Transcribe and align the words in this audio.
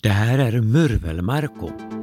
Det 0.00 0.08
här 0.08 0.38
är 0.38 0.60
Murvelmarko. 0.60 1.97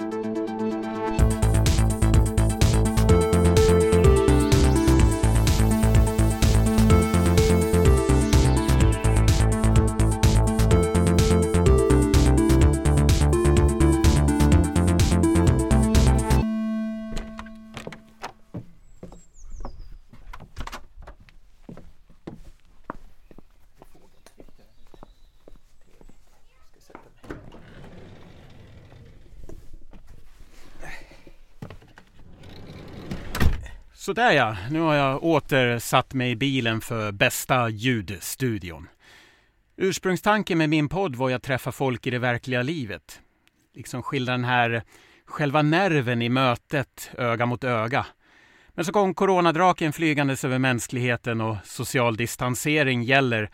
Sådär 34.15 34.31
ja, 34.31 34.57
nu 34.69 34.79
har 34.79 34.93
jag 34.95 35.23
åter 35.23 35.79
satt 35.79 36.13
mig 36.13 36.31
i 36.31 36.35
bilen 36.35 36.81
för 36.81 37.11
bästa 37.11 37.69
ljudstudion. 37.69 38.89
Ursprungstanken 39.77 40.57
med 40.57 40.69
min 40.69 40.89
podd 40.89 41.15
var 41.15 41.31
att 41.31 41.43
träffa 41.43 41.71
folk 41.71 42.07
i 42.07 42.09
det 42.09 42.19
verkliga 42.19 42.61
livet. 42.61 43.21
Liksom 43.73 44.03
skildra 44.03 44.31
den 44.31 44.43
här 44.43 44.83
själva 45.25 45.61
nerven 45.61 46.21
i 46.21 46.29
mötet 46.29 47.11
öga 47.17 47.45
mot 47.45 47.63
öga. 47.63 48.05
Men 48.69 48.85
så 48.85 48.91
kom 48.91 49.13
coronadraken 49.13 49.93
flygandes 49.93 50.45
över 50.45 50.59
mänskligheten 50.59 51.41
och 51.41 51.57
social 51.63 52.17
distansering 52.17 53.03
gäller, 53.03 53.49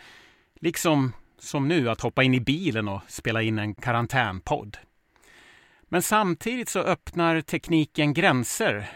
liksom 0.59 1.13
som 1.39 1.67
nu, 1.67 1.89
att 1.89 2.02
hoppa 2.02 2.23
in 2.23 2.33
i 2.33 2.39
bilen 2.39 2.88
och 2.88 3.02
spela 3.07 3.41
in 3.41 3.59
en 3.59 3.75
karantänpodd. 3.75 4.77
Men 5.89 6.02
samtidigt 6.02 6.69
så 6.69 6.80
öppnar 6.80 7.41
tekniken 7.41 8.13
gränser. 8.13 8.89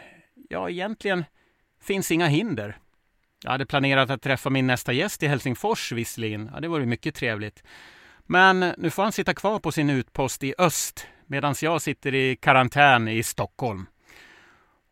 Ja, 0.49 0.69
egentligen 0.69 1.23
finns 1.85 2.11
inga 2.11 2.27
hinder. 2.27 2.77
Jag 3.43 3.51
hade 3.51 3.65
planerat 3.65 4.09
att 4.09 4.21
träffa 4.21 4.49
min 4.49 4.67
nästa 4.67 4.93
gäst 4.93 5.23
i 5.23 5.27
Helsingfors 5.27 5.91
visserligen. 5.91 6.49
Ja, 6.53 6.59
det 6.59 6.67
vore 6.67 6.85
mycket 6.85 7.15
trevligt. 7.15 7.63
Men 8.25 8.73
nu 8.77 8.89
får 8.89 9.03
han 9.03 9.11
sitta 9.11 9.33
kvar 9.33 9.59
på 9.59 9.71
sin 9.71 9.89
utpost 9.89 10.43
i 10.43 10.53
öst 10.57 11.07
medan 11.25 11.55
jag 11.61 11.81
sitter 11.81 12.15
i 12.15 12.35
karantän 12.35 13.07
i 13.07 13.23
Stockholm. 13.23 13.85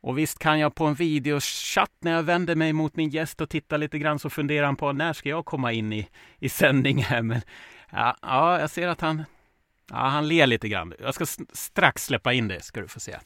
Och 0.01 0.17
visst 0.17 0.39
kan 0.39 0.59
jag 0.59 0.75
på 0.75 0.85
en 0.85 0.93
videochatt 0.93 1.91
när 1.99 2.11
jag 2.11 2.23
vänder 2.23 2.55
mig 2.55 2.73
mot 2.73 2.95
min 2.95 3.09
gäst 3.09 3.41
och 3.41 3.49
tittar 3.49 3.77
lite 3.77 3.99
grann 3.99 4.19
så 4.19 4.29
funderar 4.29 4.65
han 4.65 4.75
på 4.75 4.91
när 4.91 5.13
ska 5.13 5.29
jag 5.29 5.45
komma 5.45 5.71
in 5.71 5.93
i, 5.93 6.07
i 6.39 6.49
sändning 6.49 7.03
här. 7.03 7.21
Men 7.21 7.41
ja, 7.89 8.17
ja, 8.21 8.59
jag 8.59 8.69
ser 8.69 8.87
att 8.87 9.01
han, 9.01 9.23
ja, 9.89 9.95
han 9.95 10.27
ler 10.27 10.47
lite 10.47 10.67
grann. 10.69 10.93
Jag 10.99 11.15
ska 11.15 11.25
strax 11.53 12.05
släppa 12.05 12.33
in 12.33 12.47
det 12.47 12.63
ska 12.63 12.81
du 12.81 12.87
få 12.87 12.99
se. 12.99 13.17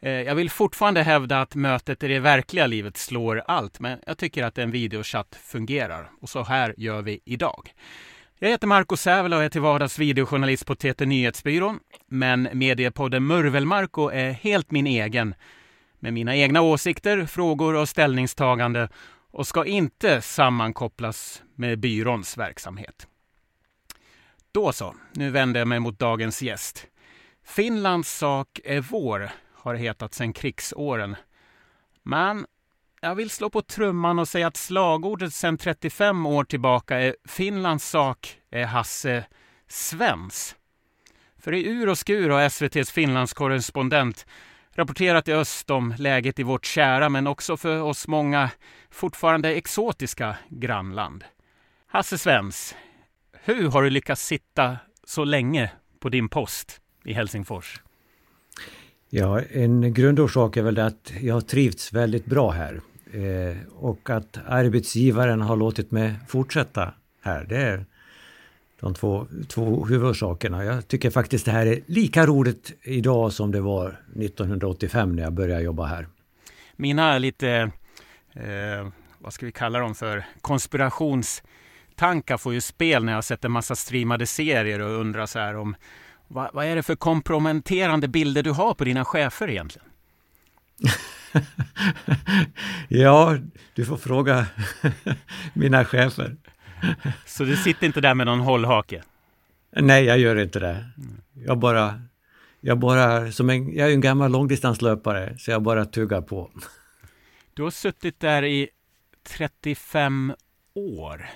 Eh, 0.00 0.10
jag 0.10 0.34
vill 0.34 0.50
fortfarande 0.50 1.02
hävda 1.02 1.40
att 1.40 1.54
mötet 1.54 2.02
i 2.02 2.08
det 2.08 2.20
verkliga 2.20 2.66
livet 2.66 2.96
slår 2.96 3.42
allt, 3.46 3.80
men 3.80 3.98
jag 4.06 4.18
tycker 4.18 4.44
att 4.44 4.58
en 4.58 4.70
videochatt 4.70 5.38
fungerar. 5.42 6.10
Och 6.20 6.28
så 6.28 6.42
här 6.42 6.74
gör 6.76 7.02
vi 7.02 7.20
idag. 7.24 7.74
Jag 8.38 8.48
heter 8.48 8.66
Marco 8.66 8.96
Sävela 8.96 9.36
och 9.36 9.42
är 9.42 9.48
till 9.48 9.60
vardags 9.60 9.98
videojournalist 9.98 10.66
på 10.66 10.74
TT 10.74 11.06
Nyhetsbyrån. 11.06 11.80
Men 12.06 12.48
mediepodden 12.52 13.26
Murvelmarko 13.26 14.08
är 14.08 14.30
helt 14.30 14.70
min 14.70 14.86
egen. 14.86 15.34
Med 15.98 16.12
mina 16.12 16.36
egna 16.36 16.60
åsikter, 16.60 17.26
frågor 17.26 17.74
och 17.74 17.88
ställningstagande 17.88 18.88
och 19.30 19.46
ska 19.46 19.64
inte 19.64 20.22
sammankopplas 20.22 21.42
med 21.54 21.78
byråns 21.78 22.36
verksamhet. 22.38 23.06
Då 24.52 24.72
så, 24.72 24.94
nu 25.12 25.30
vänder 25.30 25.60
jag 25.60 25.68
mig 25.68 25.80
mot 25.80 25.98
dagens 25.98 26.42
gäst. 26.42 26.86
Finlands 27.44 28.18
sak 28.18 28.60
är 28.64 28.80
vår, 28.80 29.30
har 29.66 29.74
hetat 29.74 30.14
sedan 30.14 30.32
krigsåren. 30.32 31.16
Men 32.02 32.46
jag 33.00 33.14
vill 33.14 33.30
slå 33.30 33.50
på 33.50 33.62
trumman 33.62 34.18
och 34.18 34.28
säga 34.28 34.46
att 34.46 34.56
slagordet 34.56 35.34
sedan 35.34 35.58
35 35.58 36.26
år 36.26 36.44
tillbaka 36.44 37.00
är 37.00 37.16
Finlands 37.24 37.88
sak 37.88 38.38
är 38.50 38.64
Hasse 38.64 39.24
Svens. 39.68 40.56
För 41.38 41.54
i 41.54 41.66
ur 41.66 41.88
och 41.88 41.98
skur 41.98 42.30
har 42.30 42.40
SVTs 42.40 42.90
Finlandskorrespondent 42.90 44.26
rapporterat 44.72 45.28
i 45.28 45.32
öst 45.32 45.70
om 45.70 45.94
läget 45.98 46.38
i 46.38 46.42
vårt 46.42 46.66
kära 46.66 47.08
men 47.08 47.26
också 47.26 47.56
för 47.56 47.82
oss 47.82 48.08
många 48.08 48.50
fortfarande 48.90 49.54
exotiska 49.54 50.36
grannland. 50.48 51.24
Hasse 51.86 52.18
Svens, 52.18 52.74
hur 53.32 53.68
har 53.68 53.82
du 53.82 53.90
lyckats 53.90 54.26
sitta 54.26 54.76
så 55.04 55.24
länge 55.24 55.70
på 56.00 56.08
din 56.08 56.28
post 56.28 56.80
i 57.04 57.12
Helsingfors? 57.12 57.80
Ja, 59.10 59.40
en 59.40 59.94
grundorsak 59.94 60.56
är 60.56 60.62
väl 60.62 60.78
att 60.78 61.12
jag 61.20 61.34
har 61.34 61.40
trivts 61.40 61.92
väldigt 61.92 62.24
bra 62.26 62.50
här. 62.50 62.80
Eh, 63.12 63.56
och 63.74 64.10
att 64.10 64.38
arbetsgivaren 64.46 65.40
har 65.40 65.56
låtit 65.56 65.90
mig 65.90 66.14
fortsätta 66.28 66.94
här. 67.22 67.44
Det 67.44 67.56
är 67.56 67.86
de 68.80 68.94
två, 68.94 69.26
två 69.48 69.84
huvudorsakerna. 69.84 70.64
Jag 70.64 70.88
tycker 70.88 71.10
faktiskt 71.10 71.44
det 71.44 71.50
här 71.50 71.66
är 71.66 71.80
lika 71.86 72.26
roligt 72.26 72.72
idag 72.82 73.32
som 73.32 73.52
det 73.52 73.60
var 73.60 74.00
1985 74.20 75.16
när 75.16 75.22
jag 75.22 75.32
började 75.32 75.62
jobba 75.62 75.86
här. 75.86 76.08
Mina 76.76 77.18
lite, 77.18 77.70
eh, 78.32 78.88
vad 79.18 79.32
ska 79.32 79.46
vi 79.46 79.52
kalla 79.52 79.78
dem 79.78 79.94
för, 79.94 80.24
konspirationstankar 80.40 82.36
får 82.36 82.54
ju 82.54 82.60
spel 82.60 83.04
när 83.04 83.12
jag 83.12 83.24
sett 83.24 83.44
en 83.44 83.52
massa 83.52 83.76
streamade 83.76 84.26
serier 84.26 84.80
och 84.80 85.00
undrar 85.00 85.26
så 85.26 85.38
här 85.38 85.56
om 85.56 85.76
vad, 86.28 86.50
vad 86.52 86.66
är 86.66 86.76
det 86.76 86.82
för 86.82 86.96
komprometterande 86.96 88.08
bilder 88.08 88.42
du 88.42 88.50
har 88.50 88.74
på 88.74 88.84
dina 88.84 89.04
chefer 89.04 89.50
egentligen? 89.50 89.88
ja, 92.88 93.38
du 93.74 93.84
får 93.84 93.96
fråga 93.96 94.46
mina 95.54 95.84
chefer. 95.84 96.36
Så 97.26 97.44
du 97.44 97.56
sitter 97.56 97.86
inte 97.86 98.00
där 98.00 98.14
med 98.14 98.26
någon 98.26 98.40
hållhake? 98.40 99.02
Nej, 99.70 100.04
jag 100.04 100.18
gör 100.18 100.36
inte 100.36 100.58
det. 100.58 100.84
Jag 101.46 101.58
bara, 101.58 102.02
jag 102.60 102.78
bara, 102.78 103.32
som 103.32 103.50
en, 103.50 103.76
jag 103.76 103.88
är 103.88 103.92
en 103.92 104.00
gammal 104.00 104.32
långdistanslöpare, 104.32 105.38
så 105.38 105.50
jag 105.50 105.62
bara 105.62 105.84
tuggar 105.84 106.20
på. 106.20 106.50
Du 107.54 107.62
har 107.62 107.70
suttit 107.70 108.20
där 108.20 108.44
i 108.44 108.68
35 109.22 110.34
år. 110.74 111.26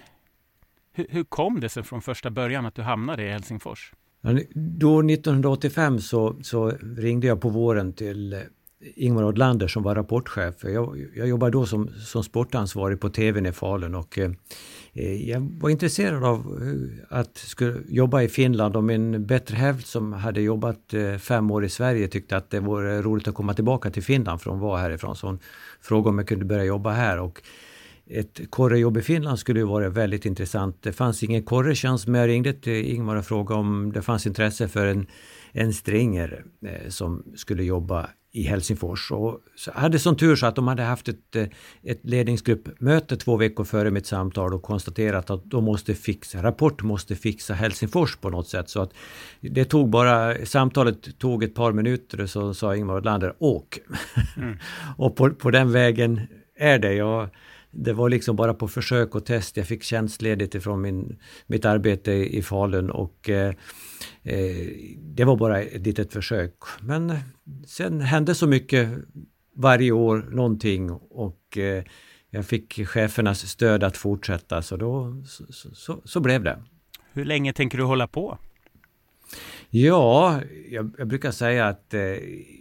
Hur, 0.93 1.07
hur 1.11 1.25
kom 1.25 1.61
det 1.61 1.69
sig 1.69 1.83
från 1.83 2.03
första 2.03 2.31
början 2.31 2.67
att 2.67 2.75
du 2.75 2.83
hamnade 2.83 3.23
i 3.23 3.29
Helsingfors? 3.29 3.93
Då 4.55 5.01
1985 5.01 6.01
så, 6.01 6.37
så 6.43 6.73
ringde 6.97 7.27
jag 7.27 7.41
på 7.41 7.49
våren 7.49 7.93
till 7.93 8.33
eh, 8.33 8.39
Ingmar 8.97 9.25
Odlander 9.25 9.69
som 9.69 9.83
var 9.83 9.95
rapportchef. 9.95 10.55
Jag, 10.65 11.07
jag 11.15 11.29
jobbade 11.29 11.53
då 11.53 11.67
som, 11.67 11.89
som 11.89 12.25
sportansvarig 12.25 13.01
på 13.01 13.09
TVn 13.09 13.47
i 13.47 13.53
Falun 13.53 13.95
och 13.95 14.19
eh, 14.19 14.31
eh, 14.93 15.31
jag 15.31 15.41
var 15.61 15.71
intresserad 15.71 16.25
av 16.25 16.39
eh, 16.39 17.19
att 17.19 17.37
skulle 17.37 17.79
jobba 17.89 18.23
i 18.23 18.29
Finland 18.29 18.77
och 18.77 18.85
min 18.85 19.27
bättre 19.27 19.57
hälft 19.57 19.87
som 19.87 20.13
hade 20.13 20.41
jobbat 20.41 20.95
eh, 20.95 21.17
fem 21.17 21.51
år 21.51 21.65
i 21.65 21.69
Sverige 21.69 22.09
tyckte 22.09 22.37
att 22.37 22.51
det 22.51 22.61
vore 22.61 23.03
roligt 23.03 23.29
att 23.29 23.35
komma 23.35 23.55
tillbaka 23.55 23.91
till 23.91 24.03
Finland 24.03 24.41
för 24.41 24.51
hon 24.51 24.61
var 24.61 24.79
härifrån. 24.79 25.17
Så 25.17 25.27
hon 25.27 25.39
frågade 25.81 26.09
om 26.09 26.19
jag 26.19 26.29
kunde 26.29 26.45
börja 26.45 26.65
jobba 26.65 26.91
här 26.91 27.21
och 27.21 27.43
ett 28.11 28.51
korrejobb 28.51 28.97
i 28.97 29.03
Finland 29.03 29.39
skulle 29.39 29.61
ju 29.61 29.67
vara 29.67 29.89
väldigt 29.89 30.27
intressant. 30.27 30.83
Det 30.83 30.93
fanns 30.93 31.23
ingen 31.23 31.43
korretjänst 31.43 32.07
men 32.07 32.21
jag 32.21 32.29
ringde 32.29 32.53
till 32.53 32.85
Ingmar 32.85 33.17
och 33.17 33.27
frågade 33.27 33.61
om 33.61 33.93
det 33.93 34.03
fanns 34.03 34.27
intresse 34.27 34.69
för 34.69 34.87
en, 34.87 35.07
en 35.53 35.73
stringer 35.73 36.45
eh, 36.67 36.89
som 36.89 37.25
skulle 37.37 37.65
jobba 37.65 38.11
i 38.33 38.43
Helsingfors. 38.43 39.11
Och 39.11 39.41
så 39.57 39.73
hade 39.73 39.99
som 39.99 40.17
tur 40.17 40.37
så 40.37 40.47
att 40.47 40.57
de 40.57 40.69
hade 40.69 40.83
haft 40.83 41.09
ett, 41.09 41.37
eh, 41.37 41.47
ett 41.83 42.01
ledningsgruppmöte 42.03 43.17
två 43.17 43.37
veckor 43.37 43.65
före 43.65 43.91
mitt 43.91 44.07
samtal 44.07 44.55
och 44.55 44.63
konstaterat 44.63 45.31
att 45.31 45.51
de 45.51 45.65
måste 45.65 45.95
fixa, 45.95 46.43
Rapport 46.43 46.83
måste 46.83 47.17
fixa 47.17 47.55
Helsingfors 47.55 48.17
på 48.17 48.31
något 48.31 48.49
sätt. 48.49 48.69
Så 48.69 48.83
att 48.83 48.93
det 49.41 49.65
tog 49.65 49.89
bara, 49.89 50.47
samtalet 50.47 51.19
tog 51.19 51.45
ett 51.45 51.55
par 51.55 51.73
minuter 51.73 52.21
och 52.21 52.31
så 52.31 52.55
sa 52.55 52.77
Ingmar 52.77 52.97
Odlander 52.97 53.35
åk. 53.39 53.79
Mm. 54.37 54.59
och 54.97 55.17
på, 55.17 55.31
på 55.31 55.51
den 55.51 55.73
vägen 55.73 56.21
är 56.57 56.79
det. 56.79 56.95
Jag, 56.95 57.29
det 57.71 57.93
var 57.93 58.09
liksom 58.09 58.37
bara 58.37 58.55
på 58.55 58.69
försök 58.69 59.15
och 59.15 59.27
test. 59.27 59.57
Jag 59.57 59.67
fick 59.67 59.83
tjänstledigt 59.83 60.55
ifrån 60.55 60.81
min, 60.81 61.19
mitt 61.47 61.65
arbete 61.65 62.13
i 62.13 62.43
Falun 62.43 62.91
och 62.91 63.31
eh, 63.31 63.55
eh, 64.23 64.67
det 64.99 65.25
var 65.25 65.37
bara 65.37 65.61
ett 65.61 65.87
litet 65.87 66.13
försök. 66.13 66.55
Men 66.81 67.17
sen 67.67 68.01
hände 68.01 68.35
så 68.35 68.47
mycket 68.47 68.89
varje 69.57 69.93
år, 69.93 70.29
någonting 70.31 70.91
och 70.91 71.59
eh, 71.59 71.85
jag 72.31 72.47
fick 72.47 72.89
chefernas 72.89 73.49
stöd 73.49 73.85
att 73.85 73.97
fortsätta 73.97 74.63
så 74.63 74.77
då 74.77 75.23
så, 75.27 75.75
så, 75.75 76.03
så 76.05 76.21
blev 76.21 76.45
det. 76.45 76.63
Hur 77.13 77.25
länge 77.25 77.53
tänker 77.53 77.79
du 77.79 77.85
hålla 77.85 78.07
på? 78.07 78.39
Ja, 79.71 80.41
jag, 80.71 80.95
jag 80.99 81.09
brukar 81.09 81.31
säga 81.31 81.67
att 81.67 81.95
eh, 81.95 82.01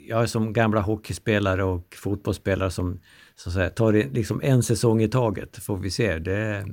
jag 0.08 0.22
är 0.22 0.26
som 0.26 0.54
gamla 0.54 0.82
hockeyspelare 0.82 1.64
och 1.64 1.96
fotbollsspelare 1.96 2.72
som 2.72 3.00
så 3.36 3.50
att 3.50 3.54
säga, 3.54 3.70
tar 3.70 3.94
det 3.94 4.10
liksom 4.10 4.42
en 4.44 4.64
säsong 4.64 5.02
i 5.02 5.08
taget, 5.08 5.58
får 5.58 5.78
vi 5.78 5.92
se. 5.92 6.20
Det, 6.20 6.66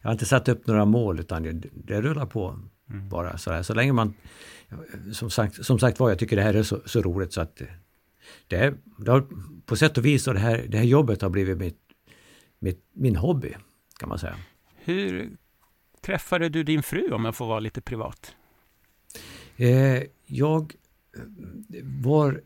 jag 0.00 0.08
har 0.08 0.12
inte 0.12 0.26
satt 0.26 0.48
upp 0.48 0.66
några 0.66 0.84
mål 0.84 1.20
utan 1.20 1.42
det, 1.42 1.52
det 1.72 2.00
rullar 2.00 2.26
på. 2.26 2.58
Mm. 2.90 3.08
Bara 3.08 3.38
sådär. 3.38 3.62
Så 3.62 3.74
länge 3.74 3.92
man... 3.92 4.14
Som 5.12 5.30
sagt, 5.30 5.64
som 5.64 5.78
sagt 5.78 6.00
var, 6.00 6.08
jag 6.08 6.18
tycker 6.18 6.36
det 6.36 6.42
här 6.42 6.54
är 6.54 6.62
så, 6.62 6.80
så 6.84 7.00
roligt 7.00 7.32
så 7.32 7.40
att 7.40 7.62
det, 8.48 8.74
det 8.98 9.10
har, 9.10 9.26
på 9.66 9.76
sätt 9.76 9.98
och 9.98 10.04
vis 10.04 10.26
har 10.26 10.34
det 10.34 10.40
här, 10.40 10.64
det 10.68 10.78
här 10.78 10.84
jobbet 10.84 11.22
har 11.22 11.30
blivit 11.30 11.58
mitt, 11.58 11.78
mitt, 12.58 12.84
min 12.92 13.16
hobby, 13.16 13.54
kan 13.98 14.08
man 14.08 14.18
säga. 14.18 14.36
Hur 14.74 15.36
träffade 16.00 16.48
du 16.48 16.62
din 16.62 16.82
fru, 16.82 17.10
om 17.12 17.24
jag 17.24 17.36
får 17.36 17.46
vara 17.46 17.60
lite 17.60 17.80
privat? 17.80 18.34
Eh, 19.62 20.02
jag 20.26 20.74
eh, 21.16 21.22
var... 22.02 22.40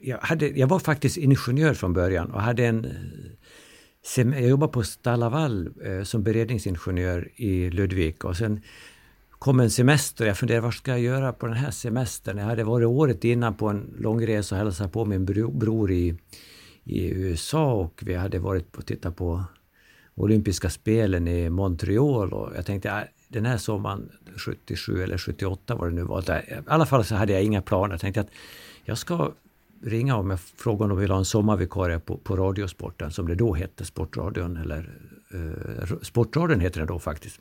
Jag, 0.00 0.18
hade, 0.18 0.48
jag 0.48 0.66
var 0.66 0.78
faktiskt 0.78 1.16
ingenjör 1.16 1.74
från 1.74 1.92
början 1.92 2.30
och 2.30 2.42
hade 2.42 2.66
en... 2.66 2.86
Jag 4.16 4.48
jobbade 4.48 4.72
på 4.72 4.82
Stallavall 4.82 5.70
eh, 5.84 6.02
som 6.02 6.22
beredningsingenjör 6.22 7.30
i 7.36 7.70
Ludvika 7.70 8.28
och 8.28 8.36
sen 8.36 8.60
kom 9.30 9.60
en 9.60 9.70
semester. 9.70 10.26
Jag 10.26 10.38
funderade, 10.38 10.62
vad 10.62 10.74
ska 10.74 10.90
jag 10.90 11.00
göra 11.00 11.32
på 11.32 11.46
den 11.46 11.56
här 11.56 11.70
semestern? 11.70 12.38
Jag 12.38 12.44
hade 12.44 12.64
varit 12.64 12.86
året 12.86 13.24
innan 13.24 13.54
på 13.54 13.68
en 13.68 13.94
långresa 13.98 14.54
och 14.54 14.58
hälsat 14.58 14.92
på 14.92 15.04
min 15.04 15.24
bror 15.24 15.92
i, 15.92 16.18
i 16.84 17.08
USA 17.10 17.72
och 17.72 18.02
vi 18.06 18.14
hade 18.14 18.38
varit 18.38 18.76
och 18.76 18.86
tittat 18.86 19.16
på 19.16 19.44
olympiska 20.14 20.70
spelen 20.70 21.28
i 21.28 21.50
Montreal 21.50 22.32
och 22.32 22.52
jag 22.56 22.66
tänkte, 22.66 22.88
äh, 22.88 23.02
den 23.28 23.46
här 23.46 23.56
sommaren 23.56 24.10
77 24.36 25.02
eller 25.02 25.18
78 25.18 25.74
var 25.74 25.88
det 25.88 25.94
nu 25.94 26.02
var, 26.02 26.22
där, 26.22 26.52
i 26.52 26.62
alla 26.66 26.86
fall 26.86 27.04
så 27.04 27.14
hade 27.14 27.32
jag 27.32 27.42
inga 27.42 27.62
planer. 27.62 27.94
Jag 27.94 28.00
tänkte 28.00 28.20
att 28.20 28.30
jag 28.84 28.98
ska 28.98 29.32
ringa 29.82 30.16
om 30.16 30.30
jag 30.30 30.40
frågar 30.40 30.84
om 30.84 30.88
de 30.88 30.98
vill 30.98 31.10
ha 31.10 31.18
en 31.18 31.24
sommarvikarie 31.24 31.98
på, 31.98 32.16
på 32.16 32.36
Radiosporten, 32.36 33.10
som 33.10 33.28
det 33.28 33.34
då 33.34 33.54
hette, 33.54 33.84
Sportradion, 33.84 34.56
eller 34.56 34.90
eh, 35.34 35.98
Sportradion 36.02 36.60
heter 36.60 36.80
det 36.80 36.86
då 36.86 36.98
faktiskt. 36.98 37.40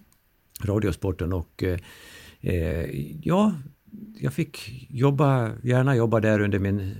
Radiosporten 0.63 1.33
och 1.33 1.63
eh, 1.63 1.79
eh, 2.41 2.89
ja, 3.23 3.53
jag 4.19 4.33
fick 4.33 4.87
jobba, 4.89 5.51
gärna 5.63 5.95
jobba 5.95 6.19
där 6.19 6.39
under 6.39 6.59
min 6.59 6.95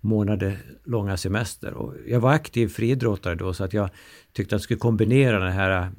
månaderlånga 0.00 1.16
semester. 1.16 1.74
Och 1.74 1.94
jag 2.06 2.20
var 2.20 2.32
aktiv 2.32 2.68
friidrottare 2.68 3.34
då 3.34 3.54
så 3.54 3.64
att 3.64 3.72
jag 3.72 3.90
tyckte 4.32 4.54
att 4.54 4.60
jag 4.60 4.64
skulle 4.64 4.78
kombinera 4.78 5.38
den 5.38 5.52
här 5.52 5.90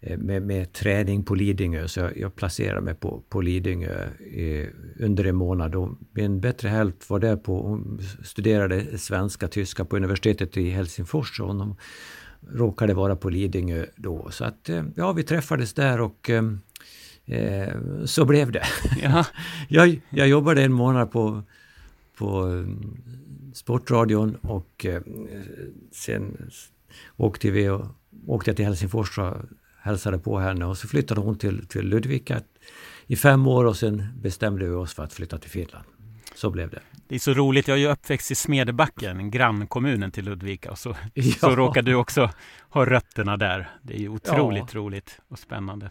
med, 0.00 0.42
med 0.42 0.72
träning 0.72 1.24
på 1.24 1.34
Lidingö. 1.34 1.88
Så 1.88 2.00
jag, 2.00 2.18
jag 2.18 2.36
placerade 2.36 2.80
mig 2.80 2.94
på, 2.94 3.22
på 3.28 3.40
Lidingö 3.40 4.08
i, 4.20 4.68
under 5.00 5.24
en 5.24 5.36
månad. 5.36 5.74
Och 5.74 5.90
min 6.12 6.40
bättre 6.40 6.68
hälft 6.68 7.10
var 7.10 7.18
där 7.18 7.36
på, 7.36 7.62
hon 7.62 8.00
studerade 8.24 8.98
svenska, 8.98 9.48
tyska 9.48 9.84
på 9.84 9.96
universitetet 9.96 10.56
i 10.56 10.70
Helsingfors. 10.70 11.40
Och 11.40 11.48
hon 11.48 11.76
råkade 12.52 12.94
vara 12.94 13.16
på 13.16 13.28
Lidingö 13.30 13.86
då. 13.96 14.30
Så 14.30 14.44
att 14.44 14.68
eh, 14.68 14.84
ja, 14.94 15.12
vi 15.12 15.22
träffades 15.22 15.74
där 15.74 16.00
och 16.00 16.30
eh, 16.30 16.44
eh 17.26 17.74
så 18.04 18.24
blev 18.24 18.52
det. 18.52 18.64
Ja. 19.02 19.24
jag, 19.68 20.00
jag 20.10 20.28
jobbade 20.28 20.62
en 20.62 20.72
månad 20.72 21.12
på 21.12 21.42
på 22.18 22.52
eh, 22.52 22.66
Sportradion 23.52 24.36
och 24.36 24.86
eh, 24.86 25.02
sen 25.92 26.50
åkte 27.16 27.50
vi 27.50 27.68
och, 27.68 27.86
åkte 28.26 28.54
till 28.54 28.64
Helsingfors 28.64 29.18
och 29.18 29.36
hälsade 29.86 30.18
på 30.18 30.38
henne 30.38 30.64
och 30.64 30.78
så 30.78 30.88
flyttade 30.88 31.20
hon 31.20 31.38
till, 31.38 31.66
till 31.66 31.88
Ludvika 31.88 32.40
i 33.06 33.16
fem 33.16 33.46
år 33.46 33.64
och 33.64 33.76
sen 33.76 34.08
bestämde 34.22 34.64
vi 34.64 34.70
oss 34.70 34.94
för 34.94 35.04
att 35.04 35.12
flytta 35.12 35.38
till 35.38 35.50
Finland. 35.50 35.84
Så 36.34 36.50
blev 36.50 36.70
det. 36.70 36.80
Det 37.08 37.14
är 37.14 37.18
så 37.18 37.34
roligt, 37.34 37.68
jag 37.68 37.76
är 37.76 37.80
ju 37.80 37.88
uppväxt 37.88 38.30
i 38.30 38.34
Smedbacken, 38.34 39.30
grannkommunen 39.30 40.10
till 40.10 40.24
Ludvika 40.24 40.70
och 40.70 40.78
så, 40.78 40.96
ja. 41.14 41.22
så 41.40 41.56
råkar 41.56 41.82
du 41.82 41.94
också 41.94 42.30
ha 42.70 42.86
rötterna 42.86 43.36
där. 43.36 43.70
Det 43.82 43.94
är 43.94 43.98
ju 43.98 44.08
otroligt 44.08 44.74
ja. 44.74 44.80
roligt 44.80 45.20
och 45.28 45.38
spännande. 45.38 45.90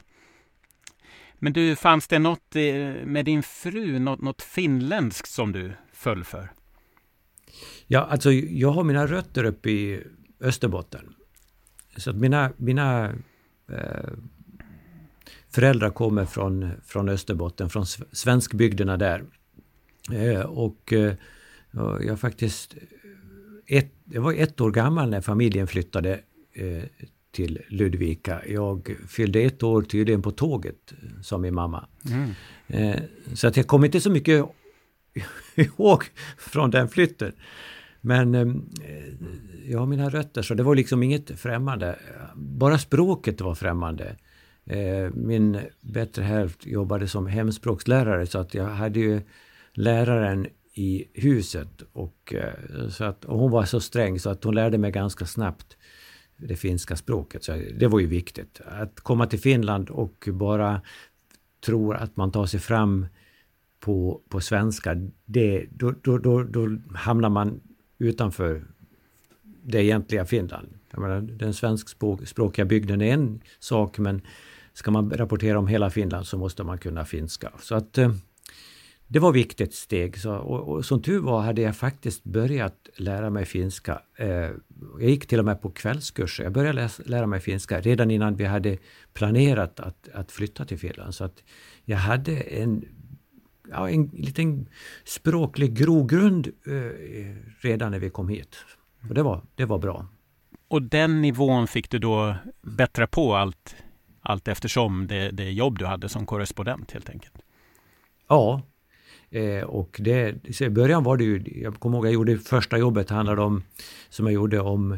Men 1.39 1.53
du, 1.53 1.75
fanns 1.75 2.07
det 2.07 2.19
något 2.19 2.56
eh, 2.56 2.63
med 3.06 3.25
din 3.25 3.44
fru, 3.44 4.00
något, 4.00 4.21
något 4.21 4.42
finländskt 4.42 5.30
som 5.30 5.51
du 5.51 5.74
föll 5.94 6.24
för? 6.24 6.51
Ja, 7.88 8.00
alltså 8.00 8.31
jag 8.31 8.71
har 8.71 8.83
mina 8.83 9.07
rötter 9.07 9.44
uppe 9.44 9.69
i 9.69 10.03
Österbotten. 10.39 11.15
Så 11.97 12.09
att 12.09 12.15
mina, 12.15 12.51
mina 12.57 13.13
föräldrar 15.50 15.89
kommer 15.89 16.25
från, 16.25 16.71
från 16.85 17.09
Österbotten, 17.09 17.69
från 17.69 17.85
svenskbygderna 18.12 18.97
där. 18.97 19.23
Eh, 20.12 20.41
och 20.41 20.94
eh, 20.94 21.13
jag 22.01 22.19
faktiskt... 22.19 22.75
Ett, 23.67 23.91
jag 24.06 24.21
var 24.21 24.33
ett 24.33 24.62
år 24.62 24.71
gammal 24.71 25.09
när 25.09 25.21
familjen 25.21 25.67
flyttade 25.67 26.19
eh, 26.53 26.83
till 27.31 27.62
Ludvika. 27.67 28.41
Jag 28.47 28.95
fyllde 29.07 29.39
ett 29.39 29.63
år 29.63 29.81
tydligen 29.81 30.21
på 30.21 30.31
tåget, 30.31 30.94
sa 31.23 31.38
min 31.38 31.53
mamma. 31.53 31.88
Mm. 32.09 32.31
Eh, 32.68 33.01
så 33.33 33.47
att 33.47 33.57
jag 33.57 33.68
kom 33.68 33.85
inte 33.85 34.01
så 34.01 34.11
mycket 34.11 34.45
ihåg 35.56 36.03
från 36.38 36.71
den 36.71 36.89
flytten. 36.89 37.33
Men 38.06 38.36
eh, 38.36 38.48
jag 39.66 39.80
har 39.80 39.86
mina 39.86 40.10
rötter 40.10 40.42
så 40.42 40.54
det 40.54 40.63
var 40.63 40.75
liksom 40.75 41.04
inget 41.04 41.40
främmande. 41.40 41.96
Bara 42.36 42.78
språket 42.78 43.42
var 43.42 43.56
främmande. 43.56 44.16
Eh, 44.66 45.13
min 45.13 45.60
bättre 45.81 46.24
hälft 46.24 46.66
jobbade 46.66 47.07
som 47.07 47.28
hemspråkslärare 47.28 48.28
så 48.28 48.40
att 48.40 48.54
jag 48.54 48.66
hade 48.66 49.00
ju 49.00 49.22
läraren 49.74 50.48
i 50.74 51.06
huset 51.13 51.81
och, 51.94 52.34
eh, 52.34 52.90
så 52.90 53.04
att, 53.04 53.25
och 53.25 53.40
hon 53.40 53.52
var 53.52 53.66
så 53.66 53.80
sträng 53.80 54.19
så 54.19 54.30
att 54.30 54.44
hon 54.44 54.56
lärde 54.56 54.78
mig 54.78 54.92
ganska 54.92 55.25
snabbt 55.25 55.78
det 56.38 56.56
finska 56.56 56.96
språket. 56.96 57.44
Så 57.44 57.62
det 57.80 57.88
var 57.88 58.00
ju 58.00 58.07
viktigt. 58.07 58.62
Att 58.66 59.00
komma 59.00 59.25
till 59.25 59.40
Finland 59.40 59.90
och 59.90 60.30
bara 60.31 60.81
tro 61.66 61.92
att 61.92 62.18
man 62.18 62.31
tar 62.31 62.46
sig 62.46 62.60
fram 62.60 63.06
på, 63.80 64.22
på 64.30 64.42
svenska, 64.42 64.96
det, 65.25 65.66
då, 65.69 65.94
då, 66.04 66.18
då, 66.18 66.44
då 66.44 66.78
hamnar 66.96 67.30
man 67.30 67.62
utanför 67.97 68.65
det 69.63 69.83
egentliga 69.83 70.25
Finland. 70.25 70.68
Jag 70.92 71.01
menar, 71.01 71.21
den 71.21 71.53
svenskspråkiga 71.53 72.65
bygden 72.65 73.01
är 73.01 73.13
en 73.13 73.42
sak 73.59 73.97
men 73.97 74.21
ska 74.74 74.92
man 74.92 75.09
rapportera 75.09 75.59
om 75.59 75.68
hela 75.68 75.89
Finland 75.89 76.27
så 76.27 76.38
måste 76.38 76.63
man 76.63 76.77
kunna 76.77 77.06
finska. 77.06 77.51
Så 77.59 77.75
att 77.75 77.97
eh, 77.97 78.12
det 79.07 79.19
var 79.19 79.30
ett 79.30 79.36
viktigt 79.36 79.74
steg. 79.74 80.18
Så, 80.18 80.36
och, 80.36 80.69
och, 80.69 80.86
som 80.86 81.01
tur 81.01 81.19
var 81.19 81.42
hade 81.42 81.62
jag 81.62 81.75
faktiskt 81.75 82.24
börjat 82.24 82.89
lära 82.97 83.30
mig 83.30 83.45
finska. 83.45 84.01
Eh, 84.18 84.27
jag 85.00 85.09
gick 85.09 85.27
till 85.27 85.39
och 85.39 85.45
med 85.45 85.62
på 85.62 85.69
kvällskurser. 85.69 86.44
Jag 86.44 86.53
började 86.53 86.74
läsa, 86.74 87.03
lära 87.06 87.27
mig 87.27 87.39
finska 87.39 87.81
redan 87.81 88.12
innan 88.12 88.36
vi 88.36 88.45
hade 88.45 88.77
planerat 89.13 89.80
att, 89.80 90.09
att 90.13 90.31
flytta 90.31 90.65
till 90.65 90.77
Finland. 90.77 91.15
Så 91.15 91.24
att 91.24 91.44
jag 91.86 91.97
hade 91.97 92.36
en 92.36 92.86
ja, 93.71 93.89
en 93.89 94.06
liten 94.13 94.69
språklig 95.03 95.73
grogrund 95.73 96.47
eh, 96.47 96.73
redan 97.61 97.92
när 97.92 97.99
vi 97.99 98.09
kom 98.09 98.30
hit. 98.30 98.56
Och 99.09 99.16
det 99.16 99.23
var, 99.23 99.42
det 99.56 99.66
var 99.66 99.80
bra. 99.80 100.07
Och 100.68 100.81
den 100.81 101.21
nivån 101.21 101.68
fick 101.68 101.90
du 101.90 101.99
då 101.99 102.35
bättra 102.61 103.07
på 103.07 103.35
allt, 103.35 103.75
allt 104.21 104.47
eftersom 104.47 105.07
det, 105.07 105.31
det 105.31 105.51
jobb 105.51 105.80
du 105.80 105.85
hade 105.85 106.09
som 106.09 106.25
korrespondent 106.25 106.92
helt 106.92 107.09
enkelt? 107.09 107.33
Ja, 108.28 108.61
eh, 109.30 109.63
och 109.63 109.97
det, 110.04 110.61
i 110.61 110.69
början 110.69 111.04
var 111.04 111.18
det 111.18 111.23
ju, 111.23 111.44
jag 111.45 111.80
kommer 111.80 111.97
ihåg 111.97 112.06
jag 112.06 112.13
gjorde 112.13 112.37
första 112.37 112.78
jobbet 112.78 113.09
handlade 113.09 113.42
om, 113.42 113.63
som 114.09 114.25
jag 114.25 114.33
gjorde 114.33 114.59
om 114.59 114.97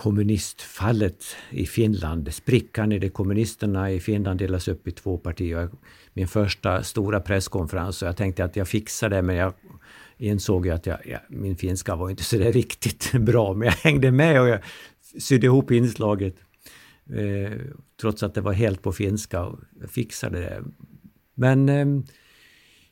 kommunistfallet 0.00 1.36
i 1.50 1.66
Finland. 1.66 2.34
Sprickan 2.34 2.92
i 2.92 2.98
det 2.98 3.08
kommunisterna 3.08 3.90
i 3.90 4.00
Finland 4.00 4.38
delas 4.38 4.68
upp 4.68 4.88
i 4.88 4.90
två 4.90 5.18
partier. 5.18 5.70
Min 6.12 6.28
första 6.28 6.82
stora 6.82 7.20
presskonferens 7.20 8.02
och 8.02 8.08
jag 8.08 8.16
tänkte 8.16 8.44
att 8.44 8.56
jag 8.56 8.68
fixar 8.68 9.08
det 9.08 9.22
men 9.22 9.36
jag 9.36 9.52
insåg 10.18 10.68
att 10.68 10.86
jag, 10.86 10.98
ja, 11.06 11.18
min 11.28 11.56
finska 11.56 11.96
var 11.96 12.10
inte 12.10 12.24
så 12.24 12.38
där 12.38 12.52
riktigt 12.52 13.12
bra 13.20 13.54
men 13.54 13.66
jag 13.66 13.72
hängde 13.72 14.10
med 14.10 14.40
och 14.40 14.48
jag 14.48 14.60
sydde 15.18 15.46
ihop 15.46 15.70
inslaget. 15.70 16.34
Eh, 17.10 17.58
trots 18.00 18.22
att 18.22 18.34
det 18.34 18.40
var 18.40 18.52
helt 18.52 18.82
på 18.82 18.92
finska 18.92 19.44
och 19.44 19.60
jag 19.80 19.90
fixade 19.90 20.40
det. 20.40 20.62
Men 21.34 21.68
ehm, 21.68 22.04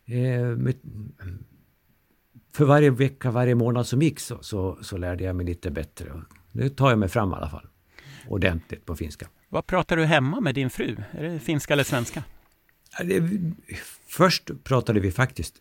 eh, 0.07 0.51
eh, 0.51 0.57
för 2.55 2.65
varje 2.65 2.91
vecka, 2.91 3.31
varje 3.31 3.55
månad 3.55 3.87
som 3.87 4.03
gick 4.03 4.21
så, 4.21 4.39
så, 4.41 4.79
så 4.83 4.97
lärde 4.97 5.25
jag 5.25 5.37
mig 5.37 5.47
lite 5.47 5.71
bättre. 5.71 6.13
Nu 6.59 6.69
tar 6.69 6.91
jag 6.91 6.99
mig 6.99 7.09
fram 7.09 7.33
i 7.33 7.35
alla 7.35 7.51
fall. 7.51 7.67
Ordentligt 8.29 8.87
på 8.87 8.97
finska. 8.97 9.29
Vad 9.49 9.67
pratar 9.67 9.97
du 9.97 10.05
hemma 10.05 10.41
med 10.41 10.55
din 10.55 10.71
fru? 10.71 10.97
Är 11.11 11.23
det 11.23 11.39
finska 11.39 11.73
eller 11.73 11.85
svenska? 11.85 12.25
Först 14.07 14.51
pratade 14.65 15.01
vi 15.01 15.13
faktiskt, 15.13 15.55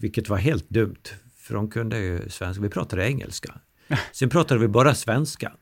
vilket 0.00 0.28
var 0.28 0.36
helt 0.36 0.70
dumt, 0.70 1.02
för 1.36 1.54
de 1.54 1.70
kunde 1.70 1.98
ju 1.98 2.28
svenska. 2.28 2.62
Vi 2.62 2.68
pratade 2.68 3.06
engelska. 3.06 3.60
Sen 4.12 4.28
pratade 4.28 4.60
vi 4.60 4.68
bara 4.68 4.94
svenska. 4.94 5.52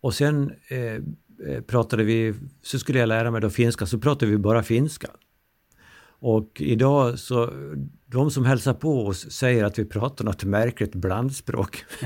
Och 0.00 0.14
sen 0.14 0.52
eh, 0.68 0.78
eh, 0.78 1.62
pratade 1.66 2.04
vi, 2.04 2.34
så 2.62 2.78
skulle 2.78 2.98
jag 2.98 3.08
lära 3.08 3.30
mig 3.30 3.40
då 3.40 3.50
finska, 3.50 3.86
så 3.86 3.98
pratade 3.98 4.30
vi 4.30 4.38
bara 4.38 4.62
finska. 4.62 5.08
Och 6.26 6.60
idag 6.60 7.18
så, 7.18 7.52
de 8.06 8.30
som 8.30 8.44
hälsar 8.44 8.74
på 8.74 9.06
oss 9.06 9.30
säger 9.30 9.64
att 9.64 9.78
vi 9.78 9.84
pratar 9.84 10.24
något 10.24 10.44
märkligt 10.44 10.94
blandspråk. 10.94 11.84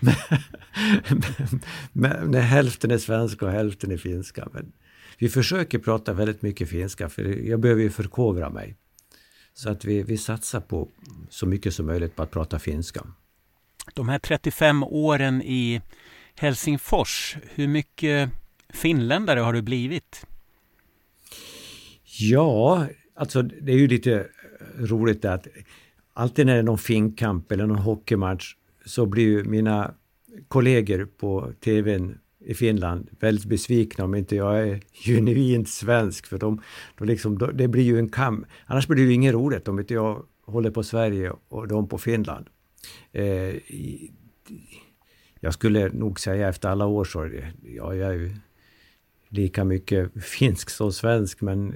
men, 0.00 0.14
men, 1.92 2.30
men, 2.30 2.42
hälften 2.42 2.90
är 2.90 2.98
svenska 2.98 3.46
och 3.46 3.52
hälften 3.52 3.90
är 3.90 3.96
finska. 3.96 4.48
Men 4.52 4.72
vi 5.18 5.28
försöker 5.28 5.78
prata 5.78 6.12
väldigt 6.12 6.42
mycket 6.42 6.68
finska 6.68 7.08
för 7.08 7.24
jag 7.24 7.60
behöver 7.60 7.82
ju 7.82 7.90
förkovra 7.90 8.50
mig. 8.50 8.76
Så 9.54 9.70
att 9.70 9.84
vi, 9.84 10.02
vi 10.02 10.18
satsar 10.18 10.60
på 10.60 10.88
så 11.30 11.46
mycket 11.46 11.74
som 11.74 11.86
möjligt 11.86 12.16
på 12.16 12.22
att 12.22 12.30
prata 12.30 12.58
finska. 12.58 13.06
De 13.94 14.08
här 14.08 14.18
35 14.18 14.82
åren 14.82 15.42
i 15.42 15.82
Helsingfors, 16.34 17.36
hur 17.54 17.68
mycket 17.68 18.30
finländare 18.68 19.40
har 19.40 19.52
du 19.52 19.62
blivit? 19.62 20.26
Ja, 22.18 22.86
alltså 23.16 23.42
det 23.42 23.72
är 23.72 23.76
ju 23.76 23.86
lite 23.86 24.14
eh, 24.14 24.82
roligt 24.82 25.24
att 25.24 25.46
alltid 26.12 26.46
när 26.46 26.52
det 26.52 26.58
är 26.58 26.62
någon 26.62 26.78
finkamp 26.78 27.52
eller 27.52 27.66
någon 27.66 27.78
hockeymatch 27.78 28.54
så 28.84 29.06
blir 29.06 29.24
ju 29.24 29.44
mina 29.44 29.94
kollegor 30.48 31.08
på 31.16 31.52
TVn 31.60 32.18
i 32.38 32.54
Finland 32.54 33.08
väldigt 33.20 33.44
besvikna 33.44 34.04
om 34.04 34.14
inte 34.14 34.36
jag 34.36 34.68
är 34.68 34.80
genuint 35.04 35.68
svensk 35.68 36.26
för 36.26 36.38
de, 36.38 36.62
de 36.98 37.04
liksom, 37.04 37.52
det 37.54 37.68
blir 37.68 37.82
ju 37.82 37.98
en 37.98 38.08
kamp. 38.08 38.46
Annars 38.66 38.86
blir 38.86 38.96
det 38.96 39.08
ju 39.08 39.14
inget 39.14 39.34
roligt 39.34 39.68
om 39.68 39.78
inte 39.78 39.94
jag 39.94 40.22
håller 40.44 40.70
på 40.70 40.82
Sverige 40.82 41.32
och 41.48 41.68
de 41.68 41.88
på 41.88 41.98
Finland. 41.98 42.46
Eh, 43.12 43.54
jag 45.40 45.54
skulle 45.54 45.88
nog 45.88 46.20
säga 46.20 46.48
efter 46.48 46.68
alla 46.68 46.86
år 46.86 47.04
så, 47.04 47.30
ja, 47.62 47.94
jag 47.94 48.10
är 48.10 48.18
ju 48.18 48.36
lika 49.28 49.64
mycket 49.64 50.12
finsk 50.24 50.70
som 50.70 50.92
svensk 50.92 51.40
men 51.40 51.74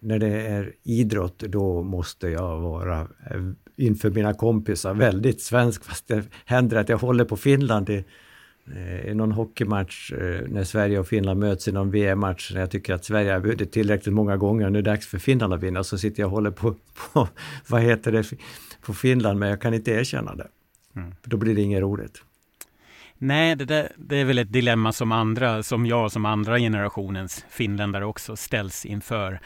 när 0.00 0.18
det 0.18 0.46
är 0.46 0.72
idrott 0.82 1.38
då 1.38 1.82
måste 1.82 2.28
jag 2.28 2.60
vara 2.60 3.00
eh, 3.00 3.42
inför 3.76 4.10
mina 4.10 4.34
kompisar 4.34 4.94
väldigt 4.94 5.42
svensk 5.42 5.84
fast 5.84 6.08
det 6.08 6.22
händer 6.44 6.76
att 6.76 6.88
jag 6.88 6.98
håller 6.98 7.24
på 7.24 7.36
Finland 7.36 7.90
i, 7.90 8.04
eh, 8.74 9.06
i 9.06 9.14
någon 9.14 9.32
hockeymatch 9.32 10.12
eh, 10.12 10.48
när 10.48 10.64
Sverige 10.64 10.98
och 10.98 11.08
Finland 11.08 11.40
möts 11.40 11.68
i 11.68 11.72
någon 11.72 11.90
VM-match 11.90 12.50
när 12.54 12.60
jag 12.60 12.70
tycker 12.70 12.94
att 12.94 13.04
Sverige 13.04 13.32
har 13.32 13.40
vunnit 13.40 13.72
tillräckligt 13.72 14.14
många 14.14 14.36
gånger 14.36 14.70
nu 14.70 14.78
är 14.78 14.82
det 14.82 14.90
dags 14.90 15.06
för 15.06 15.18
Finland 15.18 15.54
att 15.54 15.62
vinna 15.62 15.84
så 15.84 15.98
sitter 15.98 16.22
jag 16.22 16.28
och 16.28 16.34
håller 16.34 16.50
på, 16.50 16.74
på 17.12 17.28
vad 17.68 17.82
heter 17.82 18.12
det, 18.12 18.24
på 18.80 18.94
Finland 18.94 19.38
men 19.38 19.48
jag 19.48 19.60
kan 19.60 19.74
inte 19.74 19.90
erkänna 19.90 20.34
det. 20.34 20.48
Mm. 20.96 21.14
Då 21.24 21.36
blir 21.36 21.54
det 21.54 21.62
inget 21.62 21.80
roligt. 21.80 22.22
Nej, 23.18 23.56
det, 23.56 23.64
där, 23.64 23.92
det 23.96 24.16
är 24.16 24.24
väl 24.24 24.38
ett 24.38 24.52
dilemma 24.52 24.92
som 24.92 25.12
andra, 25.12 25.62
som 25.62 25.86
jag 25.86 26.12
som 26.12 26.26
andra 26.26 26.58
generationens 26.58 27.44
finländare 27.50 28.04
också 28.04 28.36
ställs 28.36 28.86
inför. 28.86 29.40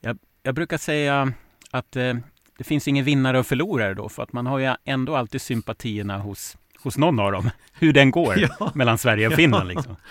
Jag, 0.00 0.18
jag 0.42 0.54
brukar 0.54 0.78
säga 0.78 1.32
att 1.70 1.96
eh, 1.96 2.14
det 2.58 2.64
finns 2.64 2.88
ingen 2.88 3.04
vinnare 3.04 3.38
och 3.38 3.46
förlorare 3.46 3.94
då, 3.94 4.08
för 4.08 4.22
att 4.22 4.32
man 4.32 4.46
har 4.46 4.58
ju 4.58 4.74
ändå 4.84 5.16
alltid 5.16 5.40
sympatierna 5.40 6.18
hos, 6.18 6.56
hos 6.82 6.98
någon 6.98 7.20
av 7.20 7.32
dem, 7.32 7.50
hur 7.72 7.92
den 7.92 8.10
går 8.10 8.34
ja. 8.60 8.72
mellan 8.74 8.98
Sverige 8.98 9.26
och 9.26 9.32
Finland. 9.32 9.68
Liksom. 9.68 9.96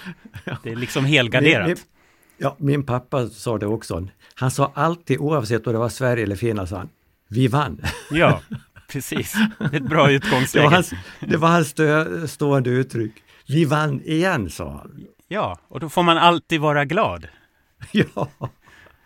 Ja. 0.46 0.58
Det 0.64 0.72
är 0.72 0.76
liksom 0.76 1.06
helgarderat. 1.06 1.68
Min, 1.68 1.76
min, 1.76 1.86
ja, 2.38 2.56
min 2.60 2.86
pappa 2.86 3.28
sa 3.28 3.58
det 3.58 3.66
också. 3.68 4.08
Han 4.34 4.52
sa 4.52 4.72
alltid, 4.76 5.20
oavsett 5.20 5.68
om 5.68 5.74
det 5.74 5.80
var 5.80 5.90
Sverige 5.90 6.24
eller 6.24 6.36
Finland, 6.36 6.70
sa 6.70 6.78
han, 6.78 6.90
vi 7.28 7.48
vann. 7.48 7.82
Ja, 8.12 8.42
precis. 8.92 9.36
Ett 9.74 9.84
bra 9.84 10.12
utgångsläge. 10.12 10.64
Det 10.64 10.70
var 10.70 10.76
hans, 10.76 10.94
det 11.20 11.38
var 11.38 11.50
hans 11.50 11.68
stö, 11.68 12.28
stående 12.28 12.70
uttryck. 12.70 13.14
Vi 13.48 13.66
vann 13.66 14.02
igen, 14.02 14.50
sa 14.50 14.72
han. 14.72 15.06
Ja, 15.28 15.60
och 15.68 15.80
då 15.80 15.90
får 15.90 16.04
man 16.04 16.18
alltid 16.18 16.62
vara 16.62 16.86
glad. 16.86 17.28
Ja. 17.92 18.30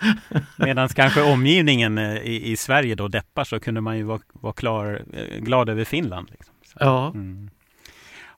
Medan 0.58 0.90
kanske 0.90 1.22
omgivningen 1.22 1.98
eh, 1.98 2.18
i, 2.18 2.52
i, 2.52 2.58
Sverige 2.58 2.96
då 2.96 3.08
deppar 3.08 3.44
så 3.44 3.60
kunde 3.60 3.82
man 3.82 3.98
ju 3.98 4.04
vara, 4.04 4.20
vara 4.34 4.54
klar, 4.54 5.06
eh, 5.14 5.40
glad 5.40 5.70
över 5.70 5.84
Finland. 5.84 6.28
Liksom. 6.32 6.56
ja. 6.80 7.08
Mm. 7.08 7.50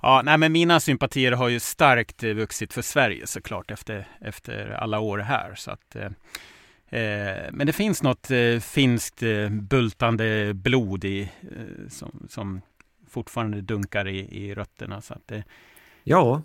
Ja, 0.01 0.21
nej, 0.25 0.37
men 0.37 0.51
mina 0.51 0.79
sympatier 0.79 1.31
har 1.31 1.49
ju 1.49 1.59
starkt 1.59 2.23
eh, 2.23 2.33
vuxit 2.33 2.73
för 2.73 2.81
Sverige 2.81 3.27
såklart 3.27 3.71
efter, 3.71 4.07
efter 4.21 4.69
alla 4.69 4.99
år 4.99 5.17
här. 5.17 5.55
Så 5.55 5.71
att, 5.71 5.95
eh, 5.95 6.09
men 7.51 7.67
det 7.67 7.73
finns 7.73 8.03
något 8.03 8.31
eh, 8.31 8.59
finskt 8.59 9.23
eh, 9.23 9.49
bultande 9.49 10.53
blod 10.53 11.05
i, 11.05 11.31
som, 11.89 12.27
som 12.29 12.61
fortfarande 13.09 13.61
dunkar 13.61 14.07
i, 14.07 14.45
i 14.45 14.55
rötterna. 14.55 15.01
Så 15.01 15.13
att, 15.13 15.31
ja, 16.03 16.41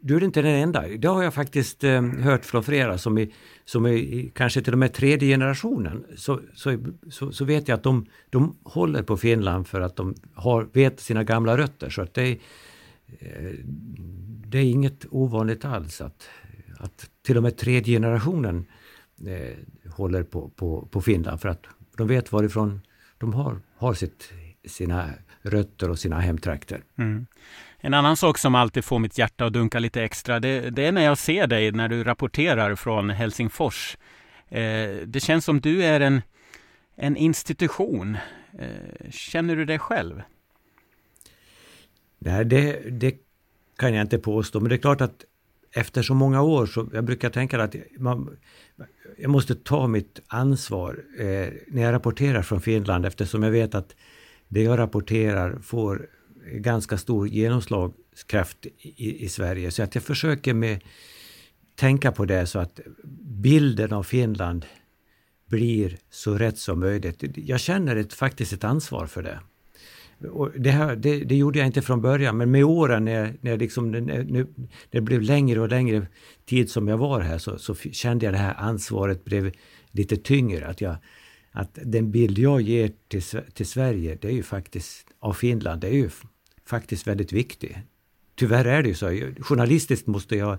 du 0.00 0.16
är 0.16 0.24
inte 0.24 0.42
den 0.42 0.54
enda. 0.54 0.88
Det 0.88 1.08
har 1.08 1.22
jag 1.22 1.34
faktiskt 1.34 1.84
eh, 1.84 2.02
hört 2.02 2.44
från 2.44 2.62
flera 2.62 2.98
som 2.98 3.18
är, 3.18 3.28
som 3.64 3.86
är 3.86 4.28
kanske 4.28 4.62
till 4.62 4.72
och 4.72 4.78
med 4.78 4.92
tredje 4.92 5.28
generationen. 5.28 6.04
Så, 6.16 6.40
så, 6.54 6.78
så, 7.10 7.32
så, 7.32 7.44
vet 7.44 7.68
jag 7.68 7.76
att 7.76 7.82
de, 7.82 8.06
de 8.30 8.56
håller 8.62 9.02
på 9.02 9.16
Finland 9.16 9.66
för 9.66 9.80
att 9.80 9.96
de 9.96 10.14
har, 10.34 10.68
vet 10.72 11.00
sina 11.00 11.24
gamla 11.24 11.56
rötter. 11.58 11.90
Så 11.90 12.02
att 12.02 12.14
det, 12.14 12.22
är, 12.22 12.38
eh, 13.18 13.52
det 14.46 14.58
är 14.58 14.64
inget 14.64 15.06
ovanligt 15.10 15.64
alls 15.64 16.00
att, 16.00 16.28
att 16.78 17.10
till 17.22 17.36
och 17.36 17.42
med 17.42 17.56
tredje 17.56 17.96
generationen 17.96 18.66
eh, 19.26 19.56
håller 19.92 20.22
på, 20.22 20.48
på, 20.48 20.88
på 20.90 21.00
Finland 21.00 21.40
för 21.40 21.48
att 21.48 21.66
de 21.96 22.06
vet 22.06 22.32
varifrån 22.32 22.80
de 23.18 23.34
har, 23.34 23.60
har 23.76 23.94
sitt, 23.94 24.32
sina 24.64 25.10
rötter 25.42 25.90
och 25.90 25.98
sina 25.98 26.20
hemtrakter. 26.20 26.82
Mm. 26.98 27.26
En 27.82 27.94
annan 27.94 28.16
sak 28.16 28.38
som 28.38 28.54
alltid 28.54 28.84
får 28.84 28.98
mitt 28.98 29.18
hjärta 29.18 29.44
att 29.44 29.52
dunka 29.52 29.78
lite 29.78 30.02
extra, 30.02 30.40
det, 30.40 30.70
det 30.70 30.86
är 30.86 30.92
när 30.92 31.04
jag 31.04 31.18
ser 31.18 31.46
dig 31.46 31.72
när 31.72 31.88
du 31.88 32.04
rapporterar 32.04 32.74
från 32.74 33.10
Helsingfors. 33.10 33.96
Eh, 34.48 34.90
det 35.06 35.22
känns 35.22 35.44
som 35.44 35.60
du 35.60 35.84
är 35.84 36.00
en, 36.00 36.22
en 36.96 37.16
institution. 37.16 38.16
Eh, 38.58 39.10
känner 39.10 39.56
du 39.56 39.64
det 39.64 39.78
själv? 39.78 40.22
Nej, 42.18 42.44
det, 42.44 42.80
det 42.90 43.14
kan 43.76 43.94
jag 43.94 44.04
inte 44.04 44.18
påstå, 44.18 44.60
men 44.60 44.68
det 44.68 44.74
är 44.74 44.78
klart 44.78 45.00
att 45.00 45.24
efter 45.72 46.02
så 46.02 46.14
många 46.14 46.42
år 46.42 46.66
så 46.66 46.88
jag 46.92 47.04
brukar 47.04 47.30
tänka 47.30 47.62
att 47.62 47.74
man, 47.98 48.36
jag 49.18 49.30
måste 49.30 49.54
ta 49.54 49.86
mitt 49.86 50.20
ansvar 50.26 51.04
eh, 51.18 51.48
när 51.66 51.82
jag 51.82 51.92
rapporterar 51.92 52.42
från 52.42 52.60
Finland 52.60 53.06
eftersom 53.06 53.42
jag 53.42 53.50
vet 53.50 53.74
att 53.74 53.96
det 54.48 54.62
jag 54.62 54.78
rapporterar 54.78 55.58
får 55.62 56.08
ganska 56.52 56.98
stor 56.98 57.28
genomslagskraft 57.28 58.66
i, 58.78 59.24
i 59.24 59.28
Sverige. 59.28 59.70
Så 59.70 59.82
att 59.82 59.94
jag 59.94 60.04
försöker 60.04 60.54
med 60.54 60.80
tänka 61.74 62.12
på 62.12 62.24
det 62.24 62.46
så 62.46 62.58
att 62.58 62.80
bilden 63.22 63.92
av 63.92 64.02
Finland 64.02 64.66
blir 65.46 65.98
så 66.10 66.38
rätt 66.38 66.58
som 66.58 66.80
möjligt. 66.80 67.24
Jag 67.36 67.60
känner 67.60 67.96
ett, 67.96 68.12
faktiskt 68.12 68.52
ett 68.52 68.64
ansvar 68.64 69.06
för 69.06 69.22
det. 69.22 69.40
Och 70.28 70.50
det, 70.56 70.70
här, 70.70 70.96
det, 70.96 71.24
det, 71.24 71.36
gjorde 71.36 71.58
jag 71.58 71.66
inte 71.66 71.82
från 71.82 72.00
början, 72.00 72.36
men 72.36 72.50
med 72.50 72.64
åren 72.64 73.04
när, 73.04 73.34
när, 73.40 73.56
liksom, 73.56 73.90
när, 73.90 74.00
när 74.00 74.46
det 74.90 75.00
blev 75.00 75.22
längre 75.22 75.60
och 75.60 75.68
längre 75.68 76.06
tid 76.44 76.70
som 76.70 76.88
jag 76.88 76.98
var 76.98 77.20
här 77.20 77.38
så, 77.38 77.58
så, 77.58 77.74
kände 77.74 78.24
jag 78.24 78.34
det 78.34 78.38
här 78.38 78.54
ansvaret 78.58 79.24
blev 79.24 79.52
lite 79.90 80.16
tyngre. 80.16 80.66
Att, 80.66 80.80
jag, 80.80 80.96
att 81.52 81.78
den 81.84 82.10
bild 82.10 82.38
jag 82.38 82.60
ger 82.60 82.92
till, 83.08 83.22
till 83.54 83.66
Sverige, 83.66 84.18
det 84.20 84.28
är 84.28 84.32
ju 84.32 84.42
faktiskt 84.42 85.06
av 85.18 85.32
Finland, 85.32 85.80
det 85.80 85.88
är 85.88 85.92
ju 85.92 86.10
faktiskt 86.70 87.06
väldigt 87.06 87.32
viktig. 87.32 87.82
Tyvärr 88.34 88.64
är 88.64 88.82
det 88.82 88.88
ju 88.88 88.94
så. 88.94 89.06
Journalistiskt 89.40 90.06
måste 90.06 90.36
jag 90.36 90.58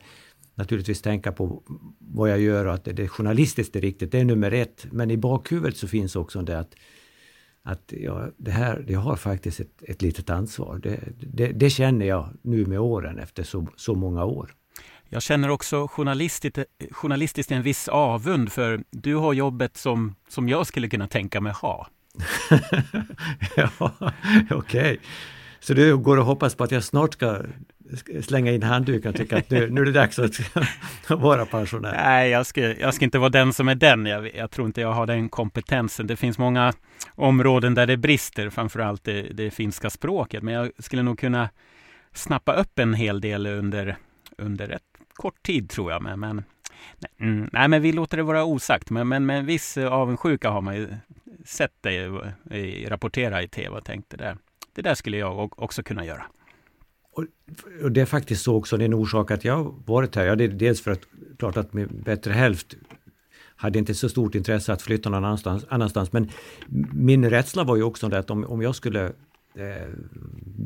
naturligtvis 0.56 1.02
tänka 1.02 1.32
på 1.32 1.64
vad 2.00 2.30
jag 2.30 2.40
gör 2.40 2.66
och 2.66 2.74
att 2.74 2.86
det 2.86 3.08
journalistiskt 3.08 3.76
är 3.76 3.82
riktigt, 3.82 4.12
det 4.12 4.20
är 4.20 4.26
nummer 4.26 4.52
ett. 4.52 4.86
Men 4.92 5.12
i 5.12 5.18
bakhuvudet 5.18 5.78
så 5.78 5.88
finns 5.88 6.16
också 6.16 6.42
det 6.42 6.60
att, 6.60 6.76
att 7.64 7.94
ja, 7.98 8.28
det 8.38 8.52
här, 8.52 8.86
jag 8.88 9.00
har 9.00 9.16
faktiskt 9.16 9.60
ett, 9.60 9.84
ett 9.88 10.02
litet 10.02 10.30
ansvar. 10.30 10.80
Det, 10.84 11.00
det, 11.20 11.48
det, 11.48 11.70
känner 11.70 12.06
jag 12.06 12.30
nu 12.42 12.66
med 12.66 12.80
åren 12.80 13.20
efter 13.20 13.44
så, 13.44 13.68
så 13.76 13.96
många 13.96 14.26
år. 14.26 14.56
Jag 15.10 15.22
känner 15.22 15.50
också 15.50 15.88
journalistiskt, 15.88 16.60
journalistiskt 16.92 17.52
en 17.52 17.64
viss 17.64 17.88
avund 17.88 18.52
för 18.52 18.84
du 18.90 19.16
har 19.16 19.34
jobbet 19.34 19.78
som, 19.78 20.16
som 20.30 20.50
jag 20.50 20.68
skulle 20.68 20.90
kunna 20.90 21.08
tänka 21.08 21.42
mig 21.42 21.54
ha. 21.54 21.88
ja, 23.56 23.72
okej. 24.50 24.56
Okay. 24.56 24.98
Så 25.62 25.74
du 25.74 25.98
går 25.98 26.18
och 26.18 26.26
hoppas 26.26 26.56
på 26.56 26.64
att 26.64 26.72
jag 26.72 26.84
snart 26.84 27.14
ska 27.14 27.38
slänga 28.22 28.52
in 28.52 28.64
handduken 28.64 29.10
och 29.10 29.16
tycka 29.18 29.38
att 29.38 29.50
nu, 29.50 29.70
nu 29.70 29.82
är 29.82 29.86
det 29.86 29.92
dags 29.92 30.20
att 30.20 30.36
vara 31.10 31.46
pensionär? 31.46 31.92
Nej, 31.92 32.30
jag 32.30 32.46
ska, 32.46 32.62
jag 32.62 32.94
ska 32.94 33.06
inte 33.06 33.20
vara 33.20 33.30
den 33.30 33.54
som 33.54 33.68
är 33.68 33.76
den. 33.76 34.06
Jag, 34.06 34.36
jag, 34.36 34.52
tror 34.52 34.68
inte 34.68 34.82
jag 34.82 34.92
har 34.92 35.06
den 35.06 35.30
kompetensen. 35.30 36.08
Det 36.08 36.16
finns 36.16 36.38
många 36.38 36.74
områden 37.16 37.74
där 37.74 37.88
det 37.88 37.98
brister, 37.98 38.50
framförallt 38.50 39.04
det, 39.04 39.22
det 39.22 39.52
finska 39.52 39.90
språket. 39.90 40.44
Men 40.44 40.54
jag 40.54 40.72
skulle 40.80 41.04
nog 41.04 41.20
kunna 41.20 41.50
snappa 42.14 42.54
upp 42.54 42.80
en 42.80 42.94
hel 42.94 43.22
del 43.22 43.48
under, 43.48 43.98
under 44.38 44.68
rätt 44.68 44.84
kort 45.14 45.44
tid 45.44 45.70
tror 45.70 45.92
jag. 45.92 46.02
Men, 46.02 46.20
men, 46.20 46.44
nej, 47.00 47.30
mm, 47.30 47.50
nej, 47.54 47.68
men 47.68 47.82
vi 47.82 47.92
låter 47.92 48.18
det 48.18 48.24
vara 48.24 48.44
osagt. 48.44 48.90
Men, 48.90 49.08
men 49.08 49.26
med 49.26 49.40
en 49.40 49.46
viss 49.46 49.78
avundsjuka 49.78 50.50
har 50.50 50.62
man 50.62 50.76
ju 50.76 50.88
sett 51.46 51.84
dig 51.84 52.10
rapportera 52.88 53.44
i 53.44 53.48
tv 53.48 53.78
och 53.78 53.86
tänkt 53.86 54.10
det 54.10 54.18
där 54.18 54.38
det 54.74 54.82
där 54.82 54.96
skulle 54.96 55.18
jag 55.18 55.60
också 55.60 55.84
kunna 55.84 56.06
göra. 56.06 56.24
Och, 57.14 57.26
och 57.84 57.92
det 57.92 58.02
är 58.02 58.06
faktiskt 58.06 58.44
så 58.44 58.56
också, 58.56 58.78
det 58.78 58.84
är 58.84 58.86
en 58.86 58.94
orsak 58.94 59.32
att 59.32 59.46
jag 59.46 59.84
varit 59.86 60.16
här. 60.16 60.26
Ja, 60.26 60.36
det 60.36 60.44
är 60.44 60.48
dels 60.48 60.82
för 60.82 60.92
att, 60.92 61.02
klart 61.40 61.58
att 61.58 61.74
min 61.74 62.02
bättre 62.06 62.34
hälft 62.34 62.76
hade 63.56 63.80
inte 63.80 63.94
så 63.94 64.10
stort 64.10 64.36
intresse 64.36 64.74
att 64.74 64.82
flytta 64.82 65.10
någon 65.10 65.26
annanstans, 65.26 65.66
annanstans. 65.70 66.14
Men 66.14 66.30
min 66.94 67.30
rädsla 67.30 67.64
var 67.64 67.76
ju 67.76 67.84
också 67.84 68.10
det 68.10 68.20
att 68.20 68.32
om, 68.32 68.46
om 68.46 68.62
jag 68.62 68.76
skulle 68.76 69.06
eh, 69.56 69.88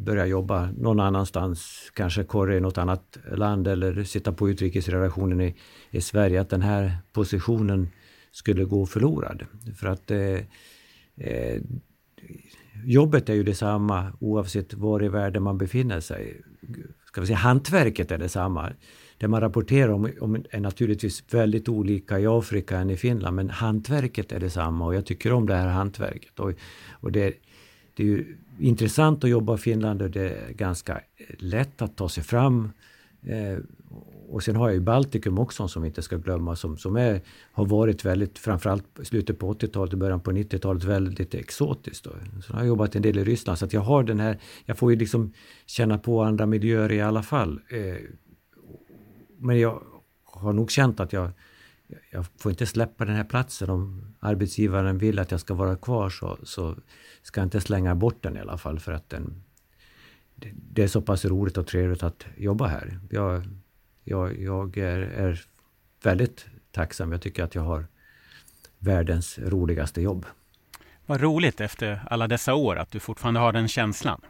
börja 0.06 0.26
jobba 0.26 0.70
någon 0.78 1.00
annanstans, 1.00 1.92
kanske 1.94 2.24
korre 2.24 2.58
i 2.58 2.60
något 2.60 2.78
annat 2.78 3.18
land 3.32 3.68
eller 3.68 4.04
sitta 4.04 4.32
på 4.32 4.50
utrikesrelationen 4.50 5.42
i, 5.42 5.56
i 5.92 6.02
Sverige, 6.02 6.42
att 6.42 6.50
den 6.50 6.62
här 6.62 6.98
positionen 7.14 7.90
skulle 8.32 8.64
gå 8.64 8.86
förlorad. 8.86 9.46
För 9.76 9.88
att 9.88 10.12
eh, 10.12 10.40
eh, 11.18 11.62
jobbet 12.84 13.30
är 13.30 13.34
ju 13.34 13.44
detsamma 13.44 14.12
oavsett 14.20 14.74
var 14.74 15.04
i 15.04 15.08
världen 15.08 15.44
man 15.44 15.58
befinner 15.58 16.00
sig. 16.00 16.42
Ska 17.06 17.22
vi 17.22 17.28
säga, 17.28 17.38
hantverket 17.38 18.12
är 18.12 18.18
detsamma. 18.18 18.72
Det 19.18 19.28
man 19.28 19.42
rapporterar 19.42 19.90
om, 19.90 20.12
om 20.22 20.46
är 20.50 20.60
naturligtvis 20.60 21.24
väldigt 21.34 21.70
olika 21.70 22.20
i 22.20 22.28
Afrika 22.28 22.78
än 22.78 22.90
i 22.90 22.98
Finland, 22.98 23.36
men 23.36 23.50
hantverket 23.50 24.32
är 24.32 24.40
detsamma 24.40 24.86
och 24.86 24.96
jag 24.96 25.06
tycker 25.06 25.34
om 25.34 25.46
det 25.46 25.56
här 25.56 25.68
hantverket. 25.68 26.40
Och, 26.40 26.52
och 26.92 27.12
det, 27.12 27.34
det 27.94 28.04
är 28.04 28.08
ju 28.08 28.38
intressant 28.60 29.24
att 29.24 29.30
jobba 29.30 29.56
i 29.56 29.58
Finland 29.58 30.02
och 30.02 30.10
det 30.10 30.30
är 30.30 30.54
ganska 30.54 31.02
lätt 31.38 31.82
att 31.82 31.98
ta 31.98 32.10
sig 32.10 32.24
fram. 32.24 32.72
Eh, 33.24 33.58
och 34.30 34.44
sen 34.44 34.56
har 34.56 34.68
jag 34.68 34.74
ju 34.74 34.82
Baltikum 34.82 35.40
också 35.40 35.68
som 35.68 35.82
vi 35.82 35.88
inte 35.88 36.02
ska 36.02 36.18
glömma 36.18 36.56
som, 36.56 36.78
som 36.78 36.96
är, 36.96 37.22
har 37.52 37.66
varit 37.66 38.06
väldigt, 38.06 38.40
framförallt 38.40 39.00
i 39.00 39.06
slutet 39.06 39.40
på 39.40 39.54
80-talet 39.54 39.94
och 39.94 40.00
början 40.00 40.20
på 40.20 40.32
90-talet, 40.32 40.84
väldigt 40.84 41.34
exotiskt. 41.34 42.04
Då. 42.04 42.12
Så 42.44 42.52
jag 42.54 42.58
har 42.58 42.66
jobbat 42.66 42.96
en 42.96 43.02
del 43.02 43.18
i 43.18 43.24
Ryssland 43.24 43.60
så 43.60 43.66
att 43.66 43.74
jag 43.74 43.82
har 43.82 44.04
den 44.04 44.20
här, 44.20 44.40
jag 44.66 44.78
får 44.78 44.92
ju 44.92 44.98
liksom 44.98 45.34
känna 45.66 45.98
på 45.98 46.24
andra 46.24 46.46
miljöer 46.46 46.92
i 46.92 47.02
alla 47.02 47.24
fall. 47.24 47.60
Eh, 47.70 47.96
men 49.38 49.60
jag 49.60 49.84
har 50.24 50.54
nog 50.54 50.72
känt 50.72 51.00
att 51.00 51.14
jag, 51.14 51.32
jag 52.12 52.26
får 52.38 52.52
inte 52.52 52.66
släppa 52.66 53.06
den 53.06 53.16
här 53.16 53.24
platsen. 53.24 53.70
Om 53.70 54.16
arbetsgivaren 54.20 54.98
vill 54.98 55.20
att 55.20 55.32
jag 55.32 55.40
ska 55.40 55.54
vara 55.54 55.76
kvar 55.76 56.10
så, 56.10 56.38
så 56.44 56.76
ska 57.22 57.42
jag 57.42 57.46
inte 57.46 57.62
slänga 57.62 57.96
bort 57.96 58.24
den 58.24 58.38
i 58.38 58.40
alla 58.40 58.58
fall 58.58 58.80
för 58.80 58.92
att 58.92 59.10
den, 59.10 59.44
det 60.54 60.84
är 60.84 60.88
så 60.88 61.02
pass 61.02 61.26
roligt 61.26 61.58
och 61.58 61.68
trevligt 61.68 62.04
att 62.04 62.26
jobba 62.38 62.68
här. 62.68 63.00
Jag, 63.10 63.44
jag, 64.06 64.40
jag 64.40 64.78
är, 64.78 65.00
är 65.00 65.42
väldigt 66.04 66.46
tacksam. 66.72 67.12
Jag 67.12 67.22
tycker 67.22 67.44
att 67.44 67.56
jag 67.56 67.62
har 67.62 67.88
världens 68.80 69.40
roligaste 69.40 70.02
jobb. 70.02 70.26
Vad 71.06 71.22
roligt 71.22 71.62
efter 71.62 72.02
alla 72.10 72.28
dessa 72.28 72.54
år 72.54 72.76
att 72.76 72.92
du 72.92 73.00
fortfarande 73.00 73.40
har 73.40 73.54
den 73.54 73.68
känslan. 73.68 74.22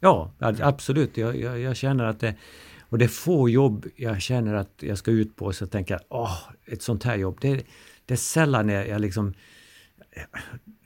Ja, 0.00 0.32
absolut. 0.38 1.16
Jag, 1.16 1.36
jag, 1.36 1.60
jag 1.60 1.76
känner 1.76 2.04
att 2.04 2.20
det, 2.20 2.34
och 2.80 2.98
det 2.98 3.04
är 3.04 3.08
få 3.08 3.48
jobb 3.48 3.86
jag 3.96 4.22
känner 4.22 4.54
att 4.54 4.72
jag 4.80 4.98
ska 4.98 5.10
ut 5.10 5.36
på 5.36 5.52
så 5.52 5.66
tänker 5.66 5.94
jag, 5.94 6.02
åh, 6.08 6.38
ett 6.66 6.82
sånt 6.82 7.04
här 7.04 7.16
jobb. 7.16 7.38
Det, 7.40 7.66
det 8.06 8.14
är 8.14 8.18
sällan 8.18 8.68
jag, 8.68 8.88
jag 8.88 9.00
liksom... 9.00 9.34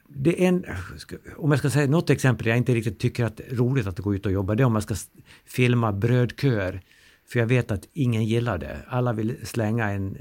Det 0.09 0.45
är 0.45 0.49
en, 0.49 0.65
om 1.37 1.51
jag 1.51 1.59
ska 1.59 1.71
säga 1.71 1.87
något 1.87 2.11
exempel 2.11 2.47
jag 2.47 2.57
inte 2.57 2.75
riktigt 2.75 2.99
tycker 2.99 3.25
att 3.25 3.37
det 3.37 3.51
är 3.51 3.57
roligt 3.57 3.87
att 3.87 3.99
gå 3.99 4.15
ut 4.15 4.27
och 4.27 4.33
jobba, 4.33 4.55
det 4.55 4.63
är 4.63 4.65
om 4.65 4.73
man 4.73 4.83
ska 4.83 4.95
filma 5.45 5.93
brödköer. 5.93 6.83
För 7.29 7.39
jag 7.39 7.47
vet 7.47 7.71
att 7.71 7.89
ingen 7.93 8.25
gillar 8.25 8.59
det. 8.59 8.79
Alla 8.89 9.13
vill 9.13 9.47
slänga 9.47 9.91
en, 9.91 10.19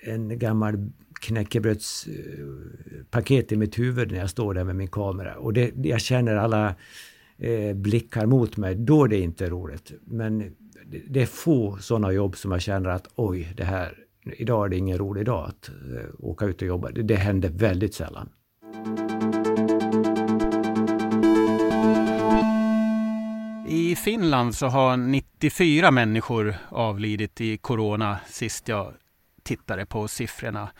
en 0.00 0.38
gammal 0.38 0.90
knäckebrödspaket 1.20 3.52
i 3.52 3.56
mitt 3.56 3.78
huvud 3.78 4.12
när 4.12 4.18
jag 4.18 4.30
står 4.30 4.54
där 4.54 4.64
med 4.64 4.76
min 4.76 4.88
kamera. 4.88 5.36
Och 5.36 5.52
det, 5.52 5.72
jag 5.76 6.00
känner 6.00 6.36
alla 6.36 6.74
eh, 7.38 7.74
blickar 7.74 8.26
mot 8.26 8.56
mig, 8.56 8.74
då 8.74 9.04
är 9.04 9.08
det 9.08 9.20
inte 9.20 9.50
roligt. 9.50 9.92
Men 10.04 10.38
det, 10.86 11.02
det 11.08 11.22
är 11.22 11.26
få 11.26 11.78
sådana 11.80 12.12
jobb 12.12 12.36
som 12.36 12.52
jag 12.52 12.62
känner 12.62 12.90
att 12.90 13.08
oj, 13.14 13.52
det 13.56 13.64
här, 13.64 13.98
idag 14.36 14.64
är 14.64 14.68
det 14.68 14.76
ingen 14.76 14.98
rolig 14.98 15.26
dag 15.26 15.48
att 15.48 15.68
eh, 15.68 15.74
åka 16.18 16.46
ut 16.46 16.62
och 16.62 16.68
jobba. 16.68 16.90
Det, 16.90 17.02
det 17.02 17.16
händer 17.16 17.48
väldigt 17.48 17.94
sällan. 17.94 18.28
I 23.68 23.96
Finland 23.96 24.54
så 24.54 24.66
har 24.66 24.96
94 24.96 25.90
människor 25.90 26.56
avlidit 26.68 27.40
i 27.40 27.58
corona 27.58 28.18
sist 28.28 28.68
jag 28.68 28.94
tittade 29.42 29.86
på 29.86 30.08
siffrorna. 30.08 30.70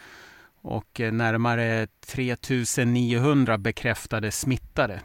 Och 0.63 1.01
eh, 1.01 1.13
närmare 1.13 1.87
närmare 1.87 1.87
3900 2.07 3.59
bekräftade 3.59 4.31
smittade. 4.31 5.01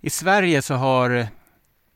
I 0.00 0.10
Sverige 0.10 0.62
så 0.62 0.74
har 0.74 1.26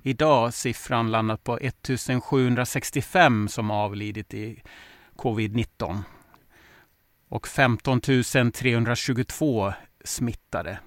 idag 0.02 0.54
siffran 0.54 1.10
landat 1.10 1.44
på 1.44 1.58
1765 1.58 3.48
som 3.48 3.70
avlidit 3.70 4.34
i 4.34 4.62
covid-19 5.16 5.98
och 7.28 7.48
15 7.48 8.00
322 8.52 9.72
smittade. 10.04 10.78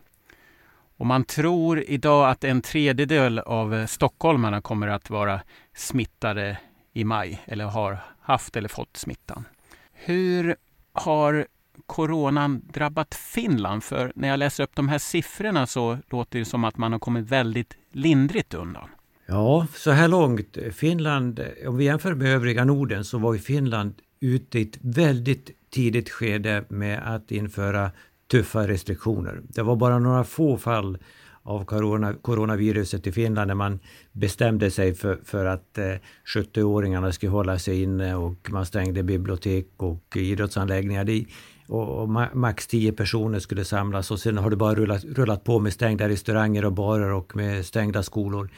Och 1.00 1.06
man 1.06 1.24
tror 1.24 1.84
idag 1.88 2.30
att 2.30 2.44
en 2.44 2.62
tredjedel 2.62 3.40
av 3.40 3.76
eh, 3.76 3.86
stockholmarna 3.86 4.62
kommer 4.62 4.88
att 4.88 5.10
vara 5.10 5.42
smittade 5.76 6.58
i 6.94 7.04
maj 7.04 7.42
eller 7.46 7.66
har 7.66 7.98
haft 8.22 8.56
eller 8.56 8.70
fått 8.70 8.98
smittan. 8.98 9.46
Hur 9.94 10.56
har 10.94 11.48
coronan 11.86 12.62
drabbat 12.74 13.16
Finland? 13.16 13.84
För 13.84 14.12
när 14.16 14.28
jag 14.28 14.40
läser 14.40 14.64
upp 14.64 14.76
de 14.76 14.90
här 14.90 14.98
siffrorna 14.98 15.68
så 15.68 15.98
låter 16.10 16.40
det 16.40 16.46
som 16.46 16.64
att 16.64 16.78
man 16.78 16.92
har 16.92 17.00
kommit 17.00 17.26
väldigt 17.26 17.78
lindrigt 17.92 18.54
undan. 18.54 18.90
Ja, 19.26 19.68
så 19.76 19.92
här 19.92 20.08
långt. 20.08 20.58
Eh, 20.58 20.72
Finland, 20.72 21.40
eh, 21.40 21.70
om 21.70 21.78
vi 21.78 21.86
jämför 21.86 22.14
med 22.14 22.28
övriga 22.28 22.66
Norden 22.66 23.06
så 23.06 23.18
var 23.18 23.34
ju 23.34 23.40
Finland 23.40 23.94
ute 24.20 24.60
i 24.60 24.62
ett 24.62 24.78
väldigt 24.82 25.50
tidigt 25.70 26.10
skede 26.10 26.64
med 26.70 27.16
att 27.16 27.32
införa 27.32 27.92
tuffa 28.32 28.68
restriktioner. 28.68 29.42
Det 29.48 29.62
var 29.62 29.76
bara 29.76 30.00
några 30.00 30.24
få 30.24 30.58
fall 30.58 30.98
av 31.44 31.66
corona, 31.66 32.14
coronaviruset 32.14 33.08
i 33.08 33.12
Finland 33.12 33.48
när 33.48 33.56
man 33.56 33.80
bestämde 34.12 34.72
sig 34.72 34.94
för, 34.94 35.20
för 35.24 35.46
att 35.46 35.78
eh, 35.78 35.94
70-åringarna 36.36 37.12
skulle 37.12 37.32
hålla 37.32 37.60
sig 37.60 37.82
inne 37.82 38.16
och 38.16 38.52
man 38.52 38.66
stängde 38.66 39.04
bibliotek 39.04 39.68
och 39.78 40.18
idrottsanläggningar. 40.18 41.04
Det, 41.04 41.26
och, 41.68 42.02
och 42.02 42.10
max 42.34 42.68
10 42.68 42.92
personer 42.92 43.40
skulle 43.40 43.66
samlas 43.66 44.12
och 44.12 44.20
sen 44.20 44.38
har 44.38 44.50
det 44.50 44.56
bara 44.56 44.76
rullat, 44.76 45.04
rullat 45.04 45.44
på 45.44 45.60
med 45.60 45.74
stängda 45.74 46.10
restauranger 46.10 46.66
och 46.66 46.74
barer 46.74 47.12
och 47.12 47.36
med 47.36 47.66
stängda 47.66 48.04
skolor. 48.04 48.50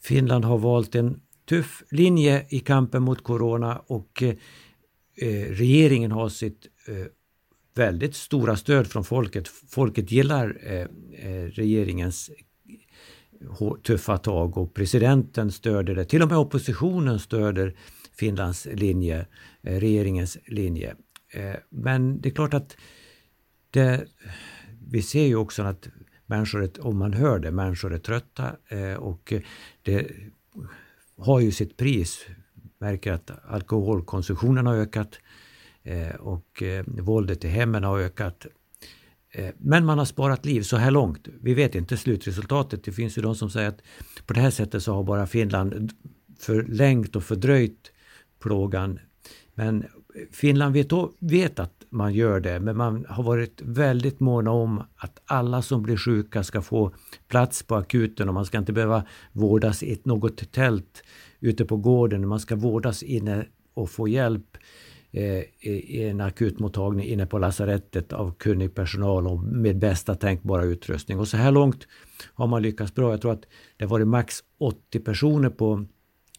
Finland 0.00 0.44
har 0.44 0.58
valt 0.58 0.94
en 0.94 1.20
tuff 1.48 1.82
linje 1.90 2.46
i 2.48 2.60
kampen 2.60 3.02
mot 3.02 3.22
corona 3.24 3.82
och 3.86 4.22
eh, 4.22 4.34
eh 5.16 5.50
regeringen 5.50 6.12
har 6.12 6.28
sitt 6.28 6.66
eh, 6.88 7.06
väldigt 7.74 8.14
stora 8.14 8.56
stöd 8.56 8.86
från 8.86 9.04
folket. 9.04 9.48
Folket 9.48 10.12
gillar 10.12 10.58
eh, 10.62 10.80
eh 11.26 11.46
regeringens 11.46 12.30
tuffa 13.82 14.18
tag 14.18 14.58
och 14.58 14.74
presidenten 14.74 15.52
stöder 15.52 15.94
det. 15.94 16.04
Till 16.04 16.22
och 16.22 16.28
med 16.28 16.38
oppositionen 16.38 17.18
stöder 17.18 17.76
Finlands 18.12 18.66
linje, 18.72 19.26
eh, 19.62 19.80
regeringens 19.80 20.38
linje. 20.46 20.96
Eh, 21.32 21.54
men 21.68 22.20
det 22.20 22.28
är 22.28 22.34
klart 22.34 22.54
att 22.54 22.76
det, 23.70 24.04
vi 24.88 25.02
ser 25.02 25.26
ju 25.26 25.36
också 25.36 25.62
att 25.62 25.88
människor, 26.26 26.62
är, 26.62 26.86
om 26.86 26.98
man 26.98 27.12
hör 27.12 27.38
det, 27.38 27.50
människor 27.50 27.94
är 27.94 27.98
trötta 27.98 28.56
eh, 28.68 28.94
och 28.94 29.32
det 29.82 30.10
har 31.16 31.40
ju 31.40 31.52
sitt 31.52 31.76
pris. 31.76 32.26
Märker 32.78 33.12
att 33.12 33.30
alkoholkonsumtionen 33.44 34.66
har 34.66 34.74
ökat 34.74 35.08
eh, 35.14 35.20
Eh, 35.82 36.14
och 36.14 36.62
eh, 36.62 36.84
våldet 36.86 37.44
i 37.44 37.48
hemmen 37.48 37.84
har 37.84 37.98
ökat. 37.98 38.46
Eh, 39.30 39.50
men 39.58 39.84
man 39.84 39.98
har 39.98 40.04
sparat 40.04 40.46
liv 40.46 40.62
så 40.62 40.76
här 40.76 40.90
långt. 40.90 41.28
Vi 41.40 41.54
vet 41.54 41.74
inte 41.74 41.96
slutresultatet. 41.96 42.84
Det 42.84 42.92
finns 42.92 43.18
ju 43.18 43.22
de 43.22 43.34
som 43.34 43.50
säger 43.50 43.68
att 43.68 43.82
på 44.26 44.32
det 44.32 44.40
här 44.40 44.50
sättet 44.50 44.82
så 44.82 44.94
har 44.94 45.04
bara 45.04 45.26
Finland 45.26 45.92
förlängt 46.40 47.16
och 47.16 47.24
fördröjt 47.24 47.92
plågan. 48.40 48.98
Men 49.54 49.84
Finland 50.32 50.74
vet, 50.74 50.92
vet 51.18 51.58
att 51.58 51.84
man 51.90 52.14
gör 52.14 52.40
det, 52.40 52.60
men 52.60 52.76
man 52.76 53.06
har 53.08 53.22
varit 53.22 53.62
väldigt 53.62 54.20
måna 54.20 54.50
om 54.50 54.82
att 54.96 55.20
alla 55.24 55.62
som 55.62 55.82
blir 55.82 55.96
sjuka 55.96 56.44
ska 56.44 56.62
få 56.62 56.92
plats 57.28 57.62
på 57.62 57.74
akuten 57.74 58.28
och 58.28 58.34
man 58.34 58.44
ska 58.44 58.58
inte 58.58 58.72
behöva 58.72 59.04
vårdas 59.32 59.82
i 59.82 60.00
något 60.04 60.52
tält 60.52 61.02
ute 61.40 61.64
på 61.64 61.76
gården. 61.76 62.28
Man 62.28 62.40
ska 62.40 62.56
vårdas 62.56 63.02
inne 63.02 63.46
och 63.74 63.90
få 63.90 64.08
hjälp 64.08 64.56
eh, 64.56 64.60
Eh, 65.14 65.44
i 65.60 66.02
en 66.08 66.20
akutmottagning 66.20 67.06
inne 67.06 67.26
på 67.26 67.38
lasarettet 67.38 68.12
av 68.12 68.34
kunnig 68.38 68.74
personal 68.74 69.26
och 69.26 69.38
med 69.38 69.78
bästa 69.78 70.14
tänkbara 70.14 70.64
utrustning. 70.64 71.18
Och 71.18 71.28
så 71.28 71.36
här 71.36 71.50
långt 71.50 71.86
har 72.34 72.46
man 72.46 72.62
lyckats 72.62 72.94
bra. 72.94 73.10
Jag 73.10 73.20
tror 73.20 73.32
att 73.32 73.44
det 73.76 73.84
har 73.84 73.90
varit 73.90 74.08
max 74.08 74.38
80 74.58 75.00
personer 75.00 75.50
på 75.50 75.84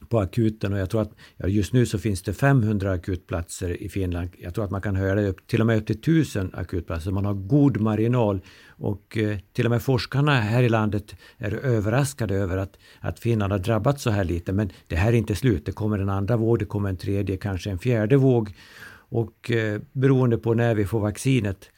på 0.10 0.20
akuten 0.20 0.74
och 0.74 0.80
jag 0.80 0.90
tror 0.90 1.02
att 1.02 1.12
ja, 1.38 1.48
just 1.48 1.74
nu 1.74 1.86
så 1.86 2.00
finns 2.00 2.22
det 2.22 2.34
500 2.34 2.92
akutplatser 2.92 3.82
i 3.84 3.90
Finland. 3.90 4.30
Jag 4.40 4.54
tror 4.54 4.66
att 4.66 4.72
man 4.72 4.82
kan 4.82 4.96
höja 4.96 5.16
det 5.16 5.28
upp, 5.28 5.48
till 5.48 5.62
och 5.62 5.68
med 5.68 5.78
upp 5.78 5.86
till 5.86 6.00
1000 6.00 6.52
akutplatser. 6.54 7.12
Man 7.12 7.26
har 7.26 7.34
god 7.34 7.82
marginal 7.82 8.42
och 8.68 9.18
eh, 9.18 9.38
till 9.54 9.66
och 9.66 9.72
med 9.72 9.82
forskarna 9.82 10.42
här 10.42 10.64
i 10.64 10.70
landet 10.70 11.16
är 11.38 11.54
överraskade 11.54 12.36
över 12.36 12.58
att, 12.58 12.78
att 13.00 13.20
Finland 13.20 13.52
har 13.52 13.60
drabbats 13.60 14.04
så 14.04 14.10
här 14.10 14.24
lite. 14.24 14.54
Men 14.54 14.70
det 14.88 14.96
här 14.96 15.14
är 15.14 15.18
inte 15.18 15.36
slut. 15.36 15.66
Det 15.66 15.72
kommer 15.72 16.00
en 16.00 16.10
andra 16.10 16.38
våg, 16.38 16.60
det 16.60 16.66
kommer 16.66 16.90
en 16.90 16.98
tredje, 16.98 17.38
kanske 17.38 17.70
en 17.70 17.80
fjärde 17.80 18.18
våg. 18.18 18.56
Och 19.10 19.52
eh, 19.52 19.82
beroende 19.92 20.38
på 20.38 20.54
när 20.54 20.76
vi 20.76 20.86
får 20.86 21.00
vaccinet 21.00 21.70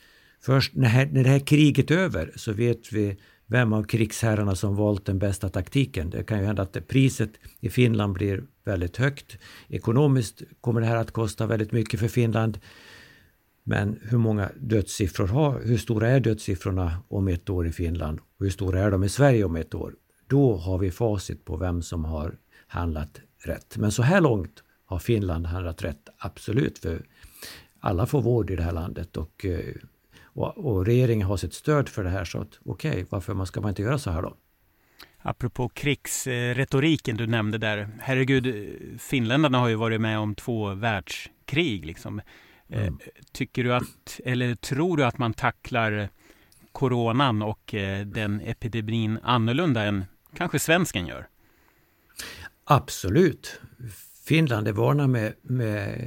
Först 0.45 0.75
när, 0.75 1.05
när 1.05 1.23
det 1.23 1.29
här 1.29 1.39
kriget 1.39 1.91
är 1.91 1.97
över 1.97 2.31
så 2.35 2.53
vet 2.53 2.93
vi 2.93 3.17
vem 3.47 3.73
av 3.73 3.84
krigsherrarna 3.84 4.55
som 4.55 4.75
valt 4.75 5.05
den 5.05 5.19
bästa 5.19 5.49
taktiken. 5.49 6.10
Det 6.10 6.23
kan 6.23 6.39
ju 6.39 6.45
hända 6.45 6.62
att 6.62 6.88
priset 6.88 7.31
i 7.60 7.69
Finland 7.69 8.13
blir 8.13 8.43
väldigt 8.63 8.97
högt. 8.97 9.38
Ekonomiskt 9.67 10.41
kommer 10.62 10.81
det 10.81 10.88
här 10.88 10.97
att 10.97 11.12
kosta 11.12 11.47
väldigt 11.47 11.71
mycket 11.71 11.99
för 11.99 12.08
Finland. 12.08 12.60
Men 13.63 13.99
hur 14.01 14.17
många 14.17 14.49
dödssiffror 14.60 15.27
har, 15.27 15.62
hur 15.63 15.77
stora 15.77 16.08
är 16.10 16.19
dödssiffrorna 16.19 17.03
om 17.08 17.27
ett 17.27 17.49
år 17.49 17.67
i 17.67 17.71
Finland? 17.71 18.19
Och 18.19 18.45
hur 18.45 18.49
stora 18.49 18.79
är 18.79 18.91
de 18.91 19.03
i 19.03 19.10
Sverige 19.10 19.43
om 19.43 19.55
ett 19.55 19.75
år? 19.75 19.95
Då 20.27 20.55
har 20.55 20.77
vi 20.77 20.91
facit 20.91 21.45
på 21.45 21.58
vem 21.58 21.81
som 21.81 22.05
har 22.05 22.38
handlat 22.67 23.21
rätt. 23.38 23.77
Men 23.77 23.91
så 23.91 24.03
här 24.03 24.21
långt 24.21 24.63
har 24.86 24.99
Finland 24.99 25.45
handlat 25.45 25.84
rätt, 25.84 26.10
absolut. 26.17 26.77
För 26.77 27.05
alla 27.79 28.05
får 28.05 28.21
vård 28.21 28.51
i 28.51 28.55
det 28.55 28.63
här 28.63 28.71
landet 28.71 29.17
och, 29.17 29.45
eh, 29.45 29.75
och, 30.35 30.57
och 30.57 30.85
regeringen 30.85 31.27
har 31.27 31.37
sitt 31.37 31.53
stöd 31.53 31.89
för 31.89 32.03
det 32.03 32.09
här. 32.09 32.25
Så 32.25 32.45
okej, 32.65 32.91
okay, 32.91 33.05
varför 33.09 33.45
ska 33.45 33.61
man 33.61 33.69
inte 33.69 33.81
göra 33.81 33.97
så 33.97 34.11
här 34.11 34.21
då? 34.21 34.37
Apropå 35.27 35.69
krigsretoriken 35.69 37.17
du 37.17 37.27
nämnde 37.27 37.57
där. 37.57 37.89
Herregud, 37.99 38.69
finländarna 38.99 39.59
har 39.59 39.67
ju 39.67 39.75
varit 39.75 40.01
med 40.01 40.19
om 40.19 40.35
två 40.35 40.73
världskrig. 40.73 41.85
Liksom. 41.85 42.21
Eh, 42.69 42.81
mm. 42.81 42.99
Tycker 43.31 43.63
du 43.63 43.73
att, 43.73 44.19
eller 44.25 44.55
tror 44.55 44.97
du 44.97 45.05
att 45.05 45.17
man 45.17 45.33
tacklar 45.33 46.09
coronan 46.71 47.41
och 47.41 47.73
eh, 47.73 48.05
den 48.05 48.41
epidemin 48.41 49.19
annorlunda 49.23 49.83
än 49.83 50.05
kanske 50.35 50.59
svensken 50.59 51.07
gör? 51.07 51.27
Absolut. 52.63 53.61
Finland 54.25 54.67
är 54.67 54.71
vana 54.71 55.07
med, 55.07 55.33
med 55.41 56.01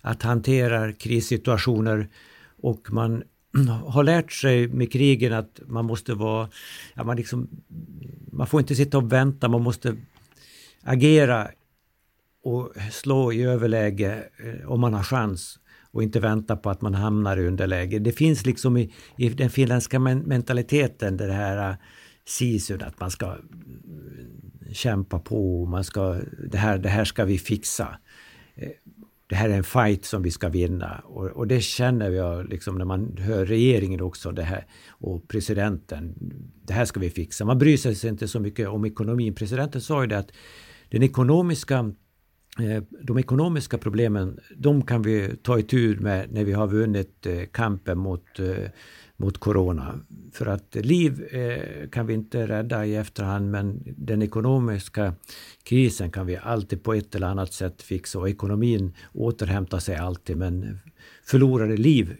att 0.00 0.22
hantera 0.22 0.92
krissituationer 0.92 2.08
och 2.64 2.92
man 2.92 3.22
har 3.86 4.04
lärt 4.04 4.32
sig 4.32 4.68
med 4.68 4.92
krigen 4.92 5.32
att 5.32 5.60
man 5.66 5.84
måste 5.84 6.14
vara, 6.14 6.48
ja, 6.94 7.04
man, 7.04 7.16
liksom, 7.16 7.48
man 8.32 8.46
får 8.46 8.60
inte 8.60 8.74
sitta 8.74 8.98
och 8.98 9.12
vänta, 9.12 9.48
man 9.48 9.62
måste 9.62 9.96
agera 10.82 11.48
och 12.44 12.72
slå 12.92 13.32
i 13.32 13.42
överläge 13.42 14.24
eh, 14.44 14.70
om 14.70 14.80
man 14.80 14.94
har 14.94 15.02
chans 15.02 15.58
och 15.90 16.02
inte 16.02 16.20
vänta 16.20 16.56
på 16.56 16.70
att 16.70 16.80
man 16.80 16.94
hamnar 16.94 17.36
i 17.36 17.46
underläge. 17.46 17.98
Det 17.98 18.12
finns 18.12 18.46
liksom 18.46 18.76
i, 18.76 18.92
i 19.16 19.28
den 19.28 19.50
finländska 19.50 19.98
mentaliteten 19.98 21.16
det 21.16 21.32
här 21.32 21.70
eh, 21.70 21.76
sisun 22.26 22.82
att 22.82 23.00
man 23.00 23.10
ska 23.10 23.26
mm, 23.26 24.72
kämpa 24.72 25.18
på, 25.18 25.66
man 25.66 25.84
ska, 25.84 26.20
det, 26.50 26.58
här, 26.58 26.78
det 26.78 26.88
här 26.88 27.04
ska 27.04 27.24
vi 27.24 27.38
fixa. 27.38 27.98
Eh, 28.54 28.68
det 29.34 29.38
här 29.38 29.48
är 29.48 29.56
en 29.56 29.64
fight 29.64 30.04
som 30.04 30.22
vi 30.22 30.30
ska 30.30 30.48
vinna. 30.48 31.02
Och, 31.04 31.26
och 31.26 31.46
det 31.46 31.60
känner 31.60 32.10
jag 32.10 32.48
liksom 32.48 32.78
när 32.78 32.84
man 32.84 33.16
hör 33.16 33.46
regeringen 33.46 34.00
också 34.00 34.32
det 34.32 34.42
här 34.42 34.66
och 34.88 35.28
presidenten. 35.28 36.14
Det 36.64 36.72
här 36.72 36.84
ska 36.84 37.00
vi 37.00 37.10
fixa. 37.10 37.44
Man 37.44 37.58
bryr 37.58 37.76
sig 37.76 38.08
inte 38.08 38.28
så 38.28 38.40
mycket 38.40 38.68
om 38.68 38.84
ekonomin. 38.84 39.34
Presidenten 39.34 39.80
sa 39.80 40.02
ju 40.02 40.06
det 40.06 40.18
att 40.18 40.32
den 40.88 41.02
ekonomiska 41.02 41.92
eh, 42.58 42.82
de 43.02 43.18
ekonomiska 43.18 43.78
problemen, 43.78 44.38
de 44.56 44.82
kan 44.82 45.02
vi 45.02 45.36
ta 45.42 45.58
itu 45.58 45.96
med 46.00 46.32
när 46.32 46.44
vi 46.44 46.52
har 46.52 46.66
vunnit 46.66 47.26
eh, 47.26 47.44
kampen 47.52 47.98
mot 47.98 48.40
eh, 48.40 48.70
mot 49.16 49.38
corona. 49.38 50.00
För 50.32 50.46
att 50.46 50.74
liv 50.74 51.24
eh, 51.24 51.88
kan 51.88 52.06
vi 52.06 52.14
inte 52.14 52.46
rädda 52.46 52.86
i 52.86 52.96
efterhand 52.96 53.50
men 53.50 53.82
den 53.84 54.22
ekonomiska 54.22 55.14
krisen 55.62 56.10
kan 56.10 56.26
vi 56.26 56.36
alltid 56.36 56.82
på 56.82 56.94
ett 56.94 57.14
eller 57.14 57.26
annat 57.26 57.52
sätt 57.52 57.82
fixa 57.82 58.18
och 58.18 58.28
ekonomin 58.28 58.94
återhämtar 59.12 59.78
sig 59.78 59.96
alltid 59.96 60.36
men 60.36 60.78
förlorade 61.24 61.76
liv 61.76 62.16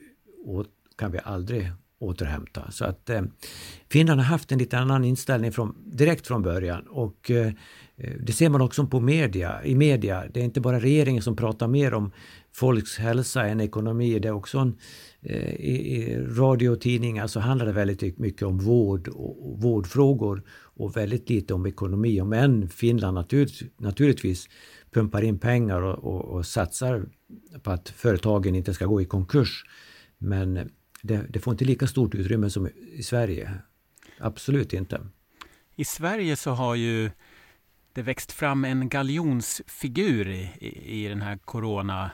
kan 0.96 1.12
vi 1.12 1.18
aldrig 1.24 1.72
återhämta. 1.98 2.70
Så 2.70 2.85
att 2.85 3.11
eh, 3.11 3.22
Finland 3.90 4.20
har 4.20 4.26
haft 4.26 4.52
en 4.52 4.59
lite 4.59 4.78
annan 4.78 5.04
inställning 5.04 5.52
från, 5.52 5.74
direkt 5.85 6.26
från 6.26 6.42
början 6.42 6.87
och 6.87 7.30
eh, 7.30 7.52
det 8.20 8.33
ser 8.33 8.48
man 8.48 8.61
också 8.61 8.87
på 8.87 9.00
media, 9.00 9.64
i 9.64 9.74
media. 9.74 10.24
Det 10.33 10.40
är 10.40 10.44
inte 10.44 10.61
bara 10.61 10.80
regeringen 10.80 11.22
som 11.22 11.37
pratar 11.37 11.68
mer 11.68 11.94
om 11.94 12.12
folks 12.52 12.98
hälsa 12.98 13.46
än 13.46 13.61
ekonomi. 13.61 14.18
Det 14.18 14.28
är 14.28 14.33
också 14.33 14.59
en, 14.59 14.78
Eh, 15.27 15.55
i, 15.55 15.97
i 15.97 16.19
radio 16.19 16.69
och 16.69 16.81
tidningar 16.81 17.27
så 17.27 17.41
handlar 17.41 17.67
det 17.67 17.73
väldigt 17.73 18.19
mycket 18.19 18.43
om 18.43 18.59
vård 18.59 19.09
och, 19.09 19.51
och 19.51 19.63
vårdfrågor 19.63 20.43
och 20.51 20.97
väldigt 20.97 21.31
lite 21.31 21.55
om 21.55 21.67
ekonomi. 21.67 22.21
Om 22.21 22.33
än 22.33 22.69
Finland 22.69 23.15
natur, 23.15 23.51
naturligtvis 23.77 24.49
pumpar 24.91 25.23
in 25.23 25.39
pengar 25.39 25.83
och, 25.83 26.15
och, 26.15 26.25
och, 26.25 26.47
satsar 26.47 27.07
på 27.63 27.71
att 27.71 27.89
företagen 27.89 28.55
inte 28.55 28.75
ska 28.75 28.87
gå 28.87 29.01
i 29.01 29.05
konkurs. 29.05 29.65
Men 30.19 30.71
det, 31.03 31.27
det 31.29 31.41
får 31.41 31.53
inte 31.53 31.65
lika 31.65 31.87
stort 31.87 32.15
utrymme 32.15 32.51
som 32.51 32.69
i 32.93 33.03
Sverige. 33.03 33.51
Absolut 34.19 34.73
inte. 34.73 35.01
I 35.77 35.85
Sverige 35.85 36.37
så 36.37 36.51
har 36.51 36.75
ju 36.75 37.11
det 37.93 38.03
växt 38.03 38.33
fram 38.33 38.65
en 38.65 38.89
galjonsfigur 38.89 40.29
i, 40.29 40.51
i 40.85 41.09
den 41.09 41.23
här 41.23 41.37
corona 41.37 42.11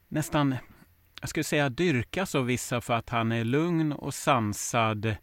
nästan, 0.08 0.56
jag 1.22 1.30
skulle 1.30 1.44
säga 1.44 1.70
dyrkas 1.70 2.36
av 2.36 2.46
vissa 2.46 2.82
för 2.82 2.94
att 2.94 3.10
han 3.10 3.32
är 3.32 3.44
lugn 3.44 3.92
och 3.92 4.14
sansad, 4.14 5.16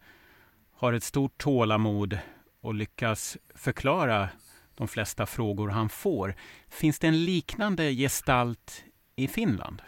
har 0.72 0.92
ett 0.92 1.04
stort 1.04 1.38
tålamod 1.38 2.18
och 2.60 2.74
lyckas 2.74 3.36
förklara 3.54 4.28
de 4.74 4.88
flesta 4.88 5.26
frågor 5.26 5.68
han 5.68 5.88
får. 5.88 6.34
Finns 6.68 6.98
det 6.98 7.06
en 7.06 7.24
liknande 7.24 7.94
gestalt 7.94 8.84
i 9.16 9.28
Finland? 9.28 9.82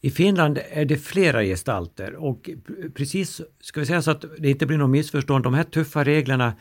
I 0.00 0.10
Finland 0.10 0.58
är 0.70 0.84
det 0.84 0.96
flera 0.96 1.44
gestalter 1.44 2.14
och 2.14 2.50
precis, 2.94 3.40
ska 3.60 3.80
vi 3.80 3.86
säga 3.86 4.02
så 4.02 4.10
att 4.10 4.24
det 4.38 4.50
inte 4.50 4.66
blir 4.66 4.78
något 4.78 4.90
missförstånd, 4.90 5.44
de 5.44 5.54
här 5.54 5.64
tuffa 5.64 6.04
reglerna 6.04 6.54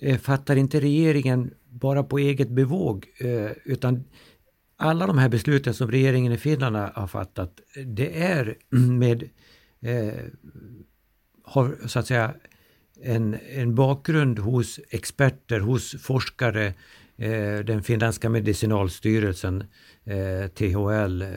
eh, 0.00 0.18
fattar 0.18 0.56
inte 0.56 0.80
regeringen 0.80 1.50
bara 1.70 2.02
på 2.02 2.18
eget 2.18 2.48
bevåg 2.48 3.06
eh, 3.20 3.50
utan 3.64 4.04
alla 4.76 5.06
de 5.06 5.18
här 5.18 5.28
besluten 5.28 5.74
som 5.74 5.90
regeringen 5.90 6.32
i 6.32 6.38
Finland 6.38 6.76
har 6.76 7.06
fattat, 7.06 7.60
det 7.86 8.22
är 8.22 8.56
med 8.98 9.22
eh, 9.80 10.24
har 11.42 11.76
så 11.86 11.98
att 11.98 12.06
säga 12.06 12.34
en, 13.02 13.36
en 13.48 13.74
bakgrund 13.74 14.38
hos 14.38 14.80
experter, 14.90 15.60
hos 15.60 16.02
forskare, 16.02 16.74
Eh, 17.20 17.64
den 17.64 17.82
finländska 17.82 18.28
medicinalstyrelsen, 18.28 19.64
eh, 20.04 20.48
THL. 20.48 21.22
Eh, 21.22 21.28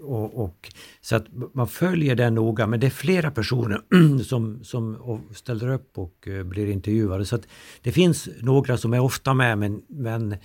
och, 0.00 0.44
och, 0.44 0.72
så 1.00 1.16
att 1.16 1.26
man 1.54 1.68
följer 1.68 2.14
den 2.14 2.34
noga, 2.34 2.66
men 2.66 2.80
det 2.80 2.86
är 2.86 2.90
flera 2.90 3.30
personer 3.30 3.80
som, 4.24 4.64
som 4.64 5.20
ställer 5.34 5.68
upp 5.68 5.98
och 5.98 6.28
eh, 6.28 6.44
blir 6.44 6.66
intervjuade. 6.66 7.24
Så 7.24 7.36
att 7.36 7.46
det 7.82 7.92
finns 7.92 8.28
några 8.40 8.76
som 8.76 8.94
är 8.94 9.00
ofta 9.00 9.34
med, 9.34 9.58
men, 9.58 9.82
men 9.88 10.36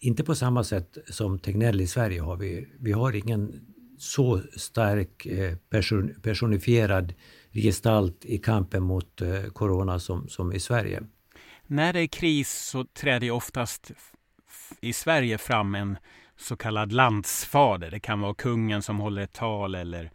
inte 0.00 0.24
på 0.24 0.34
samma 0.34 0.64
sätt 0.64 0.98
som 1.10 1.38
Tegnell 1.38 1.80
i 1.80 1.86
Sverige 1.86 2.20
har 2.20 2.36
vi. 2.36 2.68
Vi 2.78 2.92
har 2.92 3.16
ingen 3.16 3.60
så 3.98 4.40
stark 4.56 5.26
person, 5.70 6.14
personifierad 6.22 7.14
gestalt 7.52 8.24
i 8.24 8.38
kampen 8.38 8.82
mot 8.82 9.22
corona 9.52 9.98
som, 9.98 10.28
som 10.28 10.52
i 10.52 10.60
Sverige. 10.60 11.02
När 11.70 11.92
det 11.92 12.00
är 12.00 12.06
kris 12.06 12.50
så 12.50 12.84
träder 12.84 13.30
oftast 13.30 13.92
i 14.80 14.92
Sverige 14.92 15.38
fram 15.38 15.74
en 15.74 15.98
så 16.36 16.56
kallad 16.56 16.92
landsfader. 16.92 17.90
Det 17.90 18.00
kan 18.00 18.20
vara 18.20 18.34
kungen 18.34 18.82
som 18.82 18.98
håller 18.98 19.22
ett 19.22 19.32
tal 19.32 19.74
eller 19.74 20.10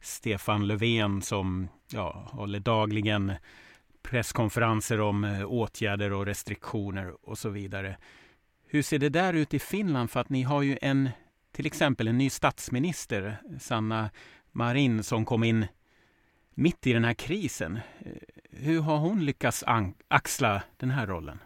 Stefan 0.00 0.66
Löfven 0.66 1.22
som 1.22 1.68
ja, 1.92 2.28
håller 2.32 2.60
dagligen 2.60 3.32
presskonferenser 4.02 5.00
om 5.00 5.24
eh, 5.24 5.46
åtgärder 5.46 6.12
och 6.12 6.26
restriktioner 6.26 7.28
och 7.28 7.38
så 7.38 7.48
vidare. 7.48 7.96
Hur 8.68 8.82
ser 8.82 8.98
det 8.98 9.08
där 9.08 9.34
ut 9.34 9.54
i 9.54 9.58
Finland? 9.58 10.10
För 10.10 10.20
att 10.20 10.30
ni 10.30 10.42
har 10.42 10.62
ju 10.62 10.78
en, 10.82 11.10
till 11.52 11.66
exempel 11.66 12.08
en 12.08 12.18
ny 12.18 12.30
statsminister, 12.30 13.36
Sanna 13.60 14.10
Marin, 14.52 15.02
som 15.02 15.24
kom 15.24 15.44
in 15.44 15.66
mitt 16.56 16.86
i 16.86 16.92
den 16.92 17.04
här 17.04 17.14
krisen. 17.14 17.76
Eh, 17.76 18.12
hur 18.50 18.80
har 18.80 18.98
hon 18.98 19.24
lyckats 19.24 19.64
axla 20.08 20.62
den 20.76 20.90
här 20.90 21.06
rollen? 21.06 21.38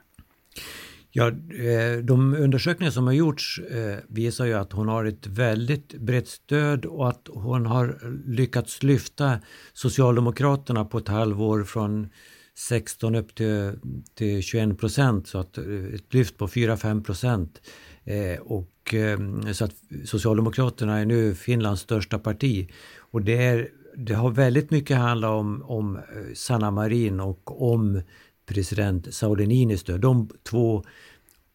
Ja, 1.12 1.28
eh, 1.28 1.98
de 2.02 2.34
undersökningar 2.34 2.90
som 2.90 3.06
har 3.06 3.14
gjorts 3.14 3.58
eh, 3.58 3.98
visar 4.08 4.44
ju 4.44 4.54
att 4.54 4.72
hon 4.72 4.88
har 4.88 5.04
ett 5.04 5.26
väldigt 5.26 5.94
brett 5.94 6.28
stöd 6.28 6.84
och 6.84 7.08
att 7.08 7.28
hon 7.30 7.66
har 7.66 7.98
lyckats 8.26 8.82
lyfta 8.82 9.38
Socialdemokraterna 9.72 10.84
på 10.84 10.98
ett 10.98 11.08
halvår 11.08 11.64
från 11.64 12.08
16 12.54 13.14
upp 13.14 13.34
till, 13.34 13.72
till 14.14 14.42
21 14.42 14.78
procent, 14.78 15.28
så 15.28 15.38
att 15.38 15.58
ett 15.94 16.14
lyft 16.14 16.36
på 16.36 16.46
4-5 16.46 17.04
procent. 17.04 17.60
Och 18.40 18.94
så 19.52 19.64
att 19.64 19.74
Socialdemokraterna 20.04 20.98
är 20.98 21.06
nu 21.06 21.34
Finlands 21.34 21.82
största 21.82 22.18
parti. 22.18 22.70
Och 22.98 23.22
det 23.22 23.42
är 23.42 23.68
det 23.96 24.14
har 24.14 24.31
väldigt 24.31 24.70
mycket 24.70 24.96
handlat 24.96 25.31
om, 25.31 25.62
om 25.62 25.96
eh, 25.96 26.03
Sanna 26.35 26.70
Marin 26.70 27.20
och 27.20 27.72
om 27.72 28.03
president 28.46 29.14
Sauli 29.14 29.46
Niinistö. 29.46 29.98
De 29.98 30.31
två 30.42 30.85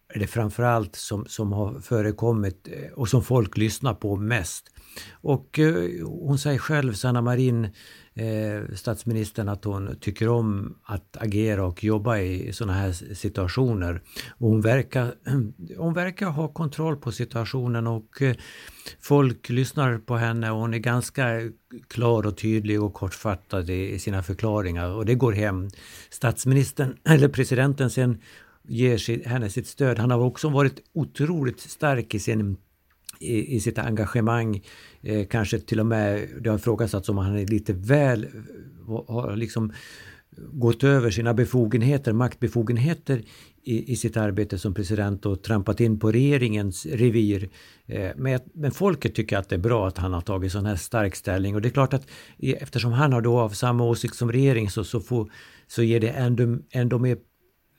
är 0.10 0.20
det 0.20 0.28
framförallt 0.28 0.96
som, 0.96 1.26
som 1.26 1.54
har 1.54 1.80
förekommit 1.80 2.68
eh, 2.72 2.92
och 2.92 3.10
som 3.10 3.24
folk 3.24 3.58
lyssnar 3.58 3.94
på 3.94 4.16
mest. 4.16 4.72
Och 5.12 5.60
eh, 5.60 6.08
hon 6.08 6.40
säger 6.40 6.60
själv, 6.60 6.94
Sanna 6.94 7.22
Marin, 7.22 7.68
eh, 8.16 8.76
statsministern, 8.76 9.50
att 9.50 9.64
hon 9.64 9.96
tycker 10.00 10.30
om 10.30 10.78
att 10.84 11.18
agera 11.18 11.66
och 11.66 11.84
jobba 11.84 12.18
i 12.18 12.54
sådana 12.54 12.74
här 12.74 12.92
situationer. 13.16 14.02
Och 14.38 14.50
hon, 14.50 14.62
verkar, 14.62 15.14
hon 15.78 15.94
verkar 15.94 16.26
ha 16.26 16.48
kontroll 16.48 16.98
på 16.98 17.12
situationen 17.12 17.88
och 17.88 18.22
eh, 18.22 18.36
folk 19.02 19.50
lyssnar 19.50 19.98
på 19.98 20.18
henne 20.18 20.52
och 20.52 20.60
hon 20.60 20.74
är 20.74 20.78
ganska 20.78 21.42
klar 21.88 22.28
och 22.28 22.38
tydlig 22.38 22.84
och 22.84 22.94
kortfattad 22.94 23.70
i, 23.70 23.94
i 23.94 24.00
sina 24.00 24.24
förklaringar 24.24 24.90
och 24.90 25.06
det 25.06 25.16
går 25.16 25.32
hem. 25.32 25.70
Statsministern, 26.10 26.98
eller 27.04 27.28
presidenten 27.28 27.90
sen 27.90 28.22
ger 28.68 29.28
henne 29.28 29.50
sitt 29.50 29.68
stöd. 29.68 30.00
Han 30.00 30.12
har 30.12 30.20
också 30.20 30.50
varit 30.50 30.82
otroligt 30.94 31.60
stark 31.60 32.14
i 32.14 32.20
sin 32.20 32.58
i, 33.20 33.56
i 33.56 33.60
sitt 33.60 33.78
engagemang. 33.78 34.62
Eh, 35.02 35.28
kanske 35.28 35.60
till 35.60 35.80
och 35.80 35.86
med, 35.86 36.30
det 36.42 36.50
har 36.50 36.58
ifrågasatts 36.58 37.10
om 37.10 37.18
han 37.18 37.38
är 37.38 37.46
lite 37.46 37.74
väl, 37.74 38.28
har 39.08 39.36
liksom 39.36 39.74
gått 40.38 40.84
över 40.84 41.12
sina 41.12 41.34
befogenheter, 41.34 42.14
maktbefogenheter 42.14 43.24
i, 43.64 43.92
i 43.92 43.96
sitt 43.96 44.18
arbete 44.18 44.58
som 44.58 44.74
president 44.74 45.26
och 45.26 45.44
trampat 45.44 45.80
in 45.80 46.00
på 46.00 46.12
regeringens 46.12 46.86
revir. 46.86 47.50
Eh, 47.86 48.12
men, 48.16 48.40
men 48.54 48.72
folket 48.72 49.16
tycker 49.16 49.38
att 49.38 49.50
det 49.50 49.56
är 49.56 49.60
bra 49.60 49.88
att 49.88 49.98
han 49.98 50.14
har 50.14 50.22
tagit 50.22 50.52
sån 50.52 50.66
här 50.66 50.76
stark 50.76 51.16
ställning 51.16 51.56
och 51.56 51.62
det 51.62 51.68
är 51.68 51.72
klart 51.72 51.94
att 51.94 52.08
eftersom 52.40 52.92
han 52.92 53.14
har 53.14 53.22
då 53.22 53.40
av 53.40 53.50
samma 53.50 53.84
åsikt 53.84 54.16
som 54.16 54.32
regeringen 54.32 54.72
så, 54.72 54.84
så, 54.84 55.00
får, 55.00 55.32
så 55.68 55.84
ger 55.84 56.00
det 56.00 56.10
ändå, 56.10 56.58
ändå 56.72 57.00
mer 57.00 57.18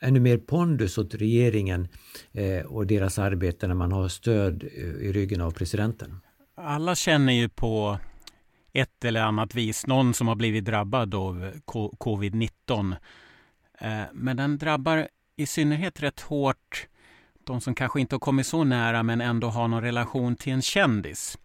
ännu 0.01 0.21
mer 0.21 0.39
pondus 0.39 0.99
åt 0.99 1.15
regeringen 1.15 1.89
eh, 2.33 2.67
och 2.67 2.87
deras 2.87 3.19
arbete 3.19 3.67
när 3.67 3.75
man 3.75 3.93
har 3.93 4.09
stöd 4.09 4.63
eh, 4.63 4.85
i 4.85 5.13
ryggen 5.13 5.41
av 5.41 5.51
presidenten. 5.51 6.21
Alla 6.55 6.95
känner 6.95 7.33
ju 7.33 7.49
på 7.49 7.99
ett 8.73 9.05
eller 9.05 9.23
annat 9.23 9.55
vis 9.55 9.87
någon 9.87 10.15
som 10.15 10.29
har 10.29 10.35
blivit 10.35 10.65
drabbad 10.65 11.15
av 11.15 11.53
covid-19. 11.99 12.97
Eh, 13.81 14.03
men 14.13 14.37
den 14.37 14.59
drabbar 14.59 15.09
i 15.37 15.47
synnerhet 15.47 16.03
rätt 16.03 16.21
hårt 16.21 16.87
de 17.47 17.61
som 17.61 17.75
kanske 17.75 18.01
inte 18.01 18.15
har 18.15 18.21
kommit 18.21 18.47
så 18.47 18.65
nära 18.65 19.03
men 19.03 19.21
ändå 19.21 19.49
har 19.49 19.69
någon 19.69 19.83
relation 19.83 20.37
till 20.37 20.53
en 20.53 20.63
kändis. 20.63 21.39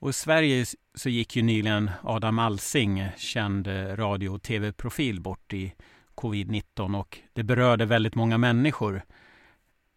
Och 0.00 0.10
I 0.10 0.12
Sverige 0.12 0.64
så 0.94 1.08
gick 1.08 1.36
ju 1.36 1.42
nyligen 1.42 1.90
Adam 2.02 2.38
Alsing, 2.38 3.04
känd 3.16 3.66
eh, 3.66 3.96
radio 3.96 4.28
och 4.28 4.42
tv-profil, 4.42 5.20
bort 5.20 5.52
i 5.52 5.74
covid-19 6.18 6.98
och 7.00 7.18
det 7.32 7.42
berörde 7.42 7.86
väldigt 7.86 8.14
många 8.14 8.38
människor. 8.38 9.02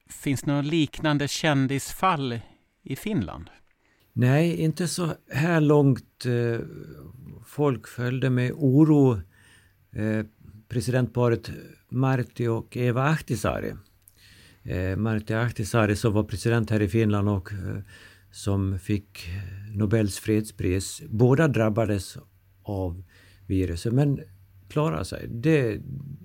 Finns 0.09 0.41
det 0.41 0.53
något 0.53 0.65
liknande 0.65 1.27
kändisfall 1.27 2.39
i 2.83 2.95
Finland? 2.95 3.49
Nej, 4.13 4.61
inte 4.61 4.87
så 4.87 5.13
här 5.31 5.61
långt. 5.61 6.25
Eh, 6.25 6.59
folk 7.45 7.87
följde 7.87 8.29
med 8.29 8.51
oro 8.51 9.13
eh, 9.91 10.25
presidentparet 10.69 11.51
Martti 11.89 12.47
och 12.47 12.77
Eva 12.77 13.03
Ahtisaari. 13.03 13.73
Eh, 14.63 14.95
Martti 14.97 15.33
Ahtisaari 15.33 15.95
som 15.95 16.13
var 16.13 16.23
president 16.23 16.69
här 16.69 16.81
i 16.81 16.87
Finland 16.87 17.29
och 17.29 17.49
som 18.31 18.79
fick 18.79 19.29
Nobels 19.75 20.19
fredspris. 20.19 21.01
Båda 21.09 21.47
drabbades 21.47 22.17
av 22.63 23.03
viruset 23.47 23.93
men 23.93 24.19
klara 24.71 25.03
sig. 25.03 25.27
Det, 25.27 25.81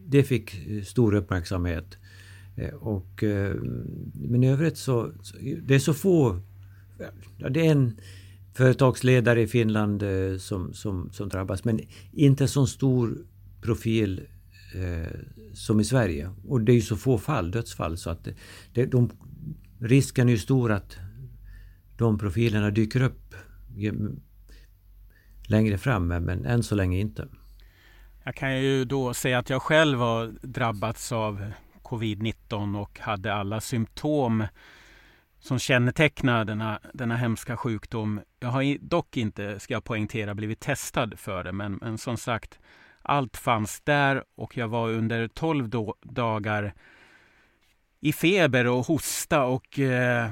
det 0.07 0.23
fick 0.23 0.57
stor 0.85 1.15
uppmärksamhet. 1.15 1.99
Eh, 2.57 2.75
och, 2.75 3.23
eh, 3.23 3.55
men 4.15 4.45
i 4.45 4.51
övrigt 4.51 4.77
så, 4.77 5.13
det 5.63 5.75
är 5.75 5.79
så 5.79 5.95
få, 5.95 6.41
det 7.51 7.67
är 7.67 7.71
en 7.73 8.01
företagsledare 8.55 9.43
i 9.43 9.47
Finland 9.47 10.03
eh, 10.03 10.39
som, 10.39 10.75
som, 10.75 11.11
som 11.13 11.29
drabbas 11.29 11.65
men 11.65 11.81
inte 12.13 12.49
så 12.49 12.67
stor 12.67 13.19
profil 13.63 14.21
eh, 14.75 15.19
som 15.55 15.81
i 15.81 15.85
Sverige. 15.85 16.31
Och 16.49 16.61
det 16.61 16.73
är 16.73 16.75
ju 16.75 16.81
så 16.81 16.97
få 16.97 17.19
fall, 17.19 17.51
dödsfall 17.51 17.99
så 17.99 18.11
att 18.11 18.29
det, 18.75 18.87
de, 18.87 19.11
risken 19.79 20.29
är 20.29 20.33
ju 20.33 20.39
stor 20.39 20.73
att 20.73 20.97
de 21.97 22.19
profilerna 22.19 22.71
dyker 22.71 23.03
upp 23.03 23.35
längre 25.47 25.79
fram 25.79 26.09
men 26.09 26.45
än 26.45 26.63
så 26.63 26.75
länge 26.75 26.99
inte. 26.99 27.29
Jag 28.27 28.35
kan 28.35 28.61
ju 28.61 28.85
då 28.85 29.15
säga 29.15 29.39
att 29.39 29.51
jag 29.51 29.63
själv 29.63 29.99
har 29.99 30.27
drabbats 30.43 31.13
av 31.13 31.53
covid-19 31.83 32.81
och 32.81 33.01
hade 33.01 33.35
alla 33.35 33.61
symptom 33.61 34.45
som 35.39 35.59
kännetecknar 35.59 36.45
denna, 36.45 36.81
denna 36.93 37.17
hemska 37.17 37.57
sjukdom. 37.57 38.21
Jag 38.41 38.49
har 38.49 38.79
dock 38.81 39.17
inte, 39.17 39.61
ska 39.61 39.75
jag 39.75 39.85
poängtera, 39.85 40.35
blivit 40.35 40.61
testad 40.61 41.19
för 41.19 41.45
det, 41.45 41.53
men, 41.53 41.73
men 41.73 41.99
som 41.99 42.17
sagt, 42.17 42.59
allt 43.03 43.37
fanns 43.37 43.81
där 43.81 44.25
och 44.37 44.57
jag 44.57 44.69
var 44.69 44.89
under 44.91 45.29
12 45.29 45.71
dagar 46.03 46.75
i 48.01 48.13
feber 48.13 48.67
och 48.67 48.87
hosta 48.87 49.45
och 49.45 49.79
eh, 49.79 50.31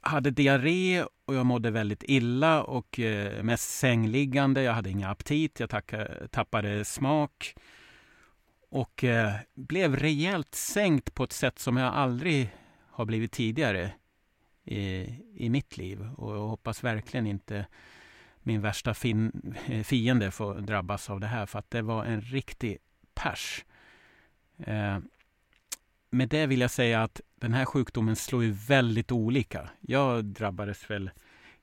hade 0.00 0.30
diarré 0.30 1.04
och 1.24 1.34
jag 1.34 1.46
mådde 1.46 1.70
väldigt 1.70 2.02
illa 2.06 2.62
och 2.62 3.00
eh, 3.00 3.42
mest 3.42 3.78
sängliggande. 3.78 4.62
Jag 4.62 4.72
hade 4.72 4.90
ingen 4.90 5.10
aptit, 5.10 5.60
jag 5.60 5.70
tappade 6.30 6.84
smak 6.84 7.54
och 8.70 9.04
eh, 9.04 9.34
blev 9.54 9.96
rejält 9.96 10.54
sänkt 10.54 11.14
på 11.14 11.24
ett 11.24 11.32
sätt 11.32 11.58
som 11.58 11.76
jag 11.76 11.94
aldrig 11.94 12.50
har 12.90 13.04
blivit 13.04 13.32
tidigare 13.32 13.92
i, 14.64 14.80
i 15.34 15.48
mitt 15.48 15.76
liv. 15.76 16.08
Och 16.16 16.36
jag 16.36 16.48
hoppas 16.48 16.84
verkligen 16.84 17.26
inte 17.26 17.66
min 18.42 18.60
värsta 18.60 18.94
fin, 18.94 19.54
eh, 19.66 19.82
fiende 19.82 20.30
får 20.30 20.54
drabbas 20.54 21.10
av 21.10 21.20
det 21.20 21.26
här 21.26 21.46
för 21.46 21.58
att 21.58 21.70
det 21.70 21.82
var 21.82 22.04
en 22.04 22.20
riktig 22.20 22.78
pers. 23.14 23.64
Eh, 24.58 24.98
med 26.10 26.28
det 26.28 26.46
vill 26.46 26.60
jag 26.60 26.70
säga 26.70 27.02
att 27.02 27.20
den 27.40 27.52
här 27.52 27.64
sjukdomen 27.64 28.16
slår 28.16 28.44
ju 28.44 28.50
väldigt 28.50 29.12
olika. 29.12 29.70
Jag 29.80 30.24
drabbades 30.24 30.90
väl... 30.90 31.10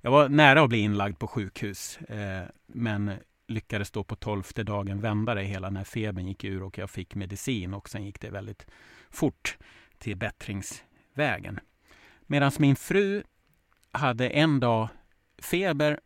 Jag 0.02 0.12
var 0.12 0.30
nära 0.30 0.62
att 0.62 0.70
bli 0.70 0.80
inlagd 0.80 1.20
på 1.20 1.28
sjukhus, 1.28 1.98
eh, 1.98 2.44
men 2.68 3.12
lyckades 3.48 3.92
då 3.92 4.04
på 4.04 4.16
tolfte 4.16 4.64
dagen 4.64 5.02
vända 5.02 5.34
det 5.34 5.44
hela 5.44 5.70
när 5.70 5.84
febern 5.84 6.28
gick 6.28 6.44
ur 6.44 6.64
och 6.64 6.78
jag 6.78 6.90
fick 6.90 7.16
medicin 7.16 7.74
och 7.74 7.90
sen 7.90 8.06
gick 8.06 8.22
det 8.22 8.30
väldigt 8.30 8.68
fort 9.10 9.58
till 9.98 10.18
bättringsvägen. 10.18 11.60
Medan 12.22 12.52
min 12.60 12.76
fru 12.76 13.24
hade 13.92 14.30
en 14.30 14.60
dag 14.60 14.88
feber 15.38 16.00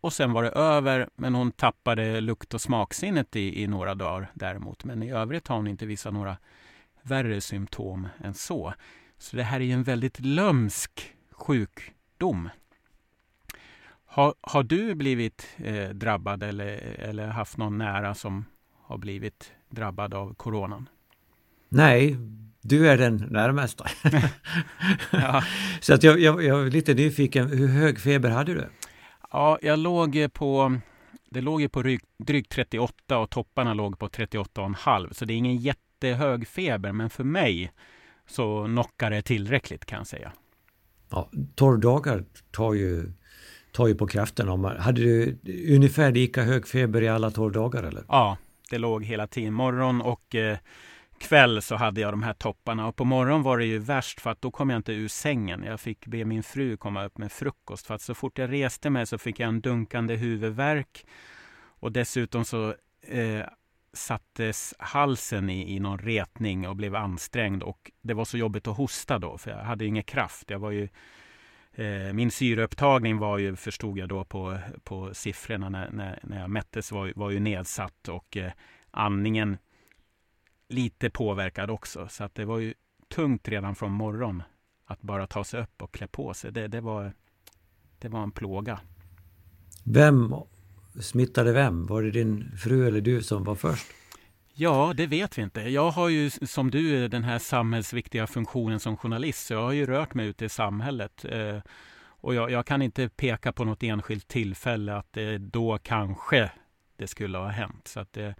och 0.00 0.12
sen 0.12 0.32
var 0.32 0.42
det 0.42 0.50
över, 0.50 1.08
men 1.14 1.34
hon 1.34 1.52
tappade 1.52 2.20
lukt 2.20 2.54
och 2.54 2.60
smaksinnet 2.60 3.36
i, 3.36 3.62
i 3.62 3.66
några 3.66 3.94
dagar 3.94 4.30
däremot. 4.34 4.84
Men 4.84 5.02
i 5.02 5.10
övrigt 5.10 5.48
har 5.48 5.56
hon 5.56 5.66
inte 5.66 5.86
visat 5.86 6.14
några 6.14 6.36
värre 7.08 7.40
symptom 7.40 8.08
än 8.24 8.34
så. 8.34 8.74
Så 9.18 9.36
det 9.36 9.42
här 9.42 9.60
är 9.60 9.74
en 9.74 9.82
väldigt 9.82 10.20
lömsk 10.20 11.14
sjukdom. 11.30 12.48
Har, 14.06 14.34
har 14.40 14.62
du 14.62 14.94
blivit 14.94 15.48
eh, 15.56 15.88
drabbad 15.88 16.42
eller, 16.42 16.68
eller 16.98 17.26
haft 17.26 17.56
någon 17.56 17.78
nära 17.78 18.14
som 18.14 18.44
har 18.82 18.98
blivit 18.98 19.52
drabbad 19.68 20.14
av 20.14 20.34
coronan? 20.34 20.88
Nej, 21.68 22.16
du 22.60 22.88
är 22.88 22.98
den 22.98 23.16
närmaste. 23.16 23.84
ja. 25.10 25.44
Så 25.80 25.94
att 25.94 26.02
jag, 26.02 26.20
jag, 26.20 26.44
jag 26.44 26.66
är 26.66 26.70
lite 26.70 26.94
nyfiken, 26.94 27.48
hur 27.48 27.68
hög 27.68 28.00
feber 28.00 28.30
hade 28.30 28.54
du? 28.54 28.68
Ja, 29.30 29.58
jag 29.62 29.78
låg 29.78 30.28
på 30.32 30.80
det 31.30 31.40
låg 31.40 31.72
på 31.72 31.82
drygt 32.18 32.52
38 32.52 33.18
och 33.18 33.30
topparna 33.30 33.74
låg 33.74 33.98
på 33.98 34.08
38,5 34.08 35.12
så 35.12 35.24
det 35.24 35.32
är 35.32 35.36
ingen 35.36 35.56
jätte 35.56 35.87
jättehög 35.98 36.48
feber, 36.48 36.92
men 36.92 37.10
för 37.10 37.24
mig 37.24 37.72
så 38.26 38.64
knockar 38.64 39.10
det 39.10 39.22
tillräckligt 39.22 39.84
kan 39.84 39.98
jag 39.98 40.06
säga. 40.06 40.32
Ja, 41.10 41.30
12 41.54 41.80
dagar 41.80 42.24
tar 42.50 42.74
ju, 42.74 43.12
tar 43.72 43.86
ju 43.86 43.94
på 43.94 44.06
kraften. 44.06 44.48
Om 44.48 44.64
hade 44.64 45.00
du 45.00 45.38
ungefär 45.74 46.12
lika 46.12 46.42
hög 46.42 46.66
feber 46.68 47.02
i 47.02 47.08
alla 47.08 47.30
12 47.30 47.52
dagar 47.52 47.82
eller? 47.82 48.04
Ja, 48.08 48.36
det 48.70 48.78
låg 48.78 49.04
hela 49.04 49.26
tiden. 49.26 49.54
Morgon 49.54 50.00
och 50.00 50.34
eh, 50.34 50.58
kväll 51.18 51.62
så 51.62 51.76
hade 51.76 52.00
jag 52.00 52.12
de 52.12 52.22
här 52.22 52.34
topparna 52.34 52.86
och 52.86 52.96
på 52.96 53.04
morgonen 53.04 53.42
var 53.42 53.58
det 53.58 53.64
ju 53.64 53.78
värst 53.78 54.20
för 54.20 54.30
att 54.30 54.42
då 54.42 54.50
kom 54.50 54.70
jag 54.70 54.78
inte 54.78 54.92
ur 54.92 55.08
sängen. 55.08 55.64
Jag 55.64 55.80
fick 55.80 56.06
be 56.06 56.24
min 56.24 56.42
fru 56.42 56.76
komma 56.76 57.04
upp 57.04 57.18
med 57.18 57.32
frukost 57.32 57.86
för 57.86 57.94
att 57.94 58.02
så 58.02 58.14
fort 58.14 58.38
jag 58.38 58.52
reste 58.52 58.90
mig 58.90 59.06
så 59.06 59.18
fick 59.18 59.40
jag 59.40 59.48
en 59.48 59.60
dunkande 59.60 60.16
huvudvärk 60.16 61.06
och 61.80 61.92
dessutom 61.92 62.44
så 62.44 62.74
eh, 63.08 63.42
sattes 63.98 64.74
halsen 64.78 65.50
i, 65.50 65.74
i 65.74 65.80
någon 65.80 65.98
retning 65.98 66.68
och 66.68 66.76
blev 66.76 66.94
ansträngd 66.94 67.62
och 67.62 67.90
det 68.02 68.14
var 68.14 68.24
så 68.24 68.38
jobbigt 68.38 68.66
att 68.66 68.76
hosta 68.76 69.18
då 69.18 69.38
för 69.38 69.50
jag 69.50 69.58
hade 69.58 69.86
ingen 69.86 70.02
kraft. 70.02 70.50
Jag 70.50 70.58
var 70.58 70.70
ju, 70.70 70.88
eh, 71.72 72.12
min 72.12 72.30
syreupptagning 72.30 73.18
var 73.18 73.38
ju, 73.38 73.56
förstod 73.56 73.98
jag 73.98 74.08
då 74.08 74.24
på, 74.24 74.58
på 74.84 75.14
siffrorna 75.14 75.68
när, 75.68 75.90
när, 75.90 76.18
när 76.22 76.40
jag 76.40 76.50
mättes, 76.50 76.92
var, 76.92 77.12
var 77.16 77.30
ju 77.30 77.40
nedsatt 77.40 78.08
och 78.08 78.36
eh, 78.36 78.52
andningen 78.90 79.58
lite 80.68 81.10
påverkad 81.10 81.70
också. 81.70 82.08
Så 82.08 82.24
att 82.24 82.34
det 82.34 82.44
var 82.44 82.58
ju 82.58 82.74
tungt 83.08 83.48
redan 83.48 83.74
från 83.74 83.92
morgon 83.92 84.42
att 84.84 85.02
bara 85.02 85.26
ta 85.26 85.44
sig 85.44 85.60
upp 85.60 85.82
och 85.82 85.92
klä 85.92 86.06
på 86.06 86.34
sig. 86.34 86.52
Det, 86.52 86.68
det, 86.68 86.80
var, 86.80 87.12
det 87.98 88.08
var 88.08 88.22
en 88.22 88.30
plåga. 88.30 88.80
Vem 89.84 90.34
smittade 91.00 91.52
vem? 91.52 91.86
Var 91.86 92.02
det 92.02 92.10
din 92.10 92.56
fru 92.56 92.86
eller 92.86 93.00
du 93.00 93.22
som 93.22 93.44
var 93.44 93.54
först? 93.54 93.86
Ja, 94.54 94.92
det 94.96 95.06
vet 95.06 95.38
vi 95.38 95.42
inte. 95.42 95.60
Jag 95.60 95.90
har 95.90 96.08
ju 96.08 96.30
som 96.30 96.70
du 96.70 97.08
den 97.08 97.24
här 97.24 97.38
samhällsviktiga 97.38 98.26
funktionen 98.26 98.80
som 98.80 98.96
journalist, 98.96 99.46
så 99.46 99.54
jag 99.54 99.62
har 99.62 99.72
ju 99.72 99.86
rört 99.86 100.14
mig 100.14 100.26
ute 100.26 100.44
i 100.44 100.48
samhället. 100.48 101.24
Eh, 101.24 101.58
och 102.20 102.34
jag, 102.34 102.50
jag, 102.50 102.66
kan 102.66 102.82
inte 102.82 103.08
peka 103.08 103.52
på 103.52 103.64
något 103.64 103.82
enskilt 103.82 104.28
tillfälle 104.28 104.96
att 104.96 105.12
det 105.12 105.38
då 105.38 105.78
kanske 105.82 106.50
det 106.96 107.06
skulle 107.06 107.38
ha 107.38 107.48
hänt. 107.48 107.88
Så 107.88 108.00
att 108.00 108.12
det, 108.12 108.34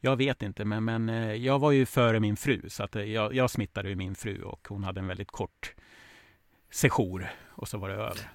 jag 0.00 0.16
vet 0.16 0.42
inte, 0.42 0.64
men, 0.64 0.84
men 0.84 1.08
eh, 1.08 1.32
jag 1.32 1.58
var 1.58 1.70
ju 1.70 1.86
före 1.86 2.20
min 2.20 2.36
fru, 2.36 2.62
så 2.68 2.82
att 2.82 2.94
jag, 2.94 3.34
jag 3.34 3.50
smittade 3.50 3.88
ju 3.88 3.96
min 3.96 4.14
fru 4.14 4.42
och 4.42 4.68
hon 4.68 4.84
hade 4.84 5.00
en 5.00 5.06
väldigt 5.06 5.30
kort 5.30 5.74
sejour 6.70 7.30
och 7.48 7.68
så 7.68 7.78
var 7.78 7.88
det 7.88 7.94
över. 7.94 8.30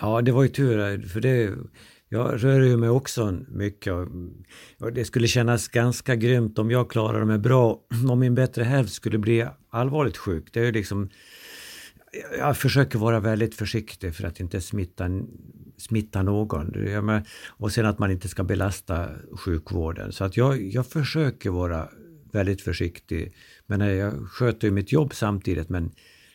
Ja, 0.00 0.22
det 0.22 0.32
var 0.32 0.42
ju 0.42 0.48
tur, 0.48 1.08
för 1.08 1.20
det, 1.20 1.54
jag 2.12 2.44
rör 2.44 2.60
ju 2.60 2.76
mig 2.76 2.88
också 2.88 3.38
mycket 3.48 3.92
och 4.78 4.92
det 4.92 5.04
skulle 5.04 5.28
kännas 5.28 5.68
ganska 5.68 6.16
grymt 6.16 6.58
om 6.58 6.70
jag 6.70 6.90
klarade 6.90 7.24
mig 7.24 7.38
bra 7.38 7.80
om 8.10 8.18
min 8.18 8.34
bättre 8.34 8.64
hälft 8.64 8.92
skulle 8.92 9.18
bli 9.18 9.46
allvarligt 9.70 10.16
sjuk. 10.16 10.48
Det 10.52 10.60
är 10.60 10.72
liksom 10.72 11.10
jag 12.38 12.56
försöker 12.56 12.98
vara 12.98 13.20
väldigt 13.20 13.54
försiktig 13.54 14.14
för 14.14 14.24
att 14.24 14.40
inte 14.40 14.60
smitta, 14.60 15.08
smitta 15.76 16.22
någon. 16.22 16.72
Och 17.46 17.72
sen 17.72 17.86
att 17.86 17.98
man 17.98 18.10
inte 18.10 18.28
ska 18.28 18.44
belasta 18.44 19.08
sjukvården. 19.36 20.12
Så 20.12 20.24
att 20.24 20.36
jag, 20.36 20.62
jag 20.62 20.86
försöker 20.86 21.50
vara 21.50 21.88
väldigt 22.32 22.62
försiktig. 22.62 23.34
Men 23.66 23.80
eh, 23.80 23.92
jag 23.92 24.28
sköter 24.28 24.68
ju 24.68 24.72
mitt 24.72 24.92
jobb 24.92 25.14
samtidigt 25.14 25.68
men 25.68 25.92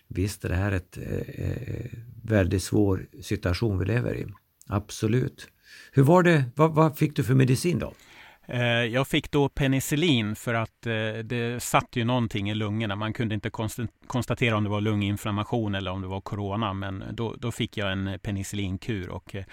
visst 0.07 0.45
är 0.45 0.49
det 0.49 0.55
här 0.55 0.71
ett 0.71 0.97
eh, 0.97 1.45
eh, 1.45 1.85
väldigt 2.23 2.63
svår 2.63 3.07
situation 3.21 3.79
vi 3.79 3.85
lever 3.85 4.15
i. 4.15 4.25
Absolut. 4.67 5.47
Hur 5.91 6.03
var 6.03 6.23
det, 6.23 6.43
vad, 6.55 6.73
vad 6.73 6.97
fick 6.97 7.15
du 7.15 7.23
för 7.23 7.33
medicin 7.33 7.79
då? 7.79 7.93
Eh, 8.49 8.61
jag 8.63 9.07
fick 9.07 9.31
då 9.31 9.49
penicillin 9.49 10.35
för 10.35 10.53
att 10.53 10.85
eh, 10.85 11.23
det 11.23 11.63
satt 11.63 11.95
ju 11.95 12.03
någonting 12.03 12.49
i 12.49 12.55
lungorna. 12.55 12.95
Man 12.95 13.13
kunde 13.13 13.35
inte 13.35 13.49
konstatera 14.07 14.57
om 14.57 14.63
det 14.63 14.69
var 14.69 14.81
lunginflammation 14.81 15.75
eller 15.75 15.91
om 15.91 16.01
det 16.01 16.07
var 16.07 16.21
corona. 16.21 16.73
Men 16.73 17.03
då, 17.11 17.35
då 17.39 17.51
fick 17.51 17.77
jag 17.77 17.91
en 17.91 18.19
penicillinkur 18.21 19.09
och 19.09 19.35
eh, 19.35 19.45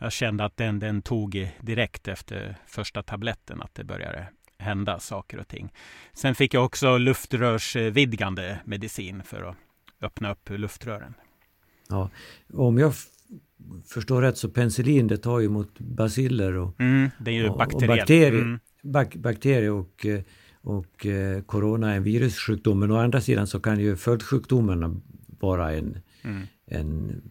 jag 0.00 0.12
kände 0.12 0.44
att 0.44 0.56
den, 0.56 0.78
den 0.78 1.02
tog 1.02 1.50
direkt 1.60 2.08
efter 2.08 2.56
första 2.66 3.02
tabletten 3.02 3.62
att 3.62 3.74
det 3.74 3.84
började 3.84 4.26
hända 4.58 4.98
saker 5.00 5.38
och 5.38 5.48
ting. 5.48 5.72
Sen 6.12 6.34
fick 6.34 6.54
jag 6.54 6.64
också 6.64 6.98
luftrörsvidgande 6.98 8.58
medicin 8.64 9.22
för 9.22 9.42
att 9.42 9.56
öppna 10.00 10.32
upp 10.32 10.50
luftrören. 10.50 11.14
Ja, 11.88 12.10
om 12.52 12.78
jag 12.78 12.94
förstår 13.86 14.22
rätt 14.22 14.38
så 14.38 14.48
penicillin 14.48 15.06
det 15.06 15.16
tar 15.16 15.40
ju 15.40 15.48
mot 15.48 15.80
basiller 15.80 16.56
och, 16.56 16.80
mm, 16.80 17.10
det 17.18 17.30
är 17.30 17.34
ju 17.34 17.48
och, 17.48 17.58
bakterier. 17.58 17.90
Och 17.90 17.96
bakterier, 17.96 18.32
mm. 18.32 18.58
bak, 18.82 19.16
bakterier 19.16 19.70
och, 19.70 20.06
eh, 20.06 20.20
och 20.60 21.06
eh, 21.06 21.42
corona 21.42 21.92
är 21.92 21.96
en 21.96 22.02
virussjukdom. 22.02 22.78
Men 22.78 22.90
å 22.90 22.96
andra 22.96 23.20
sidan 23.20 23.46
så 23.46 23.60
kan 23.60 23.80
ju 23.80 23.96
följdsjukdomarna 23.96 25.00
vara 25.40 25.72
en, 25.72 25.98
mm. 26.22 26.46
en 26.66 27.22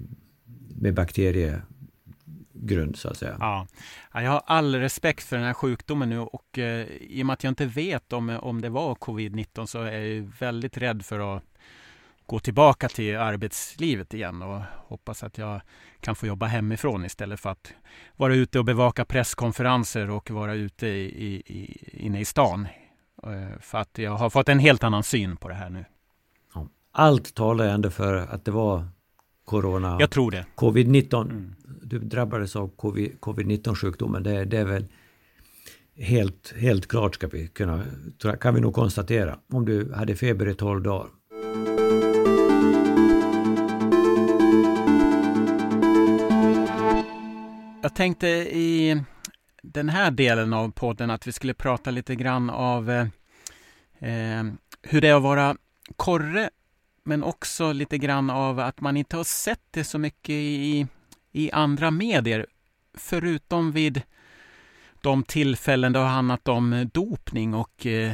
med 0.82 0.94
bakteriegrund 0.94 2.96
så 2.96 3.10
att 3.10 3.18
säga. 3.18 3.38
Ja. 3.40 3.68
jag 4.14 4.32
har 4.32 4.42
all 4.46 4.76
respekt 4.76 5.24
för 5.24 5.36
den 5.36 5.46
här 5.46 5.54
sjukdomen 5.54 6.10
nu 6.10 6.20
och 6.20 6.60
eh, 6.60 6.88
i 6.88 7.22
och 7.22 7.26
med 7.26 7.34
att 7.34 7.44
jag 7.44 7.52
inte 7.52 7.66
vet 7.66 8.14
om, 8.14 8.30
om 8.30 8.62
det 8.62 8.70
var 8.70 8.96
covid-19 8.96 9.66
så 9.66 9.82
är 9.82 10.00
jag 10.00 10.32
väldigt 10.40 10.78
rädd 10.78 11.06
för 11.06 11.38
att 11.38 11.44
gå 12.28 12.40
tillbaka 12.40 12.90
till 12.90 13.18
arbetslivet 13.18 14.14
igen 14.14 14.42
och 14.42 14.62
hoppas 14.88 15.24
att 15.24 15.38
jag 15.38 15.62
kan 16.00 16.16
få 16.16 16.28
jobba 16.28 16.46
hemifrån 16.46 17.06
istället 17.06 17.40
för 17.40 17.50
att 17.50 17.74
vara 18.16 18.36
ute 18.36 18.60
och 18.60 18.66
bevaka 18.66 19.06
presskonferenser 19.06 20.10
och 20.10 20.32
vara 20.32 20.54
ute 20.54 20.88
i, 20.88 21.36
i, 21.36 21.90
inne 22.06 22.20
i 22.20 22.26
stan. 22.26 22.68
Eh, 23.24 23.60
för 23.62 23.78
att 23.78 23.98
jag 23.98 24.12
har 24.12 24.30
fått 24.30 24.50
en 24.50 24.60
helt 24.60 24.84
annan 24.84 25.04
syn 25.04 25.38
på 25.38 25.48
det 25.48 25.56
här 25.56 25.70
nu. 25.70 25.86
Allt 26.92 27.36
talar 27.36 27.68
ändå 27.68 27.90
för 27.90 28.16
att 28.16 28.46
det 28.46 28.52
var 28.52 28.88
Corona. 29.46 29.98
Jag 30.00 30.10
tror 30.10 30.32
det. 30.32 30.46
Covid-19. 30.56 31.22
Mm. 31.22 31.56
Du 31.82 32.00
drabbades 32.00 32.56
av 32.56 32.72
covid-19 32.76 33.76
sjukdomen. 33.76 34.24
Det, 34.24 34.46
det 34.46 34.58
är 34.58 34.66
väl 34.66 34.86
helt, 35.96 36.54
helt 36.58 36.88
klart 36.88 37.16
ska 37.16 37.28
vi 37.28 37.48
kunna, 37.48 37.84
kan 38.42 38.56
vi 38.56 38.62
nog 38.62 38.74
konstatera. 38.74 39.38
Om 39.52 39.66
du 39.66 39.94
hade 39.94 40.16
feber 40.16 40.48
i 40.48 40.54
12 40.54 40.84
dagar 40.84 41.08
tänkte 47.98 48.28
i 48.28 49.02
den 49.64 49.90
här 49.90 50.12
delen 50.12 50.54
av 50.54 50.72
podden 50.72 51.10
att 51.10 51.28
vi 51.28 51.32
skulle 51.32 51.54
prata 51.54 51.92
lite 51.92 52.16
grann 52.16 52.50
av 52.50 52.90
eh, 52.92 53.08
eh, 54.00 54.44
hur 54.82 55.02
det 55.02 55.08
är 55.08 55.16
att 55.16 55.24
vara 55.24 55.58
korre 55.96 56.50
men 57.04 57.24
också 57.24 57.72
lite 57.72 57.98
grann 57.98 58.30
av 58.30 58.60
att 58.60 58.82
man 58.82 58.98
inte 58.98 59.18
har 59.18 59.24
sett 59.24 59.62
det 59.72 59.84
så 59.84 60.00
mycket 60.00 60.30
i, 60.30 60.88
i 61.32 61.52
andra 61.52 61.92
medier 61.92 62.46
förutom 62.94 63.72
vid 63.72 64.02
de 65.02 65.24
tillfällen 65.24 65.94
det 65.94 66.00
har 66.00 66.08
handlat 66.08 66.48
om 66.48 66.90
dopning 66.94 67.54
och 67.54 67.86
eh, 67.86 68.14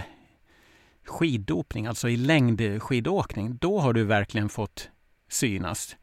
skiddopning, 1.05 1.85
alltså 1.85 2.09
i 2.09 2.17
längdskidåkning. 2.17 3.57
Då 3.57 3.79
har 3.79 3.93
du 3.93 4.03
verkligen 4.03 4.49
fått 4.49 4.89
synas. 5.27 5.95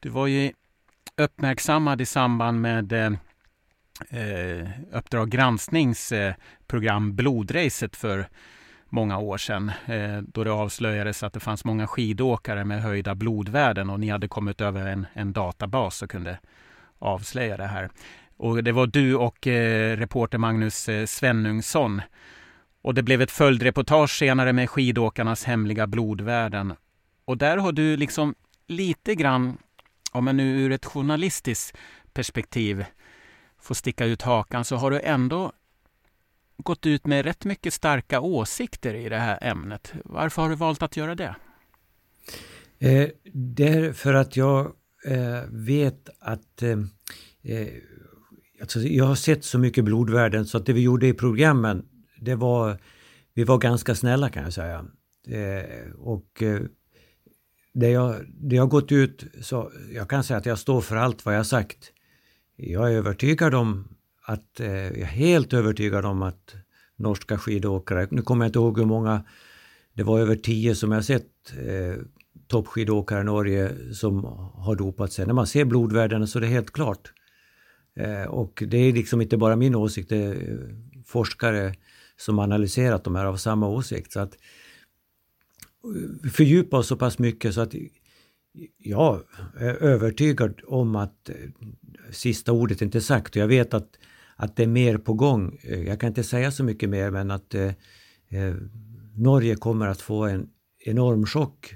Du 0.00 0.08
var 0.08 0.26
ju 0.26 0.52
uppmärksammad 1.16 2.00
i 2.00 2.06
samband 2.06 2.60
med 2.60 2.92
eh, 2.92 3.12
eh, 4.10 4.68
Uppdrag 4.92 5.30
gransknings 5.30 6.12
eh, 6.12 6.34
program 6.66 7.16
Blodracet 7.16 7.96
för 7.96 8.28
många 8.88 9.18
år 9.18 9.38
sedan 9.38 9.72
eh, 9.86 10.18
då 10.18 10.44
det 10.44 10.52
avslöjades 10.52 11.22
att 11.22 11.32
det 11.32 11.40
fanns 11.40 11.64
många 11.64 11.86
skidåkare 11.86 12.64
med 12.64 12.82
höjda 12.82 13.14
blodvärden 13.14 13.90
och 13.90 14.00
ni 14.00 14.08
hade 14.08 14.28
kommit 14.28 14.60
över 14.60 14.86
en, 14.86 15.06
en 15.12 15.32
databas 15.32 16.02
och 16.02 16.10
kunde 16.10 16.38
avslöja 16.98 17.56
det 17.56 17.66
här. 17.66 17.90
Och 18.36 18.64
det 18.64 18.72
var 18.72 18.86
du 18.86 19.14
och 19.14 19.46
eh, 19.46 19.96
reporter 19.96 20.38
Magnus 20.38 20.88
eh, 20.88 21.06
Svenungsson. 21.06 22.02
Och 22.82 22.94
det 22.94 23.02
blev 23.02 23.22
ett 23.22 23.30
följdreportage 23.30 24.10
senare 24.18 24.52
med 24.52 24.70
skidåkarnas 24.70 25.44
hemliga 25.44 25.86
blodvärden. 25.86 26.74
Och 27.24 27.38
där 27.38 27.56
har 27.56 27.72
du 27.72 27.96
liksom 27.96 28.34
lite 28.66 29.14
grann 29.14 29.58
om 30.14 30.24
man 30.24 30.36
nu 30.36 30.62
ur 30.62 30.72
ett 30.72 30.84
journalistiskt 30.84 31.76
perspektiv 32.12 32.84
får 33.58 33.74
sticka 33.74 34.04
ut 34.04 34.22
hakan 34.22 34.64
så 34.64 34.76
har 34.76 34.90
du 34.90 35.00
ändå 35.00 35.52
gått 36.56 36.86
ut 36.86 37.06
med 37.06 37.24
rätt 37.24 37.44
mycket 37.44 37.74
starka 37.74 38.20
åsikter 38.20 38.94
i 38.94 39.08
det 39.08 39.18
här 39.18 39.38
ämnet. 39.42 39.92
Varför 40.04 40.42
har 40.42 40.48
du 40.48 40.54
valt 40.54 40.82
att 40.82 40.96
göra 40.96 41.14
det? 41.14 41.36
Eh, 42.78 43.08
därför 43.32 44.14
att 44.14 44.36
jag 44.36 44.72
eh, 45.04 45.42
vet 45.50 46.08
att 46.20 46.62
eh, 46.62 46.78
eh, 47.42 47.68
alltså 48.60 48.80
jag 48.80 49.04
har 49.04 49.14
sett 49.14 49.44
så 49.44 49.58
mycket 49.58 49.84
blodvärden 49.84 50.46
så 50.46 50.58
att 50.58 50.66
det 50.66 50.72
vi 50.72 50.80
gjorde 50.80 51.06
i 51.06 51.14
programmen 51.14 51.88
det 52.20 52.34
var 52.34 52.78
vi 53.34 53.44
var 53.44 53.58
ganska 53.58 53.94
snälla 53.94 54.28
kan 54.28 54.42
jag 54.42 54.52
säga. 54.52 54.86
Eh, 55.26 55.90
och 55.98 56.42
eh, 56.42 56.60
det 57.74 57.90
jag, 57.90 58.16
det 58.28 58.56
jag 58.56 58.68
gått 58.68 58.92
ut, 58.92 59.24
så 59.40 59.72
jag 59.92 60.08
kan 60.08 60.24
säga 60.24 60.38
att 60.38 60.46
jag 60.46 60.58
står 60.58 60.80
för 60.80 60.96
allt 60.96 61.24
vad 61.24 61.36
jag 61.36 61.46
sagt. 61.46 61.92
Jag 62.56 62.92
är 62.92 62.96
övertygad 62.96 63.54
om 63.54 63.88
att, 64.22 64.60
eh, 64.60 64.68
jag 64.68 64.98
är 64.98 65.04
helt 65.04 65.52
övertygad 65.52 66.04
om 66.04 66.22
att 66.22 66.54
norska 66.96 67.38
skidåkare, 67.38 68.08
nu 68.10 68.22
kommer 68.22 68.44
jag 68.44 68.48
inte 68.48 68.58
ihåg 68.58 68.78
hur 68.78 68.86
många, 68.86 69.24
det 69.92 70.02
var 70.02 70.20
över 70.20 70.36
tio 70.36 70.74
som 70.74 70.92
jag 70.92 71.04
sett 71.04 71.52
eh, 71.66 72.02
toppskidåkare 72.48 73.20
i 73.20 73.24
Norge 73.24 73.94
som 73.94 74.24
har 74.54 74.74
dopat 74.74 75.12
sig. 75.12 75.26
När 75.26 75.34
man 75.34 75.46
ser 75.46 75.64
blodvärdena 75.64 76.26
så 76.26 76.38
är 76.38 76.40
det 76.40 76.46
helt 76.46 76.70
klart. 76.70 77.12
Eh, 77.96 78.22
och 78.22 78.62
det 78.66 78.76
är 78.76 78.92
liksom 78.92 79.20
inte 79.20 79.36
bara 79.36 79.56
min 79.56 79.74
åsikt, 79.74 80.08
det 80.08 80.16
är 80.16 80.36
forskare 81.06 81.74
som 82.16 82.38
analyserat 82.38 83.04
de 83.04 83.14
här 83.14 83.24
av 83.24 83.36
samma 83.36 83.68
åsikt. 83.68 84.12
Så 84.12 84.20
att 84.20 84.36
fördjupa 86.32 86.76
oss 86.76 86.86
så 86.86 86.96
pass 86.96 87.18
mycket 87.18 87.54
så 87.54 87.60
att 87.60 87.74
jag 88.78 89.22
är 89.56 89.74
övertygad 89.74 90.60
om 90.66 90.96
att 90.96 91.28
eh, 91.28 91.34
sista 92.10 92.52
ordet 92.52 92.82
inte 92.82 92.98
är 92.98 93.00
sagt. 93.00 93.36
Jag 93.36 93.48
vet 93.48 93.74
att, 93.74 93.98
att 94.36 94.56
det 94.56 94.62
är 94.62 94.66
mer 94.66 94.98
på 94.98 95.14
gång. 95.14 95.58
Eh, 95.62 95.82
jag 95.82 96.00
kan 96.00 96.08
inte 96.08 96.22
säga 96.22 96.50
så 96.50 96.64
mycket 96.64 96.90
mer 96.90 97.10
men 97.10 97.30
att 97.30 97.54
eh, 97.54 97.72
eh, 98.28 98.54
Norge 99.16 99.56
kommer 99.56 99.86
att 99.86 100.00
få 100.00 100.24
en 100.24 100.48
enorm 100.78 101.26
chock. 101.26 101.74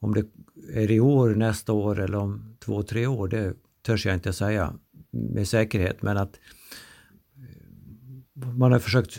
Om 0.00 0.14
det 0.14 0.26
är 0.72 0.90
i 0.90 1.00
år, 1.00 1.34
nästa 1.34 1.72
år 1.72 2.00
eller 2.00 2.18
om 2.18 2.56
två, 2.64 2.82
tre 2.82 3.06
år, 3.06 3.28
det 3.28 3.54
törs 3.82 4.06
jag 4.06 4.14
inte 4.14 4.32
säga 4.32 4.74
med 5.10 5.48
säkerhet. 5.48 6.02
Men 6.02 6.16
att 6.16 6.38
man 8.32 8.72
har 8.72 8.78
försökt 8.78 9.18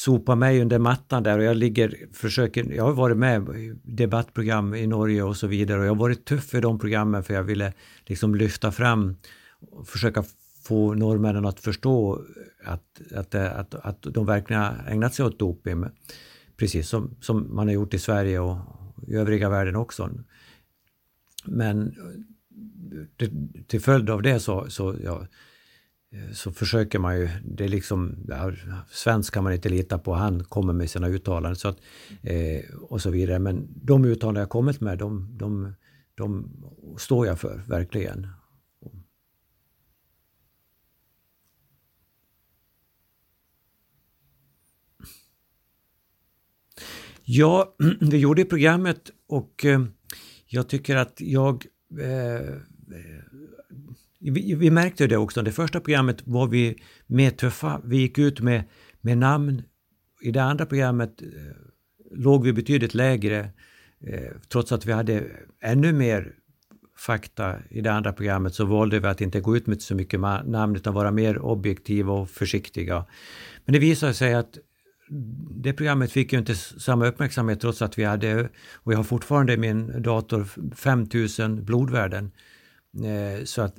sopa 0.00 0.34
mig 0.34 0.60
under 0.60 0.78
mattan 0.78 1.22
där 1.22 1.38
och 1.38 1.44
jag 1.44 1.56
ligger, 1.56 1.94
försöker, 2.12 2.72
jag 2.72 2.84
har 2.84 2.92
varit 2.92 3.16
med 3.16 3.48
i 3.48 3.72
debattprogram 3.82 4.74
i 4.74 4.86
Norge 4.86 5.22
och 5.22 5.36
så 5.36 5.46
vidare 5.46 5.80
och 5.80 5.86
jag 5.86 5.90
har 5.90 6.00
varit 6.00 6.24
tuff 6.24 6.54
i 6.54 6.60
de 6.60 6.78
programmen 6.78 7.24
för 7.24 7.34
jag 7.34 7.42
ville 7.42 7.72
liksom 8.06 8.34
lyfta 8.34 8.72
fram 8.72 9.16
och 9.70 9.88
försöka 9.88 10.24
få 10.64 10.94
norrmännen 10.94 11.46
att 11.46 11.60
förstå 11.60 12.24
att, 12.64 13.00
att, 13.14 13.34
att, 13.34 13.74
att 13.74 14.02
de 14.02 14.26
verkligen 14.26 14.62
har 14.62 14.84
ägnat 14.88 15.14
sig 15.14 15.24
åt 15.24 15.38
doping. 15.38 15.84
Precis 16.56 16.88
som, 16.88 17.16
som 17.20 17.54
man 17.54 17.66
har 17.66 17.74
gjort 17.74 17.94
i 17.94 17.98
Sverige 17.98 18.38
och 18.38 18.58
i 19.06 19.14
övriga 19.14 19.48
världen 19.48 19.76
också. 19.76 20.10
Men 21.44 21.96
eh, 23.18 23.28
till 23.66 23.80
följd 23.80 24.10
av 24.10 24.22
det 24.22 24.40
så, 24.40 24.70
så, 24.70 24.96
ja, 25.04 25.26
Eh, 26.12 26.32
så 26.32 26.52
försöker 26.52 26.98
man 26.98 27.20
ju, 27.20 27.28
det 27.44 27.64
är 27.64 27.68
liksom, 27.68 28.16
ja, 28.28 28.52
svensk 28.90 29.34
kan 29.34 29.44
man 29.44 29.52
inte 29.52 29.68
lita 29.68 29.98
på, 29.98 30.14
han 30.14 30.44
kommer 30.44 30.72
med 30.72 30.90
sina 30.90 31.08
uttalanden 31.08 31.56
så 31.56 31.68
att, 31.68 31.78
eh, 32.22 32.74
och 32.80 33.02
så 33.02 33.10
vidare. 33.10 33.38
Men 33.38 33.68
de 33.84 34.04
uttalanden 34.04 34.40
jag 34.40 34.50
kommit 34.50 34.80
med, 34.80 34.98
de, 34.98 35.38
de, 35.38 35.74
de 36.14 36.52
står 36.98 37.26
jag 37.26 37.40
för, 37.40 37.62
verkligen. 37.68 38.26
Ja, 47.22 47.74
vi 48.00 48.18
gjorde 48.18 48.44
programmet 48.44 49.10
och 49.26 49.64
eh, 49.64 49.84
jag 50.46 50.68
tycker 50.68 50.96
att 50.96 51.20
jag 51.20 51.66
eh, 52.00 52.56
vi, 54.20 54.54
vi, 54.54 54.70
märkte 54.70 55.06
det 55.06 55.16
också, 55.16 55.42
det 55.42 55.52
första 55.52 55.80
programmet 55.80 56.22
var 56.24 56.46
vi 56.46 56.82
mer 57.06 57.30
tuffa. 57.30 57.80
Vi 57.84 57.96
gick 57.96 58.18
ut 58.18 58.40
med, 58.40 58.64
med 59.00 59.18
namn. 59.18 59.62
I 60.22 60.30
det 60.30 60.42
andra 60.42 60.66
programmet 60.66 61.22
eh, 61.22 61.28
låg 62.10 62.44
vi 62.44 62.52
betydligt 62.52 62.94
lägre 62.94 63.38
eh, 64.06 64.30
trots 64.48 64.72
att 64.72 64.86
vi 64.86 64.92
hade 64.92 65.24
ännu 65.60 65.92
mer 65.92 66.32
fakta 66.98 67.56
i 67.70 67.80
det 67.80 67.92
andra 67.92 68.12
programmet 68.12 68.54
så 68.54 68.64
valde 68.64 69.00
vi 69.00 69.06
att 69.06 69.20
inte 69.20 69.40
gå 69.40 69.56
ut 69.56 69.66
med 69.66 69.82
så 69.82 69.94
mycket 69.94 70.20
namn 70.20 70.76
utan 70.76 70.94
vara 70.94 71.10
mer 71.10 71.38
objektiva 71.38 72.12
och 72.12 72.30
försiktiga. 72.30 73.04
Men 73.64 73.72
det 73.72 73.78
visade 73.78 74.14
sig 74.14 74.34
att 74.34 74.58
det 75.50 75.72
programmet 75.72 76.12
fick 76.12 76.32
ju 76.32 76.38
inte 76.38 76.54
samma 76.54 77.06
uppmärksamhet 77.06 77.60
trots 77.60 77.82
att 77.82 77.98
vi 77.98 78.04
hade, 78.04 78.48
och 78.74 78.92
jag 78.92 78.96
har 78.96 79.04
fortfarande 79.04 79.52
i 79.52 79.56
min 79.56 80.02
dator 80.02 80.44
5000 80.74 81.64
blodvärden. 81.64 82.30
Eh, 82.94 83.44
så 83.44 83.62
att 83.62 83.78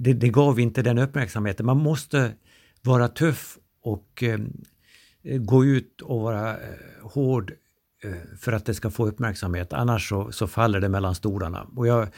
det, 0.00 0.12
det 0.12 0.28
gav 0.28 0.60
inte 0.60 0.82
den 0.82 0.98
uppmärksamheten. 0.98 1.66
Man 1.66 1.76
måste 1.76 2.32
vara 2.82 3.08
tuff 3.08 3.58
och 3.82 4.22
eh, 4.22 4.38
gå 5.38 5.64
ut 5.64 6.00
och 6.00 6.20
vara 6.20 6.50
eh, 6.50 6.58
hård 7.02 7.52
eh, 8.04 8.38
för 8.38 8.52
att 8.52 8.64
det 8.64 8.74
ska 8.74 8.90
få 8.90 9.06
uppmärksamhet. 9.06 9.72
Annars 9.72 10.08
så, 10.08 10.32
så 10.32 10.46
faller 10.46 10.80
det 10.80 10.88
mellan 10.88 11.14
stolarna. 11.14 11.68
Och 11.76 11.86
jag, 11.86 12.08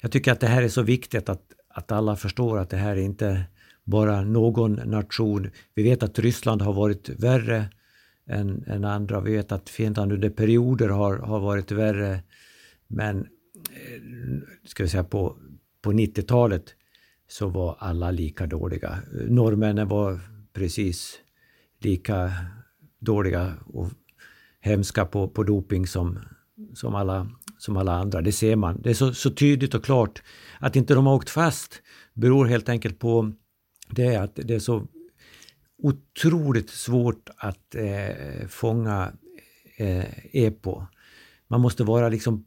jag 0.00 0.12
tycker 0.12 0.32
att 0.32 0.40
det 0.40 0.46
här 0.46 0.62
är 0.62 0.68
så 0.68 0.82
viktigt 0.82 1.28
att, 1.28 1.42
att 1.68 1.92
alla 1.92 2.16
förstår 2.16 2.58
att 2.58 2.70
det 2.70 2.76
här 2.76 2.96
är 2.96 3.00
inte 3.00 3.44
bara 3.84 4.22
någon 4.22 4.72
nation. 4.72 5.50
Vi 5.74 5.82
vet 5.82 6.02
att 6.02 6.18
Ryssland 6.18 6.62
har 6.62 6.72
varit 6.72 7.08
värre 7.08 7.68
än, 8.26 8.64
än 8.66 8.84
andra. 8.84 9.20
Vi 9.20 9.36
vet 9.36 9.52
att 9.52 9.68
Finland 9.68 10.12
under 10.12 10.30
perioder 10.30 10.88
har, 10.88 11.16
har 11.16 11.40
varit 11.40 11.72
värre. 11.72 12.22
Men 12.86 13.18
eh, 13.20 14.00
ska 14.64 14.82
vi 14.82 14.88
säga 14.88 15.04
på, 15.04 15.36
på 15.82 15.92
90-talet 15.92 16.74
så 17.30 17.48
var 17.48 17.76
alla 17.78 18.10
lika 18.10 18.46
dåliga. 18.46 18.98
Norrmännen 19.28 19.88
var 19.88 20.20
precis 20.52 21.18
lika 21.78 22.32
dåliga 22.98 23.54
och 23.66 23.88
hemska 24.60 25.04
på, 25.04 25.28
på 25.28 25.42
doping 25.42 25.86
som, 25.86 26.18
som, 26.74 26.94
alla, 26.94 27.30
som 27.58 27.76
alla 27.76 27.92
andra. 27.92 28.20
Det 28.20 28.32
ser 28.32 28.56
man. 28.56 28.82
Det 28.82 28.90
är 28.90 28.94
så, 28.94 29.14
så 29.14 29.30
tydligt 29.30 29.74
och 29.74 29.84
klart. 29.84 30.22
Att 30.58 30.76
inte 30.76 30.94
de 30.94 31.06
har 31.06 31.14
åkt 31.14 31.30
fast 31.30 31.82
beror 32.14 32.46
helt 32.46 32.68
enkelt 32.68 32.98
på 32.98 33.32
det 33.90 34.16
att 34.16 34.36
det 34.36 34.54
är 34.54 34.58
så 34.58 34.86
otroligt 35.82 36.70
svårt 36.70 37.28
att 37.36 37.74
eh, 37.74 38.46
fånga 38.48 39.12
eh, 39.76 40.26
EPO. 40.32 40.82
Man 41.48 41.60
måste 41.60 41.84
vara 41.84 42.08
liksom 42.08 42.44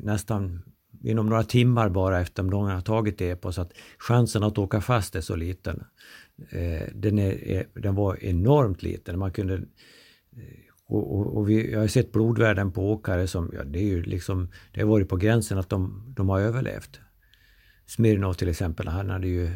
nästan 0.00 0.62
inom 1.02 1.26
några 1.26 1.42
timmar 1.42 1.88
bara 1.88 2.20
efter 2.20 2.42
att 2.42 2.50
de 2.50 2.64
har 2.64 2.80
tagit 2.80 3.20
EPO 3.20 3.52
så 3.52 3.62
att 3.62 3.72
chansen 3.98 4.42
att 4.42 4.58
åka 4.58 4.80
fast 4.80 5.16
är 5.16 5.20
så 5.20 5.36
liten. 5.36 5.84
Eh, 6.50 6.88
den, 6.94 7.18
är, 7.18 7.66
den 7.74 7.94
var 7.94 8.24
enormt 8.24 8.82
liten. 8.82 9.18
Man 9.18 9.32
kunde 9.32 9.54
eh, 9.54 10.66
och, 10.88 11.16
och, 11.16 11.36
och 11.36 11.48
vi, 11.48 11.72
jag 11.72 11.80
har 11.80 11.86
sett 11.86 12.12
blodvärden 12.12 12.72
på 12.72 12.92
åkare 12.92 13.26
som, 13.26 13.50
ja, 13.54 13.64
det 13.64 13.78
är 13.78 13.84
ju 13.84 14.02
liksom, 14.02 14.48
det 14.72 14.80
har 14.80 14.88
varit 14.88 15.08
på 15.08 15.16
gränsen 15.16 15.58
att 15.58 15.68
de, 15.68 16.02
de 16.16 16.28
har 16.28 16.40
överlevt. 16.40 17.00
Smirnov 17.86 18.32
till 18.32 18.48
exempel, 18.48 18.88
han 18.88 19.10
hade 19.10 19.28
ju 19.28 19.50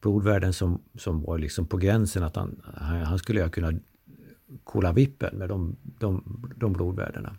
blodvärden 0.00 0.52
som, 0.52 0.82
som 0.98 1.22
var 1.22 1.38
liksom 1.38 1.66
på 1.66 1.76
gränsen 1.76 2.22
att 2.22 2.36
han, 2.36 2.62
han 3.06 3.18
skulle 3.18 3.42
ha 3.42 3.48
kunnat 3.48 3.74
kolla 4.64 4.92
vippen 4.92 5.38
med 5.38 5.48
de, 5.48 5.76
de, 5.82 6.42
de 6.56 6.72
blodvärdena. 6.72 7.36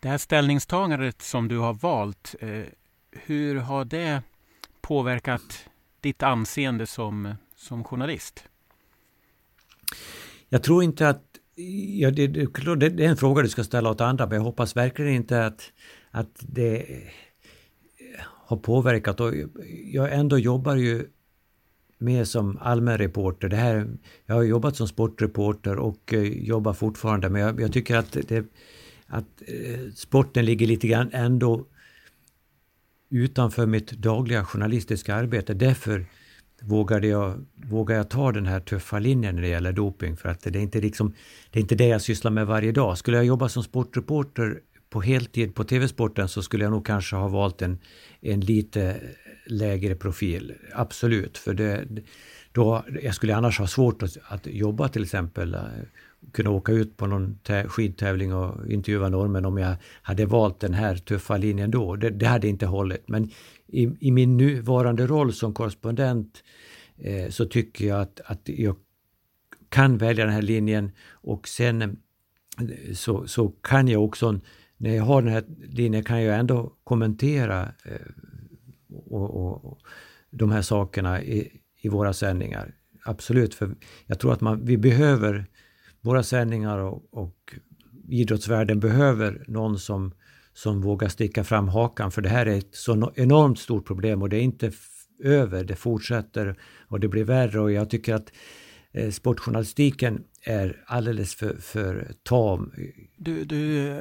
Det 0.00 0.08
här 0.08 0.18
ställningstagandet 0.18 1.22
som 1.22 1.48
du 1.48 1.58
har 1.58 1.74
valt, 1.74 2.34
eh, 2.40 2.62
hur 3.10 3.56
har 3.56 3.84
det 3.84 4.22
påverkat 4.80 5.68
ditt 6.00 6.22
anseende 6.22 6.86
som, 6.86 7.34
som 7.56 7.84
journalist? 7.84 8.44
Jag 10.48 10.62
tror 10.62 10.82
inte 10.82 11.08
att 11.08 11.22
Ja, 11.98 12.10
det, 12.10 12.26
det, 12.26 12.88
det, 12.88 13.04
är 13.04 13.08
en 13.08 13.16
fråga 13.16 13.42
du 13.42 13.48
ska 13.48 13.64
ställa 13.64 13.90
åt 13.90 14.00
andra, 14.00 14.26
men 14.26 14.36
jag 14.36 14.42
hoppas 14.42 14.76
verkligen 14.76 15.12
inte 15.12 15.46
att, 15.46 15.72
att 16.10 16.30
det 16.40 16.76
eh, 16.76 18.16
har 18.22 18.56
påverkat. 18.56 19.20
Och 19.20 19.34
jag 19.92 20.12
ändå 20.12 20.38
jobbar 20.38 20.76
ju 20.76 21.06
med 21.98 22.28
som 22.28 22.58
allmän 22.60 22.98
reporter. 22.98 23.48
Det 23.48 23.56
här, 23.56 23.88
jag 24.26 24.34
har 24.34 24.42
jobbat 24.42 24.76
som 24.76 24.88
sportreporter 24.88 25.76
och 25.78 26.14
eh, 26.14 26.22
jobbar 26.22 26.72
fortfarande 26.72 27.28
men 27.28 27.42
jag, 27.42 27.60
jag 27.60 27.72
tycker 27.72 27.96
att, 27.96 28.12
det, 28.28 28.44
att 29.10 29.42
eh, 29.46 29.92
sporten 29.94 30.44
ligger 30.44 30.66
lite 30.66 30.88
grann 30.88 31.10
ändå 31.12 31.66
utanför 33.10 33.66
mitt 33.66 33.90
dagliga 33.90 34.44
journalistiska 34.44 35.14
arbete. 35.14 35.54
Därför 35.54 36.06
vågade 36.62 37.06
jag, 37.06 37.46
vågar 37.54 37.96
jag 37.96 38.10
ta 38.10 38.32
den 38.32 38.46
här 38.46 38.60
tuffa 38.60 38.98
linjen 38.98 39.34
när 39.34 39.42
det 39.42 39.48
gäller 39.48 39.72
doping 39.72 40.16
för 40.16 40.28
att 40.28 40.40
det 40.40 40.58
är 40.58 40.62
inte, 40.62 40.80
liksom, 40.80 41.14
det, 41.50 41.58
är 41.58 41.60
inte 41.60 41.74
det 41.74 41.86
jag 41.86 42.02
sysslar 42.02 42.30
med 42.30 42.46
varje 42.46 42.72
dag. 42.72 42.98
Skulle 42.98 43.16
jag 43.16 43.26
jobba 43.26 43.48
som 43.48 43.62
sportreporter 43.62 44.60
på 44.90 45.00
heltid 45.00 45.54
på 45.54 45.64
TV-sporten 45.64 46.28
så 46.28 46.42
skulle 46.42 46.64
jag 46.64 46.70
nog 46.70 46.86
kanske 46.86 47.16
ha 47.16 47.28
valt 47.28 47.62
en, 47.62 47.78
en 48.20 48.40
lite 48.40 49.00
lägre 49.46 49.94
profil. 49.94 50.54
Absolut, 50.72 51.38
för 51.38 51.54
det, 51.54 51.88
då, 52.52 52.84
jag 53.02 53.14
skulle 53.14 53.36
annars 53.36 53.58
ha 53.58 53.66
svårt 53.66 54.02
att, 54.02 54.16
att 54.24 54.46
jobba 54.46 54.88
till 54.88 55.02
exempel, 55.02 55.54
eh, 55.54 55.60
kunna 56.32 56.50
åka 56.50 56.72
ut 56.72 56.96
på 56.96 57.06
någon 57.06 57.38
skidtävling 57.66 58.34
och 58.34 58.70
intervjua 58.70 59.08
normen 59.08 59.44
om 59.44 59.58
jag 59.58 59.76
hade 60.02 60.26
valt 60.26 60.60
den 60.60 60.74
här 60.74 60.96
tuffa 60.96 61.36
linjen 61.36 61.70
då. 61.70 61.96
Det, 61.96 62.10
det 62.10 62.26
hade 62.26 62.48
inte 62.48 62.66
hållit. 62.66 63.08
Men 63.08 63.30
i, 63.66 63.90
i, 64.00 64.10
min 64.10 64.36
nuvarande 64.36 65.06
roll 65.06 65.32
som 65.32 65.54
korrespondent 65.54 66.42
eh, 66.98 67.30
så 67.30 67.44
tycker 67.44 67.86
jag 67.86 68.00
att, 68.00 68.20
att 68.24 68.40
jag 68.44 68.76
kan 69.68 69.98
välja 69.98 70.24
den 70.24 70.34
här 70.34 70.42
linjen 70.42 70.90
och 71.10 71.48
sen 71.48 71.82
eh, 71.82 71.88
så, 72.94 73.26
så 73.26 73.48
kan 73.48 73.88
jag 73.88 74.04
också, 74.04 74.40
när 74.76 74.94
jag 74.96 75.04
har 75.04 75.22
den 75.22 75.32
här 75.32 75.44
linjen, 75.68 76.04
kan 76.04 76.22
jag 76.22 76.38
ändå 76.38 76.72
kommentera 76.84 77.62
eh, 77.62 77.94
och, 78.88 79.36
och, 79.36 79.64
och 79.64 79.78
de 80.30 80.50
här 80.50 80.62
sakerna 80.62 81.22
i, 81.22 81.60
i 81.80 81.88
våra 81.88 82.12
sändningar. 82.12 82.74
Absolut, 83.04 83.54
för 83.54 83.74
jag 84.06 84.18
tror 84.18 84.32
att 84.32 84.40
man, 84.40 84.64
vi 84.64 84.76
behöver 84.76 85.46
våra 86.00 86.22
sändningar 86.22 86.78
och, 86.78 87.02
och 87.10 87.54
idrottsvärlden 88.08 88.80
behöver 88.80 89.44
någon 89.48 89.78
som, 89.78 90.14
som 90.52 90.80
vågar 90.80 91.08
sticka 91.08 91.44
fram 91.44 91.68
hakan 91.68 92.10
för 92.10 92.22
det 92.22 92.28
här 92.28 92.46
är 92.46 92.58
ett 92.58 92.74
så 92.74 93.12
enormt 93.16 93.58
stort 93.58 93.86
problem 93.86 94.22
och 94.22 94.28
det 94.28 94.36
är 94.36 94.42
inte 94.42 94.72
över, 95.22 95.64
det 95.64 95.76
fortsätter 95.76 96.56
och 96.88 97.00
det 97.00 97.08
blir 97.08 97.24
värre 97.24 97.60
och 97.60 97.72
jag 97.72 97.90
tycker 97.90 98.14
att 98.14 98.32
eh, 98.92 99.10
sportjournalistiken 99.10 100.24
är 100.42 100.84
alldeles 100.86 101.34
för, 101.34 101.56
för 101.56 102.12
tam. 102.22 102.72
Du, 103.16 103.44
du 103.44 103.94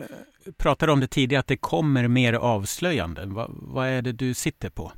pratade 0.57 0.91
om 0.91 0.99
det 0.99 1.07
tidigare, 1.07 1.39
att 1.39 1.47
det 1.47 1.57
kommer 1.57 2.07
mer 2.07 2.33
avslöjanden. 2.33 3.33
Va, 3.33 3.49
vad 3.51 3.87
är 3.87 4.01
det 4.01 4.11
du 4.11 4.33
sitter 4.33 4.69
på? 4.69 4.91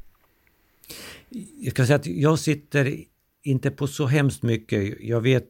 Jag 1.57 1.71
ska 1.71 1.85
säga 1.85 1.95
att 1.95 2.05
jag 2.05 2.39
sitter 2.39 3.03
inte 3.43 3.71
på 3.71 3.87
så 3.87 4.05
hemskt 4.05 4.43
mycket. 4.43 4.97
Jag 4.99 5.21
vet, 5.21 5.47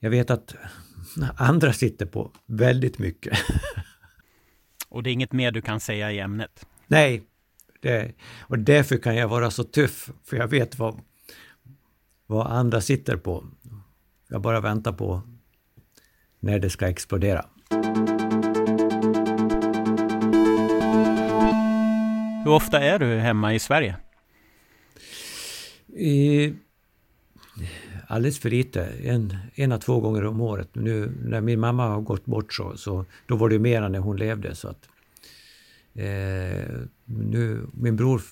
jag 0.00 0.10
vet 0.10 0.30
att 0.30 0.54
andra 1.36 1.72
sitter 1.72 2.06
på 2.06 2.32
väldigt 2.46 2.98
mycket. 2.98 3.38
Och 4.88 5.02
det 5.02 5.10
är 5.10 5.12
inget 5.12 5.32
mer 5.32 5.52
du 5.52 5.62
kan 5.62 5.80
säga 5.80 6.12
i 6.12 6.18
ämnet? 6.18 6.66
Nej, 6.86 7.22
det, 7.80 8.12
och 8.40 8.58
därför 8.58 8.96
kan 8.96 9.16
jag 9.16 9.28
vara 9.28 9.50
så 9.50 9.64
tuff, 9.64 10.10
för 10.24 10.36
jag 10.36 10.48
vet 10.48 10.78
vad, 10.78 11.00
vad 12.26 12.46
andra 12.46 12.80
sitter 12.80 13.16
på. 13.16 13.44
jag 14.28 14.40
bara 14.40 14.60
väntar 14.60 14.92
på 14.92 15.22
när 16.40 16.58
det 16.58 16.70
ska 16.70 16.88
explodera. 16.88 17.46
Hur 22.44 22.50
ofta 22.50 22.80
är 22.80 22.98
du 22.98 23.06
hemma 23.06 23.54
i 23.54 23.58
Sverige? 23.58 23.96
I, 25.86 26.54
alldeles 28.10 28.38
för 28.38 28.50
lite. 28.50 28.84
En, 29.04 29.36
en 29.54 29.80
två 29.80 30.00
gånger 30.00 30.24
om 30.24 30.40
året. 30.40 30.68
Nu 30.72 31.12
när 31.24 31.40
min 31.40 31.60
mamma 31.60 31.88
har 31.88 32.00
gått 32.00 32.26
bort 32.26 32.54
så, 32.54 32.76
så 32.76 33.04
då 33.26 33.36
var 33.36 33.48
det 33.48 33.58
mer 33.58 33.88
när 33.88 33.98
hon 33.98 34.16
levde. 34.16 34.54
Så 34.54 34.68
att, 34.68 34.88
eh, 35.94 36.04
nu, 37.04 37.66
min 37.72 37.96
bror 37.96 38.22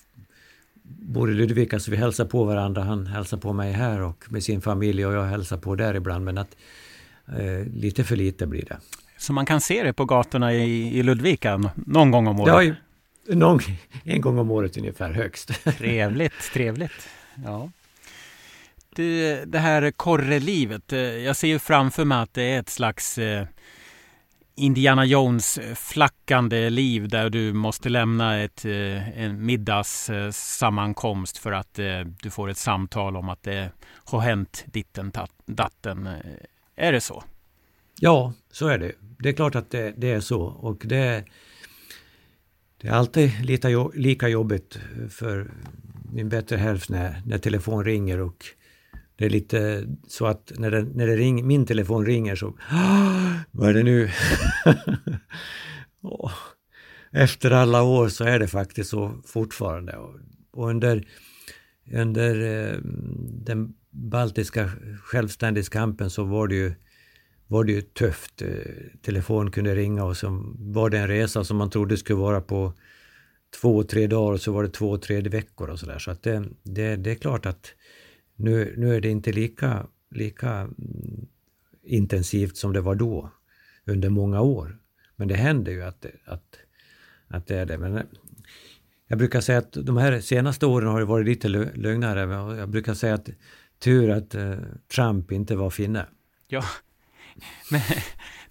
bor 0.83 1.31
i 1.31 1.33
Ludvika 1.33 1.79
så 1.79 1.91
vi 1.91 1.97
hälsar 1.97 2.25
på 2.25 2.43
varandra. 2.43 2.83
Han 2.83 3.07
hälsar 3.07 3.37
på 3.37 3.53
mig 3.53 3.71
här 3.71 4.01
och 4.01 4.25
med 4.29 4.43
sin 4.43 4.61
familj 4.61 5.05
och 5.05 5.13
jag 5.13 5.25
hälsar 5.25 5.57
på 5.57 5.75
där 5.75 5.95
ibland. 5.95 6.25
Men 6.25 6.37
att 6.37 6.55
eh, 7.27 7.67
lite 7.73 8.03
för 8.03 8.15
lite 8.15 8.47
blir 8.47 8.65
det. 8.65 8.77
Så 9.17 9.33
man 9.33 9.45
kan 9.45 9.61
se 9.61 9.83
det 9.83 9.93
på 9.93 10.05
gatorna 10.05 10.53
i, 10.53 10.97
i 10.99 11.03
Ludvika 11.03 11.71
någon 11.75 12.11
gång 12.11 12.27
om 12.27 12.39
året? 12.39 12.53
Någon, 13.27 13.59
en 14.03 14.21
gång 14.21 14.37
om 14.37 14.51
året 14.51 14.77
ungefär 14.77 15.11
högst. 15.11 15.63
Trevligt, 15.77 16.53
trevligt. 16.53 17.07
Ja. 17.45 17.71
Det, 18.99 19.45
det 19.45 19.59
här 19.59 19.91
korrelivet, 19.91 20.93
eh, 20.93 20.99
jag 20.99 21.35
ser 21.35 21.47
ju 21.47 21.59
framför 21.59 22.05
mig 22.05 22.17
att 22.17 22.33
det 22.33 22.43
är 22.43 22.59
ett 22.59 22.69
slags 22.69 23.17
eh, 23.17 23.47
Indiana 24.55 25.05
Jones-flackande 25.05 26.65
eh, 26.65 26.71
liv 26.71 27.07
där 27.07 27.29
du 27.29 27.53
måste 27.53 27.89
lämna 27.89 28.39
ett, 28.39 28.65
en 28.65 29.45
middagssammankomst 29.45 31.37
för 31.37 31.51
att 31.51 31.79
du 32.21 32.29
får 32.29 32.49
ett 32.49 32.57
samtal 32.57 33.15
om 33.15 33.29
att 33.29 33.43
det 33.43 33.71
har 33.85 34.19
hänt 34.19 34.65
ditten 34.67 35.11
datten. 35.45 36.09
Är 36.75 36.91
det 36.91 37.01
så? 37.01 37.23
Ja, 37.99 38.33
så 38.51 38.67
är 38.67 38.77
det. 38.77 38.91
Det 39.19 39.29
är 39.29 39.33
klart 39.33 39.55
att 39.55 39.71
det, 39.71 39.93
det 39.97 40.11
är 40.11 40.19
så. 40.19 40.41
Och 40.41 40.81
det, 40.85 41.25
det 42.81 42.87
är 42.87 42.91
alltid 42.91 43.45
lika, 43.45 43.67
lika 43.93 44.27
jobbigt 44.27 44.79
för 45.09 45.51
min 46.13 46.29
bättre 46.29 46.57
hälft 46.57 46.89
när, 46.89 47.21
när 47.25 47.37
telefon 47.37 47.85
ringer 47.85 48.19
och 48.19 48.45
det 49.19 49.25
är 49.25 49.29
lite 49.29 49.87
så 50.07 50.25
att 50.25 50.51
när, 50.57 50.71
det, 50.71 50.83
när 50.83 51.07
det 51.07 51.15
ring, 51.15 51.47
min 51.47 51.65
telefon 51.65 52.05
ringer 52.05 52.35
så 52.35 52.57
ah, 52.69 53.33
Vad 53.51 53.69
är 53.69 53.73
det 53.73 53.83
nu? 53.83 54.09
Efter 57.11 57.51
alla 57.51 57.83
år 57.83 58.09
så 58.09 58.23
är 58.23 58.39
det 58.39 58.47
faktiskt 58.47 58.89
så 58.89 59.21
fortfarande. 59.25 59.97
Och 60.51 60.69
under, 60.69 61.07
under 61.93 62.41
eh, 62.41 62.77
den 63.45 63.73
baltiska 63.91 64.69
självständighetskampen 65.03 66.09
så 66.09 66.23
var 66.23 66.47
det 66.47 66.55
ju 66.55 66.73
var 67.47 67.63
det 67.63 67.71
ju 67.71 67.81
tufft. 67.81 68.41
Eh, 68.41 68.47
telefon 69.01 69.51
kunde 69.51 69.75
ringa 69.75 70.03
och 70.03 70.17
så 70.17 70.53
var 70.57 70.89
det 70.89 70.99
en 70.99 71.07
resa 71.07 71.43
som 71.43 71.57
man 71.57 71.69
trodde 71.69 71.97
skulle 71.97 72.19
vara 72.19 72.41
på 72.41 72.73
två, 73.61 73.83
tre 73.83 74.07
dagar 74.07 74.33
och 74.33 74.41
så 74.41 74.51
var 74.51 74.63
det 74.63 74.69
två, 74.69 74.97
tre 74.97 75.21
veckor 75.21 75.69
och 75.69 75.79
sådär. 75.79 75.99
Så 75.99 76.11
att 76.11 76.23
det, 76.23 76.43
det, 76.63 76.95
det 76.95 77.11
är 77.11 77.15
klart 77.15 77.45
att 77.45 77.73
nu, 78.39 78.73
nu 78.77 78.95
är 78.95 79.01
det 79.01 79.09
inte 79.09 79.31
lika, 79.31 79.87
lika 80.11 80.49
mm, 80.51 81.27
intensivt 81.83 82.57
som 82.57 82.73
det 82.73 82.81
var 82.81 82.95
då 82.95 83.29
under 83.85 84.09
många 84.09 84.41
år. 84.41 84.77
Men 85.15 85.27
det 85.27 85.35
händer 85.35 85.71
ju 85.71 85.83
att, 85.83 86.05
att, 86.25 86.59
att 87.27 87.47
det 87.47 87.55
är 87.55 87.65
det. 87.65 87.77
Men 87.77 88.07
jag 89.07 89.17
brukar 89.17 89.41
säga 89.41 89.57
att 89.57 89.71
de 89.71 89.97
här 89.97 90.21
senaste 90.21 90.65
åren 90.65 90.87
har 90.87 90.99
det 90.99 91.05
varit 91.05 91.25
lite 91.25 91.47
lugnare. 91.47 92.27
Men 92.27 92.57
jag 92.57 92.69
brukar 92.69 92.93
säga 92.93 93.13
att 93.13 93.29
tur 93.79 94.09
att 94.09 94.35
eh, 94.35 94.53
Trump 94.95 95.31
inte 95.31 95.55
var 95.55 95.69
finne. 95.69 96.05
Ja, 96.47 96.63
men, 97.71 97.81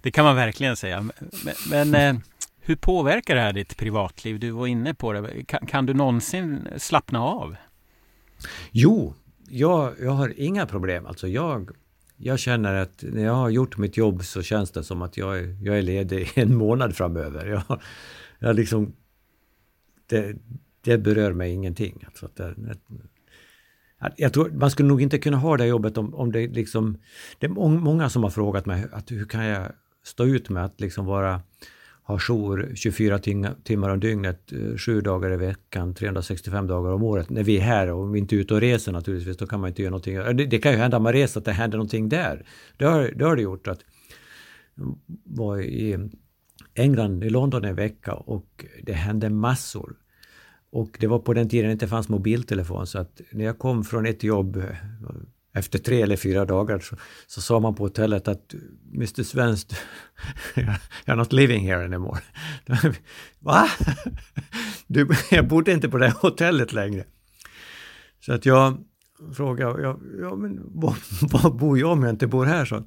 det 0.01 0.11
kan 0.11 0.25
man 0.25 0.35
verkligen 0.35 0.75
säga. 0.75 1.01
Men, 1.01 1.55
men 1.69 1.95
eh, 1.95 2.21
hur 2.59 2.75
påverkar 2.75 3.35
det 3.35 3.41
här 3.41 3.53
ditt 3.53 3.77
privatliv? 3.77 4.39
Du 4.39 4.51
var 4.51 4.67
inne 4.67 4.93
på 4.93 5.13
det. 5.13 5.43
Kan, 5.43 5.65
kan 5.65 5.85
du 5.85 5.93
någonsin 5.93 6.67
slappna 6.77 7.23
av? 7.23 7.55
Jo, 8.71 9.13
jag, 9.49 9.93
jag 10.01 10.11
har 10.11 10.33
inga 10.37 10.65
problem. 10.65 11.05
Alltså 11.05 11.27
jag, 11.27 11.69
jag 12.17 12.39
känner 12.39 12.73
att 12.73 13.03
när 13.07 13.23
jag 13.23 13.33
har 13.33 13.49
gjort 13.49 13.77
mitt 13.77 13.97
jobb 13.97 14.23
så 14.23 14.41
känns 14.41 14.71
det 14.71 14.83
som 14.83 15.01
att 15.01 15.17
jag 15.17 15.39
är, 15.39 15.57
jag 15.61 15.77
är 15.77 15.81
ledig 15.81 16.31
en 16.35 16.55
månad 16.55 16.95
framöver. 16.95 17.45
Jag, 17.45 17.81
jag 18.39 18.55
liksom, 18.55 18.93
det, 20.05 20.35
det 20.81 20.97
berör 20.97 21.33
mig 21.33 21.53
ingenting. 21.53 22.03
Alltså 22.07 22.25
att 22.25 22.35
det, 22.35 22.55
jag 24.15 24.33
tror 24.33 24.49
man 24.49 24.71
skulle 24.71 24.87
nog 24.87 25.01
inte 25.01 25.17
kunna 25.17 25.37
ha 25.37 25.57
det 25.57 25.65
jobbet 25.65 25.97
om, 25.97 26.15
om 26.15 26.31
det 26.31 26.47
liksom... 26.47 26.97
Det 27.39 27.45
är 27.45 27.49
många 27.69 28.09
som 28.09 28.23
har 28.23 28.29
frågat 28.29 28.65
mig 28.65 28.85
att 28.91 29.11
hur 29.11 29.25
kan 29.25 29.45
jag 29.45 29.71
stå 30.03 30.25
ut 30.25 30.49
med 30.49 30.65
att 30.65 30.81
liksom 30.81 31.05
vara 31.05 31.41
ha 32.09 32.19
jour 32.19 32.71
24 32.75 33.19
timmar 33.63 33.89
om 33.89 33.99
dygnet, 33.99 34.51
eh, 34.51 34.77
sju 34.77 35.01
dagar 35.01 35.33
i 35.33 35.37
veckan, 35.37 35.93
365 35.93 36.67
dagar 36.67 36.91
om 36.91 37.03
året. 37.03 37.29
När 37.29 37.43
vi 37.43 37.57
är 37.57 37.61
här 37.61 37.91
och 37.91 38.15
vi 38.15 38.19
inte 38.19 38.35
är 38.35 38.37
ute 38.37 38.53
och 38.53 38.61
reser 38.61 38.91
naturligtvis, 38.91 39.37
då 39.37 39.47
kan 39.47 39.59
man 39.59 39.67
inte 39.67 39.81
göra 39.81 39.89
någonting. 39.89 40.15
Det, 40.15 40.45
det 40.45 40.59
kan 40.59 40.71
ju 40.71 40.77
hända 40.77 40.97
om 40.97 41.03
man 41.03 41.13
reser 41.13 41.39
att 41.39 41.45
det 41.45 41.51
händer 41.51 41.77
någonting 41.77 42.09
där. 42.09 42.45
Det 42.77 42.85
har 42.85 43.11
det, 43.15 43.25
har 43.25 43.35
det 43.35 43.41
gjort. 43.41 43.67
att 43.67 43.79
var 45.23 45.59
i 45.61 46.09
England, 46.73 47.23
i 47.23 47.29
London 47.29 47.65
en 47.65 47.75
vecka 47.75 48.13
och 48.13 48.65
det 48.83 48.93
hände 48.93 49.29
massor. 49.29 49.95
Och 50.71 50.97
det 50.99 51.07
var 51.07 51.19
på 51.19 51.33
den 51.33 51.49
tiden 51.49 51.65
det 51.65 51.71
inte 51.71 51.87
fanns 51.87 52.09
mobiltelefon 52.09 52.87
så 52.87 52.99
att 52.99 53.21
när 53.31 53.45
jag 53.45 53.59
kom 53.59 53.83
från 53.83 54.05
ett 54.05 54.23
jobb 54.23 54.63
efter 55.59 55.79
tre 55.79 56.01
eller 56.01 56.15
fyra 56.15 56.45
dagar 56.45 56.79
så, 56.79 56.95
så 57.27 57.41
sa 57.41 57.59
man 57.59 57.75
på 57.75 57.83
hotellet 57.83 58.27
att 58.27 58.53
Mr 58.95 59.23
Svensk, 59.23 59.67
you're 61.05 61.15
not 61.15 61.33
living 61.33 61.67
here 61.67 61.85
anymore. 61.85 62.21
Va? 63.39 63.67
Du, 64.87 65.07
jag 65.31 65.47
bodde 65.47 65.71
inte 65.71 65.89
på 65.89 65.97
det 65.97 66.09
hotellet 66.09 66.73
längre. 66.73 67.03
Så 68.19 68.33
att 68.33 68.45
jag 68.45 68.77
frågade, 69.33 69.81
ja, 69.81 69.99
ja 70.21 70.35
men 70.35 70.61
var, 70.65 70.95
var 71.43 71.51
bor 71.51 71.79
jag 71.79 71.91
om 71.91 72.03
jag 72.03 72.09
inte 72.09 72.27
bor 72.27 72.45
här? 72.45 72.65
Så 72.65 72.83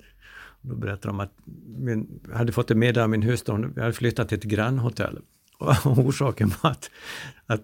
då 0.60 0.74
berättade 0.76 1.08
de 1.08 1.20
att 1.20 1.32
min, 1.78 2.20
jag 2.28 2.36
hade 2.36 2.52
fått 2.52 2.70
ett 2.70 2.76
meddelande 2.76 3.04
av 3.04 3.10
min 3.10 3.22
hustru, 3.22 3.72
jag 3.74 3.82
hade 3.82 3.94
flyttat 3.94 4.28
till 4.28 4.38
ett 4.38 4.44
grannhotell. 4.44 5.18
Och 5.58 5.86
orsaken 5.98 6.52
var 6.62 6.70
att, 6.70 6.90
att 7.46 7.62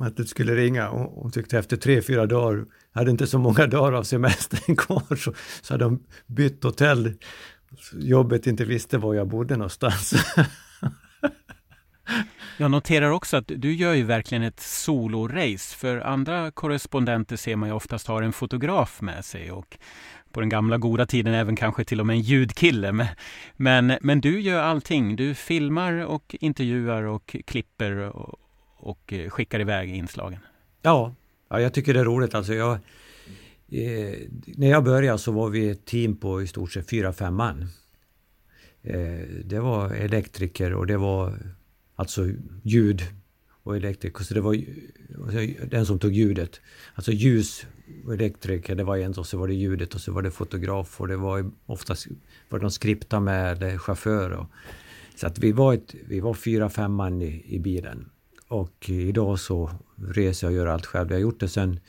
att 0.00 0.16
det 0.16 0.26
skulle 0.26 0.54
ringa 0.54 0.90
och 0.90 1.22
hon 1.22 1.30
tyckte 1.30 1.58
efter 1.58 1.76
tre, 1.76 2.02
fyra 2.02 2.26
dagar, 2.26 2.64
hade 2.92 3.10
inte 3.10 3.26
så 3.26 3.38
många 3.38 3.66
dagar 3.66 3.92
av 3.92 4.02
semestern 4.02 4.76
kvar, 4.76 5.16
så, 5.16 5.34
så 5.62 5.74
hade 5.74 5.84
de 5.84 6.02
bytt 6.26 6.64
hotell. 6.64 7.14
Jobbet 7.92 8.46
inte 8.46 8.64
visste 8.64 8.98
var 8.98 9.14
jag 9.14 9.28
bodde 9.28 9.56
någonstans. 9.56 10.14
Jag 12.58 12.70
noterar 12.70 13.10
också 13.10 13.36
att 13.36 13.52
du 13.56 13.74
gör 13.74 13.94
ju 13.94 14.02
verkligen 14.02 14.42
ett 14.42 14.60
solorace. 14.60 15.76
För 15.76 16.00
andra 16.00 16.50
korrespondenter 16.50 17.36
ser 17.36 17.56
man 17.56 17.68
ju 17.68 17.74
oftast 17.74 18.06
har 18.06 18.22
en 18.22 18.32
fotograf 18.32 19.00
med 19.00 19.24
sig 19.24 19.52
och 19.52 19.78
på 20.32 20.40
den 20.40 20.48
gamla 20.48 20.78
goda 20.78 21.06
tiden 21.06 21.34
även 21.34 21.56
kanske 21.56 21.84
till 21.84 22.00
och 22.00 22.06
med 22.06 22.14
en 22.14 22.20
ljudkille. 22.20 23.08
Men, 23.56 23.98
men 24.00 24.20
du 24.20 24.40
gör 24.40 24.62
allting. 24.62 25.16
Du 25.16 25.34
filmar 25.34 25.92
och 25.92 26.36
intervjuar 26.40 27.02
och 27.02 27.36
klipper 27.46 27.96
och, 27.96 28.40
och 28.76 29.14
skickar 29.28 29.60
iväg 29.60 29.96
inslagen. 29.96 30.40
Ja, 30.82 31.14
ja 31.50 31.60
jag 31.60 31.74
tycker 31.74 31.94
det 31.94 32.00
är 32.00 32.04
roligt. 32.04 32.34
Alltså 32.34 32.54
jag, 32.54 32.72
eh, 33.68 34.18
när 34.46 34.70
jag 34.70 34.84
började 34.84 35.18
så 35.18 35.32
var 35.32 35.48
vi 35.48 35.68
ett 35.68 35.84
team 35.84 36.16
på 36.16 36.42
i 36.42 36.46
stort 36.46 36.72
sett 36.72 36.90
fyra, 36.90 37.12
fem 37.12 37.34
man. 37.34 37.68
Eh, 38.82 39.20
det 39.44 39.60
var 39.60 39.90
elektriker 39.90 40.74
och 40.74 40.86
det 40.86 40.96
var 40.96 41.38
alltså 41.96 42.28
ljud 42.62 43.02
och 43.62 43.76
elektriker. 43.76 44.24
Så 44.24 44.34
det 44.34 44.40
var 44.40 44.64
alltså, 45.24 45.66
den 45.66 45.86
som 45.86 45.98
tog 45.98 46.12
ljudet. 46.12 46.60
Alltså 46.94 47.12
ljus 47.12 47.66
och 48.04 48.14
elektriker, 48.14 48.74
det 48.74 48.84
var 48.84 48.96
en 48.96 49.14
och 49.14 49.26
så 49.26 49.38
var 49.38 49.48
det 49.48 49.54
ljudet 49.54 49.94
och 49.94 50.00
så 50.00 50.12
var 50.12 50.22
det 50.22 50.30
fotograf 50.30 51.00
och 51.00 51.08
det 51.08 51.16
var 51.16 51.50
oftast 51.66 52.06
var 52.48 52.58
det 52.58 52.62
någon 52.62 52.70
skripta 52.70 53.20
med 53.20 53.52
eller 53.52 53.78
chaufför. 53.78 54.30
Och, 54.30 54.46
så 55.14 55.26
att 55.26 55.38
vi 55.38 55.52
var, 55.52 55.74
ett, 55.74 55.94
vi 56.08 56.20
var 56.20 56.34
fyra, 56.34 56.70
fem 56.70 56.92
man 56.94 57.22
i, 57.22 57.44
i 57.46 57.58
bilen. 57.58 58.10
Och 58.50 58.90
idag 58.90 59.38
så 59.38 59.70
reser 60.08 60.46
jag 60.46 60.52
och 60.52 60.56
gör 60.56 60.66
allt 60.66 60.86
själv. 60.86 61.08
Jag 61.10 61.16
har 61.16 61.20
gjort 61.20 61.40
det 61.40 61.48
sedan 61.48 61.80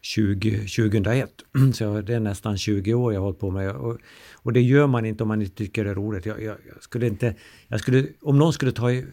20, 0.00 0.58
2001. 0.58 1.30
Så 1.74 2.00
det 2.00 2.14
är 2.14 2.20
nästan 2.20 2.58
20 2.58 2.94
år 2.94 3.12
jag 3.12 3.20
har 3.20 3.24
hållit 3.24 3.38
på 3.38 3.50
med. 3.50 3.70
Och, 3.70 3.98
och 4.34 4.52
det 4.52 4.60
gör 4.60 4.86
man 4.86 5.04
inte 5.04 5.22
om 5.22 5.28
man 5.28 5.42
inte 5.42 5.56
tycker 5.56 5.84
det 5.84 5.90
är 5.90 5.94
roligt. 5.94 6.26
Jag, 6.26 6.42
jag, 6.42 6.56
jag 6.68 6.82
skulle 6.82 7.06
inte... 7.06 7.34
Jag 7.68 7.80
skulle, 7.80 8.06
om 8.20 8.38
någon 8.38 8.52
skulle 8.52 8.72
ta 8.72 8.92
i, 8.92 9.04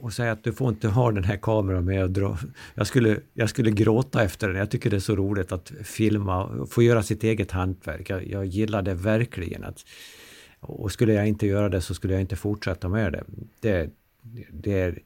och 0.00 0.12
säga 0.12 0.32
att 0.32 0.44
du 0.44 0.52
får 0.52 0.68
inte 0.68 0.88
ha 0.88 1.12
den 1.12 1.24
här 1.24 1.36
kameran 1.36 1.84
med 1.84 2.04
och 2.04 2.10
dra. 2.10 2.38
Jag 2.74 2.86
skulle, 2.86 3.20
jag 3.34 3.50
skulle 3.50 3.70
gråta 3.70 4.22
efter 4.22 4.48
den. 4.48 4.56
Jag 4.56 4.70
tycker 4.70 4.90
det 4.90 4.96
är 4.96 5.00
så 5.00 5.16
roligt 5.16 5.52
att 5.52 5.72
filma 5.84 6.44
och 6.44 6.70
få 6.70 6.82
göra 6.82 7.02
sitt 7.02 7.24
eget 7.24 7.50
hantverk. 7.50 8.10
Jag, 8.10 8.26
jag 8.26 8.46
gillar 8.46 8.82
det 8.82 8.94
verkligen. 8.94 9.64
Att, 9.64 9.84
och 10.60 10.92
skulle 10.92 11.12
jag 11.12 11.28
inte 11.28 11.46
göra 11.46 11.68
det 11.68 11.80
så 11.80 11.94
skulle 11.94 12.12
jag 12.12 12.20
inte 12.20 12.36
fortsätta 12.36 12.88
med 12.88 13.12
det. 13.12 13.24
Det, 13.60 13.90
det 14.50 14.80
är 14.80 14.98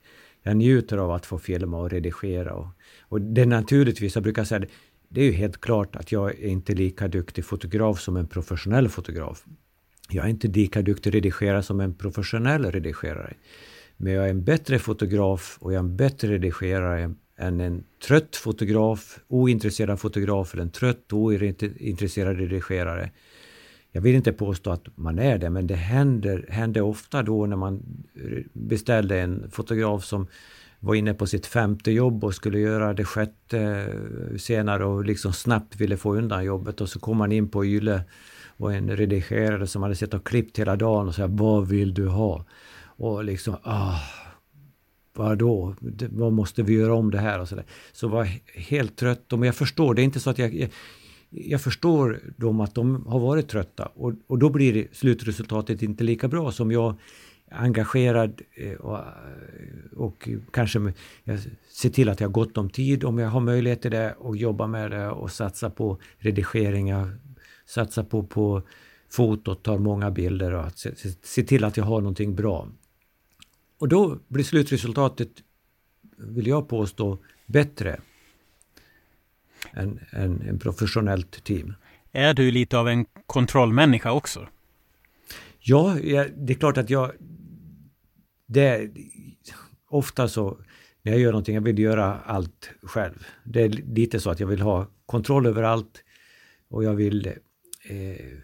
jag 0.47 0.57
njuter 0.57 0.99
av 0.99 1.11
att 1.11 1.27
få 1.27 1.39
filma 1.39 1.79
och 1.79 1.91
redigera. 1.91 2.55
Och, 2.55 2.67
och 3.01 3.21
det 3.21 3.43
är 3.43 3.47
naturligtvis, 3.47 4.15
jag 4.15 4.23
brukar 4.23 4.45
säga 4.45 4.59
det, 4.59 4.69
det 5.09 5.21
är 5.21 5.25
ju 5.25 5.33
helt 5.33 5.61
klart 5.61 5.97
att 5.97 6.13
jag 6.13 6.31
är 6.31 6.49
inte 6.49 6.75
lika 6.75 7.09
duktig 7.09 7.45
fotograf 7.45 8.01
som 8.01 8.17
en 8.17 8.27
professionell 8.27 8.89
fotograf. 8.89 9.45
Jag 10.11 10.25
är 10.25 10.29
inte 10.29 10.49
lika 10.49 10.83
duktig 10.83 11.15
redigerare 11.15 11.63
som 11.63 11.81
en 11.81 11.95
professionell 11.95 12.65
redigerare. 12.65 13.35
Men 13.97 14.13
jag 14.13 14.25
är 14.25 14.31
en 14.31 14.45
bättre 14.45 14.79
fotograf 14.79 15.59
och 15.61 15.73
jag 15.73 15.77
är 15.77 15.85
en 15.85 15.97
bättre 15.97 16.29
redigerare 16.29 17.15
än 17.37 17.61
en 17.61 17.85
trött 18.07 18.37
fotograf, 18.37 19.19
ointresserad 19.29 20.01
fotograf 20.01 20.55
eller 20.55 20.63
en 20.63 20.71
trött, 20.71 21.13
ointresserad 21.13 22.39
redigerare. 22.39 23.11
Jag 23.97 24.01
vill 24.01 24.15
inte 24.15 24.33
påstå 24.33 24.71
att 24.71 24.87
man 24.95 25.19
är 25.19 25.39
det, 25.39 25.51
men 25.51 25.67
det 25.67 25.75
händer, 25.75 26.47
händer 26.49 26.81
ofta 26.81 27.23
då 27.23 27.47
när 27.47 27.57
man 27.57 27.83
eh, 28.15 28.43
beställde 28.53 29.21
en 29.21 29.51
fotograf 29.51 30.05
som 30.05 30.27
var 30.81 30.95
inne 30.95 31.15
på 31.15 31.27
sitt 31.27 31.47
femte 31.47 31.91
jobb 31.91 32.25
och 32.25 32.35
skulle 32.35 32.59
göra 32.59 32.95
det 32.95 33.05
sjätte 33.05 33.61
eh, 33.61 34.37
senare 34.37 34.85
och 34.85 35.05
liksom 35.05 35.33
snabbt 35.33 35.77
ville 35.77 35.97
få 35.97 36.15
undan 36.15 36.45
jobbet 36.45 36.81
och 36.81 36.89
så 36.89 37.01
kom 37.01 37.17
man 37.17 37.33
in 37.33 37.49
på 37.49 37.65
Yle 37.65 38.03
och 38.57 38.75
en 38.75 38.97
redigerare 38.97 39.67
som 39.67 39.83
hade 39.83 39.97
sett 39.97 40.15
och 40.15 40.27
klippt 40.27 40.59
hela 40.59 40.77
dagen 40.77 41.09
och 41.09 41.15
sa 41.15 41.27
Vad 41.27 41.69
vill 41.69 41.95
du 41.95 42.09
ha? 42.09 42.45
Och 42.97 43.25
liksom, 43.25 43.57
ah, 43.63 43.99
vadå? 45.13 45.75
Vad 46.11 46.33
måste 46.33 46.63
vi 46.63 46.75
göra 46.75 46.95
om 46.95 47.11
det 47.11 47.19
här? 47.19 47.41
Och 47.41 47.49
så, 47.49 47.55
där. 47.55 47.65
så 47.93 48.09
var 48.09 48.29
helt 48.55 48.97
trött. 48.97 49.25
Men 49.29 49.43
jag 49.43 49.55
förstår, 49.55 49.95
det 49.95 50.03
är 50.03 50.05
inte 50.05 50.21
så 50.21 50.31
att 50.31 50.39
jag, 50.39 50.69
jag 51.35 51.61
förstår 51.61 52.21
dem 52.37 52.61
att 52.61 52.75
de 52.75 53.07
har 53.07 53.21
varit 53.21 53.49
trötta 53.49 53.87
och, 53.95 54.13
och 54.27 54.39
då 54.39 54.51
blir 54.51 54.89
slutresultatet 54.93 55.83
inte 55.83 56.05
lika 56.05 56.29
bra 56.29 56.53
som 56.53 56.73
jag 56.73 56.97
engagerad 57.51 58.43
eh, 58.55 58.73
och, 58.73 58.99
eh, 58.99 59.99
och 59.99 60.29
kanske 60.53 60.93
jag 61.25 61.39
ser 61.73 61.91
till 61.91 62.09
att 62.09 62.21
jag 62.21 62.29
har 62.29 62.33
gott 62.33 62.59
om 62.59 62.71
tid 62.71 63.05
om 63.05 63.19
jag 63.19 63.29
har 63.29 63.41
möjlighet 63.41 63.83
till 63.83 63.91
det 63.91 64.15
och 64.19 64.37
jobba 64.37 64.67
med 64.67 64.91
det 64.91 65.11
och 65.11 65.31
satsa 65.31 65.71
på 65.71 65.99
redigeringar, 66.19 67.19
satsa 67.67 68.05
på, 68.05 68.23
på 68.23 68.63
fotot, 69.11 69.63
tar 69.63 69.79
många 69.79 70.11
bilder 70.11 70.53
och 70.53 70.65
att 70.65 70.79
se, 70.79 70.91
se 71.23 71.43
till 71.43 71.65
att 71.65 71.77
jag 71.77 71.85
har 71.85 72.01
någonting 72.01 72.35
bra. 72.35 72.69
Och 73.79 73.89
då 73.89 74.19
blir 74.29 74.45
slutresultatet, 74.45 75.31
vill 76.17 76.47
jag 76.47 76.69
påstå, 76.69 77.19
bättre 77.47 78.01
än, 79.73 80.01
än 80.11 80.43
en 80.49 80.59
professionellt 80.59 81.45
team. 81.45 81.75
Är 82.13 82.35
du 82.35 82.51
lite 82.51 82.79
av 82.79 82.89
en 82.89 83.07
kontrollmänniska 83.27 84.13
också? 84.13 84.49
Ja, 85.59 85.97
det 86.37 86.53
är 86.53 86.59
klart 86.59 86.79
att 86.79 86.91
jag... 86.91 87.13
Det 88.47 88.91
ofta 89.89 90.29
så 90.29 90.59
när 91.03 91.13
jag 91.13 91.21
gör 91.21 91.33
någonting, 91.33 91.55
jag 91.55 91.63
vill 91.63 91.79
göra 91.79 92.21
allt 92.21 92.71
själv. 92.83 93.27
Det 93.45 93.63
är 93.63 93.69
lite 93.69 94.21
så 94.21 94.31
att 94.31 94.41
jag 94.41 94.47
vill 94.47 94.61
ha 94.61 94.87
kontroll 95.07 95.47
över 95.47 95.63
allt 95.63 96.05
och 96.69 96.85
jag 96.85 96.95
vill... 96.95 97.27
Eh, 97.89 98.39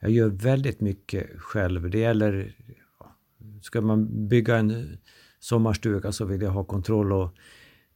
jag 0.00 0.10
gör 0.10 0.28
väldigt 0.28 0.80
mycket 0.80 1.40
själv. 1.40 1.90
Det 1.90 1.98
gäller... 1.98 2.54
Ska 3.62 3.80
man 3.80 4.28
bygga 4.28 4.56
en 4.56 4.98
sommarstuga 5.40 6.12
så 6.12 6.24
vill 6.24 6.42
jag 6.42 6.50
ha 6.50 6.64
kontroll 6.64 7.12
och 7.12 7.36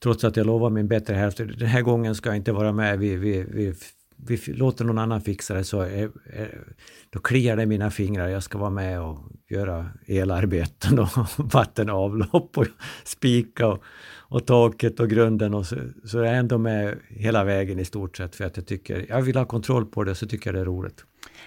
Trots 0.03 0.25
att 0.25 0.37
jag 0.37 0.47
lovade 0.47 0.75
min 0.75 0.89
bättre 0.89 1.15
hälft, 1.15 1.37
den 1.39 1.69
här 1.69 1.83
gången 1.83 2.15
ska 2.15 2.29
jag 2.29 2.37
inte 2.37 2.53
vara 2.53 2.73
med. 2.73 2.99
Vi, 2.99 3.17
vi, 3.17 3.47
vi, 3.49 3.75
vi 4.17 4.53
låter 4.53 4.85
någon 4.85 4.99
annan 4.99 5.21
fixa 5.21 5.55
det 5.55 5.65
så 5.65 5.81
är, 5.81 6.11
är, 6.33 6.65
då 7.11 7.19
kliar 7.19 7.57
det 7.57 7.63
i 7.63 7.67
mina 7.67 7.91
fingrar. 7.91 8.29
Jag 8.29 8.43
ska 8.43 8.59
vara 8.59 8.71
med 8.71 9.01
och 9.01 9.19
göra 9.49 9.87
elarbeten 10.07 10.99
och 10.99 11.09
vatten 11.53 11.91
och 11.91 11.99
avlopp 11.99 12.59
och 12.59 12.67
spika 13.05 13.67
och, 13.67 13.83
och 14.29 14.47
taket 14.47 15.01
och 15.01 15.11
grunden. 15.11 15.55
Och 15.55 15.67
så, 15.67 15.77
så 16.05 16.19
jag 16.19 16.27
är 16.27 16.35
ändå 16.35 16.59
med 16.59 16.99
hela 17.09 17.45
vägen 17.45 17.79
i 17.79 17.85
stort 17.85 18.17
sett 18.17 18.37
för 18.37 18.45
att 18.45 18.57
jag 18.57 18.67
tycker, 18.67 19.07
jag 19.09 19.23
vill 19.23 19.37
ha 19.37 19.45
kontroll 19.45 19.87
på 19.87 20.05
det 20.05 20.15
så 20.15 20.27
tycker 20.27 20.49
jag 20.49 20.55
det 20.55 20.61
är 20.61 20.65
roligt. 20.65 21.05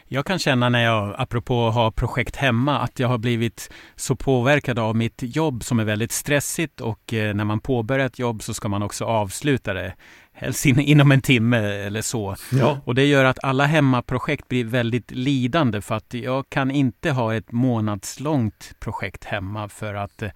Jag 0.07 0.25
kan 0.25 0.39
känna 0.39 0.69
när 0.69 0.83
jag, 0.83 1.15
apropå 1.17 1.67
att 1.67 1.73
ha 1.73 1.91
projekt 1.91 2.35
hemma, 2.35 2.79
att 2.79 2.99
jag 2.99 3.07
har 3.07 3.17
blivit 3.17 3.71
så 3.95 4.15
påverkad 4.15 4.79
av 4.79 4.95
mitt 4.95 5.19
jobb 5.21 5.63
som 5.63 5.79
är 5.79 5.83
väldigt 5.83 6.11
stressigt 6.11 6.81
och 6.81 7.13
eh, 7.13 7.33
när 7.33 7.45
man 7.45 7.59
påbörjar 7.59 8.05
ett 8.05 8.19
jobb 8.19 8.43
så 8.43 8.53
ska 8.53 8.67
man 8.67 8.83
också 8.83 9.05
avsluta 9.05 9.73
det. 9.73 9.95
Helst 10.31 10.65
in, 10.65 10.79
inom 10.79 11.11
en 11.11 11.21
timme 11.21 11.57
eller 11.57 12.01
så. 12.01 12.35
Ja. 12.51 12.81
Och 12.85 12.95
det 12.95 13.05
gör 13.05 13.25
att 13.25 13.43
alla 13.43 13.65
hemmaprojekt 13.65 14.47
blir 14.47 14.65
väldigt 14.65 15.11
lidande 15.11 15.81
för 15.81 15.95
att 15.95 16.13
jag 16.13 16.49
kan 16.49 16.71
inte 16.71 17.11
ha 17.11 17.35
ett 17.35 17.51
månadslångt 17.51 18.75
projekt 18.79 19.23
hemma 19.23 19.69
för 19.69 19.93
att 19.93 20.21
eh, 20.21 20.29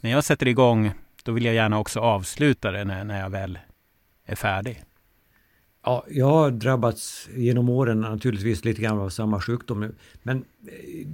när 0.00 0.10
jag 0.10 0.24
sätter 0.24 0.48
igång 0.48 0.92
då 1.22 1.32
vill 1.32 1.44
jag 1.44 1.54
gärna 1.54 1.78
också 1.78 2.00
avsluta 2.00 2.72
det 2.72 2.84
när, 2.84 3.04
när 3.04 3.20
jag 3.20 3.30
väl 3.30 3.58
är 4.24 4.36
färdig. 4.36 4.84
Ja, 5.84 6.04
jag 6.10 6.26
har 6.26 6.50
drabbats 6.50 7.28
genom 7.36 7.68
åren 7.68 8.00
naturligtvis 8.00 8.64
lite 8.64 8.82
grann 8.82 8.98
av 8.98 9.08
samma 9.08 9.40
sjukdom. 9.40 9.92
Men 10.22 10.44
eh, 10.66 11.06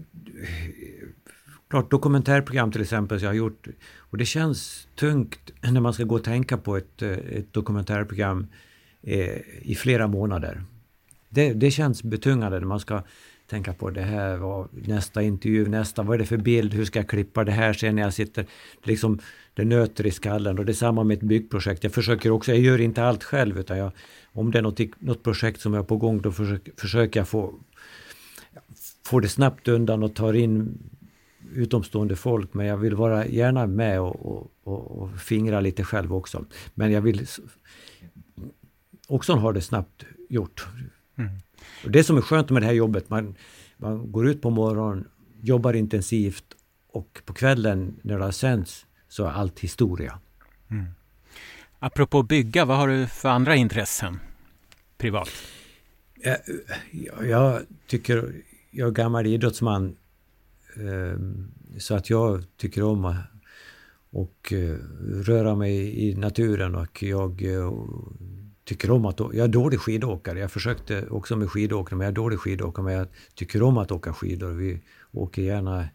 klart 1.70 1.90
dokumentärprogram 1.90 2.72
till 2.72 2.82
exempel 2.82 3.18
som 3.18 3.24
jag 3.24 3.30
har 3.30 3.36
gjort. 3.36 3.66
Och 3.96 4.18
det 4.18 4.24
känns 4.24 4.88
tungt 4.94 5.50
när 5.60 5.80
man 5.80 5.94
ska 5.94 6.04
gå 6.04 6.14
och 6.14 6.24
tänka 6.24 6.58
på 6.58 6.76
ett, 6.76 7.02
eh, 7.02 7.10
ett 7.10 7.52
dokumentärprogram 7.52 8.46
eh, 9.02 9.36
i 9.62 9.74
flera 9.78 10.06
månader. 10.06 10.62
Det, 11.28 11.52
det 11.52 11.70
känns 11.70 12.02
betungande 12.02 12.58
när 12.58 12.66
man 12.66 12.80
ska 12.80 13.02
tänka 13.48 13.72
på 13.72 13.90
det 13.90 14.02
här 14.02 14.36
var 14.36 14.68
nästa 14.72 15.22
intervju, 15.22 15.68
nästa, 15.68 16.02
vad 16.02 16.14
är 16.14 16.18
det 16.18 16.26
för 16.26 16.36
bild, 16.36 16.74
hur 16.74 16.84
ska 16.84 16.98
jag 16.98 17.08
klippa 17.08 17.44
det 17.44 17.52
här 17.52 17.72
sen 17.72 17.96
när 17.96 18.02
jag 18.02 18.14
sitter, 18.14 18.46
liksom 18.82 19.18
det 19.54 19.64
nöter 19.64 20.06
i 20.06 20.10
skallen 20.10 20.58
och 20.58 20.64
det 20.64 20.72
är 20.72 20.74
samma 20.74 21.04
med 21.04 21.16
ett 21.16 21.22
byggprojekt. 21.22 21.84
Jag 21.84 21.92
försöker 21.92 22.30
också, 22.30 22.52
jag 22.52 22.60
gör 22.60 22.80
inte 22.80 23.04
allt 23.04 23.24
själv 23.24 23.58
utan 23.58 23.78
jag, 23.78 23.92
om 24.32 24.50
det 24.50 24.58
är 24.58 24.62
något, 24.62 24.80
något 24.98 25.22
projekt 25.22 25.60
som 25.60 25.74
är 25.74 25.82
på 25.82 25.96
gång 25.96 26.22
då 26.22 26.32
försöker, 26.32 26.72
försöker 26.76 27.20
jag 27.20 27.28
få, 27.28 27.54
få 29.06 29.20
det 29.20 29.28
snabbt 29.28 29.68
undan 29.68 30.02
och 30.02 30.14
tar 30.14 30.34
in 30.34 30.78
utomstående 31.54 32.16
folk 32.16 32.54
men 32.54 32.66
jag 32.66 32.76
vill 32.76 32.94
vara 32.94 33.26
gärna 33.26 33.66
med 33.66 34.00
och, 34.00 34.26
och, 34.26 34.50
och, 34.64 35.02
och 35.02 35.18
fingra 35.20 35.60
lite 35.60 35.84
själv 35.84 36.14
också. 36.14 36.44
Men 36.74 36.92
jag 36.92 37.00
vill 37.00 37.26
också 39.08 39.32
ha 39.32 39.52
det 39.52 39.60
snabbt 39.60 40.04
gjort. 40.28 40.66
Och 41.84 41.90
det 41.90 42.04
som 42.04 42.16
är 42.16 42.20
skönt 42.20 42.50
med 42.50 42.62
det 42.62 42.66
här 42.66 42.72
jobbet, 42.72 43.10
man, 43.10 43.34
man 43.76 44.12
går 44.12 44.28
ut 44.28 44.42
på 44.42 44.50
morgonen, 44.50 45.08
jobbar 45.40 45.72
intensivt 45.72 46.44
och 46.92 47.20
på 47.24 47.32
kvällen 47.32 47.96
när 48.02 48.18
det 48.18 48.24
har 48.24 48.30
sänds 48.30 48.86
så 49.08 49.24
är 49.24 49.30
allt 49.30 49.60
historia. 49.60 50.18
Mm. 50.70 50.86
Apropå 51.78 52.22
bygga, 52.22 52.64
vad 52.64 52.76
har 52.76 52.88
du 52.88 53.06
för 53.06 53.28
andra 53.28 53.56
intressen 53.56 54.18
privat? 54.98 55.28
Jag, 56.92 57.26
jag 57.28 57.62
tycker, 57.86 58.34
jag 58.70 58.88
är 58.88 58.92
gammal 58.92 59.26
idrottsman 59.26 59.96
ehm, 60.76 61.50
så 61.78 61.94
att 61.94 62.10
jag 62.10 62.44
tycker 62.56 62.82
om 62.82 63.04
att 63.04 63.16
och 64.10 64.52
eh, 64.52 64.76
röra 65.22 65.54
mig 65.54 66.08
i 66.08 66.14
naturen 66.14 66.74
och 66.74 67.02
jag 67.02 67.42
eh, 67.42 67.72
tycker 68.68 68.90
om 68.90 69.04
att... 69.04 69.20
Jag 69.20 69.36
är 69.36 69.48
dålig 69.48 69.80
skidåkare. 69.80 70.38
Jag 70.38 70.52
försökte 70.52 71.06
också 71.06 71.36
med 71.36 71.50
skidåkning, 71.50 71.98
men 71.98 72.04
jag 72.04 72.12
är 72.12 72.16
dålig 72.16 72.38
skidåkare. 72.38 72.84
Men 72.84 72.94
jag 72.94 73.08
tycker 73.34 73.62
om 73.62 73.78
att 73.78 73.92
åka 73.92 74.12
skidor. 74.12 74.52
Vi 74.52 74.80
åker 75.12 75.42
gärna 75.42 75.88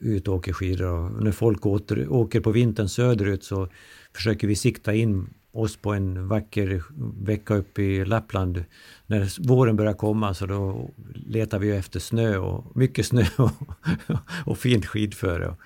ut 0.00 0.28
och 0.28 0.34
åker 0.34 0.52
skidor. 0.52 0.86
Och 0.86 1.22
när 1.22 1.32
folk 1.32 1.66
åter, 1.66 2.12
åker 2.12 2.40
på 2.40 2.50
vintern 2.50 2.88
söderut 2.88 3.44
så 3.44 3.68
försöker 4.14 4.46
vi 4.46 4.56
sikta 4.56 4.94
in 4.94 5.28
oss 5.52 5.76
på 5.76 5.92
en 5.92 6.28
vacker 6.28 6.82
vecka 7.24 7.54
uppe 7.54 7.82
i 7.82 8.04
Lappland. 8.04 8.64
När 9.06 9.46
våren 9.48 9.76
börjar 9.76 9.94
komma 9.94 10.34
så 10.34 10.46
då 10.46 10.90
letar 11.14 11.58
vi 11.58 11.70
efter 11.70 12.00
snö 12.00 12.36
och 12.36 12.76
mycket 12.76 13.06
snö 13.06 13.24
och, 13.36 13.50
och 14.46 14.58
fint 14.58 14.86
skidföre. 14.86 15.56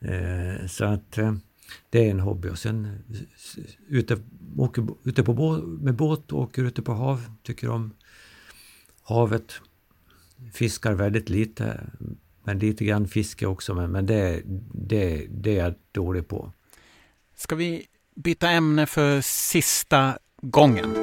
Eh, 0.00 0.66
så 0.66 0.84
att 0.84 1.18
eh, 1.18 1.34
det 1.90 2.06
är 2.06 2.10
en 2.10 2.20
hobby. 2.20 2.48
Och 2.48 2.58
sen 2.58 2.84
eh, 2.84 3.64
ute, 3.88 4.16
åker, 4.56 4.86
ute 5.04 5.22
på 5.22 5.34
båt, 5.34 5.64
med 5.64 5.94
båt, 5.94 6.32
åker 6.32 6.64
ute 6.64 6.82
på 6.82 6.92
hav, 6.92 7.22
tycker 7.42 7.68
om 7.68 7.94
havet. 9.02 9.60
Fiskar 10.52 10.94
väldigt 10.94 11.28
lite, 11.28 11.80
men 12.44 12.58
lite 12.58 12.84
grann 12.84 13.08
fiske 13.08 13.46
också. 13.46 13.74
Men, 13.74 13.90
men 13.90 14.06
det, 14.06 14.42
det, 14.74 15.26
det 15.30 15.58
är 15.58 15.64
jag 15.64 15.74
dålig 15.92 16.28
på. 16.28 16.52
Ska 17.36 17.56
vi 17.56 17.86
byta 18.14 18.50
ämne 18.50 18.86
för 18.86 19.20
sista 19.20 20.18
gången? 20.42 20.94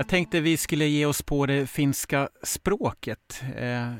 Jag 0.00 0.08
tänkte 0.08 0.40
vi 0.40 0.56
skulle 0.56 0.86
ge 0.86 1.06
oss 1.06 1.22
på 1.22 1.46
det 1.46 1.66
finska 1.66 2.28
språket. 2.42 3.42
Eh, 3.56 3.92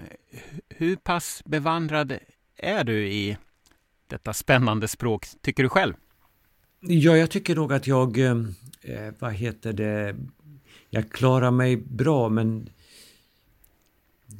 hur 0.68 0.96
pass 0.96 1.42
bevandrad 1.44 2.18
är 2.56 2.84
du 2.84 3.08
i 3.08 3.36
detta 4.06 4.32
spännande 4.32 4.88
språk, 4.88 5.26
tycker 5.42 5.62
du 5.62 5.68
själv? 5.68 5.94
Ja, 6.80 7.16
jag 7.16 7.30
tycker 7.30 7.56
nog 7.56 7.72
att 7.72 7.86
jag, 7.86 8.18
eh, 8.18 8.30
eh, 8.82 9.14
vad 9.18 9.32
heter 9.32 9.72
det, 9.72 10.16
jag 10.90 11.10
klarar 11.10 11.50
mig 11.50 11.76
bra 11.76 12.28
men 12.28 12.68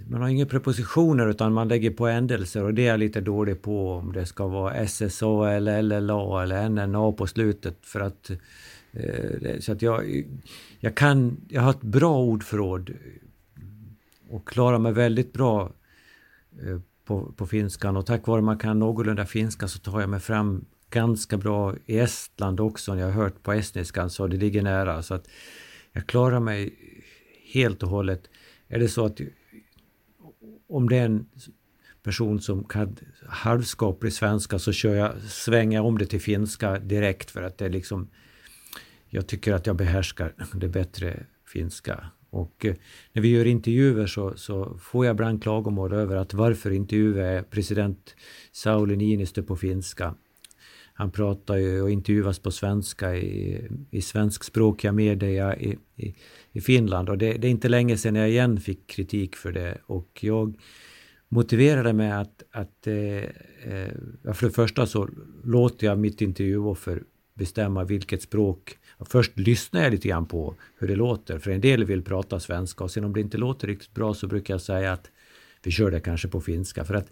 man 0.08 0.22
har 0.22 0.28
inga 0.28 0.46
prepositioner 0.46 1.28
utan 1.28 1.52
man 1.52 1.68
lägger 1.68 1.90
på 1.90 2.06
ändelser 2.06 2.64
och 2.64 2.74
det 2.74 2.82
är 2.82 2.90
jag 2.90 3.00
lite 3.00 3.20
dålig 3.20 3.62
på 3.62 3.92
om 3.92 4.12
det 4.12 4.26
ska 4.26 4.46
vara 4.46 4.86
SSA 4.86 5.52
eller 5.52 5.82
LLA 5.82 6.42
eller 6.42 6.68
NNA 6.68 7.12
på 7.12 7.26
slutet 7.26 7.78
för 7.82 8.00
att 8.00 8.30
eh, 8.30 8.36
Eh, 8.92 9.58
så 9.60 9.72
att 9.72 9.82
jag, 9.82 10.24
jag 10.80 10.94
kan, 10.94 11.40
jag 11.48 11.62
har 11.62 11.70
ett 11.70 11.82
bra 11.82 12.18
ordförråd 12.18 12.90
och 14.28 14.48
klarar 14.48 14.78
mig 14.78 14.92
väldigt 14.92 15.32
bra 15.32 15.72
eh, 16.62 16.80
på, 17.04 17.32
på 17.32 17.46
finskan 17.46 17.96
och 17.96 18.06
tack 18.06 18.26
vare 18.26 18.40
man 18.40 18.58
kan 18.58 18.78
någorlunda 18.78 19.26
finska 19.26 19.68
så 19.68 19.78
tar 19.78 20.00
jag 20.00 20.10
mig 20.10 20.20
fram 20.20 20.64
ganska 20.90 21.36
bra 21.36 21.74
i 21.86 21.98
Estland 21.98 22.60
också. 22.60 22.96
Jag 22.96 23.06
har 23.06 23.12
hört 23.12 23.42
på 23.42 23.52
estniskan 23.52 24.10
så 24.10 24.26
det 24.26 24.36
ligger 24.36 24.62
nära 24.62 25.02
så 25.02 25.14
att 25.14 25.28
jag 25.92 26.06
klarar 26.06 26.40
mig 26.40 26.74
helt 27.52 27.82
och 27.82 27.88
hållet. 27.88 28.30
Är 28.68 28.78
det 28.78 28.88
så 28.88 29.04
att 29.04 29.20
om 30.68 30.88
det 30.88 30.96
är 30.96 31.04
en 31.04 31.26
person 32.02 32.40
som 32.40 32.64
kan 32.64 32.96
halvskaplig 33.26 34.12
svenska 34.12 34.58
så 34.58 34.72
kör 34.72 34.94
jag, 34.94 35.20
svänger 35.20 35.78
jag 35.78 35.86
om 35.86 35.98
det 35.98 36.06
till 36.06 36.20
finska 36.20 36.78
direkt 36.78 37.30
för 37.30 37.42
att 37.42 37.58
det 37.58 37.64
är 37.64 37.70
liksom 37.70 38.08
jag 39.10 39.26
tycker 39.26 39.52
att 39.52 39.66
jag 39.66 39.76
behärskar 39.76 40.34
det 40.54 40.68
bättre 40.68 41.26
finska. 41.46 42.04
Och 42.30 42.66
eh, 42.66 42.74
när 43.12 43.22
vi 43.22 43.28
gör 43.28 43.44
intervjuer 43.44 44.06
så, 44.06 44.36
så, 44.36 44.78
får 44.78 45.06
jag 45.06 45.14
ibland 45.14 45.42
klagomål 45.42 45.92
över 45.92 46.16
att 46.16 46.34
varför 46.34 46.70
intervjuar 46.70 47.42
president 47.42 48.14
Sauli 48.52 48.96
Niinistö 48.96 49.42
på 49.42 49.56
finska? 49.56 50.14
Han 50.94 51.10
pratar 51.10 51.56
ju 51.56 51.82
och 51.82 51.90
intervjuas 51.90 52.38
på 52.38 52.50
svenska 52.50 53.16
i, 53.16 53.68
i 53.90 54.00
svenskspråkiga 54.00 54.92
media 54.92 55.56
i, 55.56 55.78
i, 55.96 56.14
i 56.52 56.60
Finland 56.60 57.08
och 57.08 57.18
det, 57.18 57.32
det, 57.32 57.46
är 57.48 57.50
inte 57.50 57.68
länge 57.68 57.96
sedan 57.96 58.14
jag 58.14 58.30
igen 58.30 58.60
fick 58.60 58.86
kritik 58.86 59.36
för 59.36 59.52
det 59.52 59.78
och 59.86 60.18
jag 60.20 60.56
motiverade 61.28 61.92
med 61.92 62.20
att, 62.20 62.42
att 62.50 62.86
eh, 62.86 62.94
eh 62.94 64.32
för 64.32 64.46
det 64.46 64.52
första 64.52 64.86
så 64.86 65.08
låter 65.44 65.86
jag 65.86 65.98
mitt 65.98 66.20
intervjuoffer 66.20 67.02
bestämma 67.34 67.84
vilket 67.84 68.22
språk. 68.22 68.78
Först 69.08 69.38
lyssnar 69.38 69.82
jag 69.82 69.90
lite 69.90 70.08
grann 70.08 70.26
på 70.26 70.54
hur 70.78 70.88
det 70.88 70.96
låter, 70.96 71.38
för 71.38 71.50
en 71.50 71.60
del 71.60 71.84
vill 71.84 72.02
prata 72.02 72.40
svenska 72.40 72.84
och 72.84 72.90
sen 72.90 73.04
om 73.04 73.12
det 73.12 73.20
inte 73.20 73.38
låter 73.38 73.66
riktigt 73.66 73.94
bra 73.94 74.14
så 74.14 74.26
brukar 74.26 74.54
jag 74.54 74.60
säga 74.60 74.92
att 74.92 75.10
vi 75.62 75.70
kör 75.70 75.90
det 75.90 76.00
kanske 76.00 76.28
på 76.28 76.40
finska. 76.40 76.84
För 76.84 76.94
att 76.94 77.06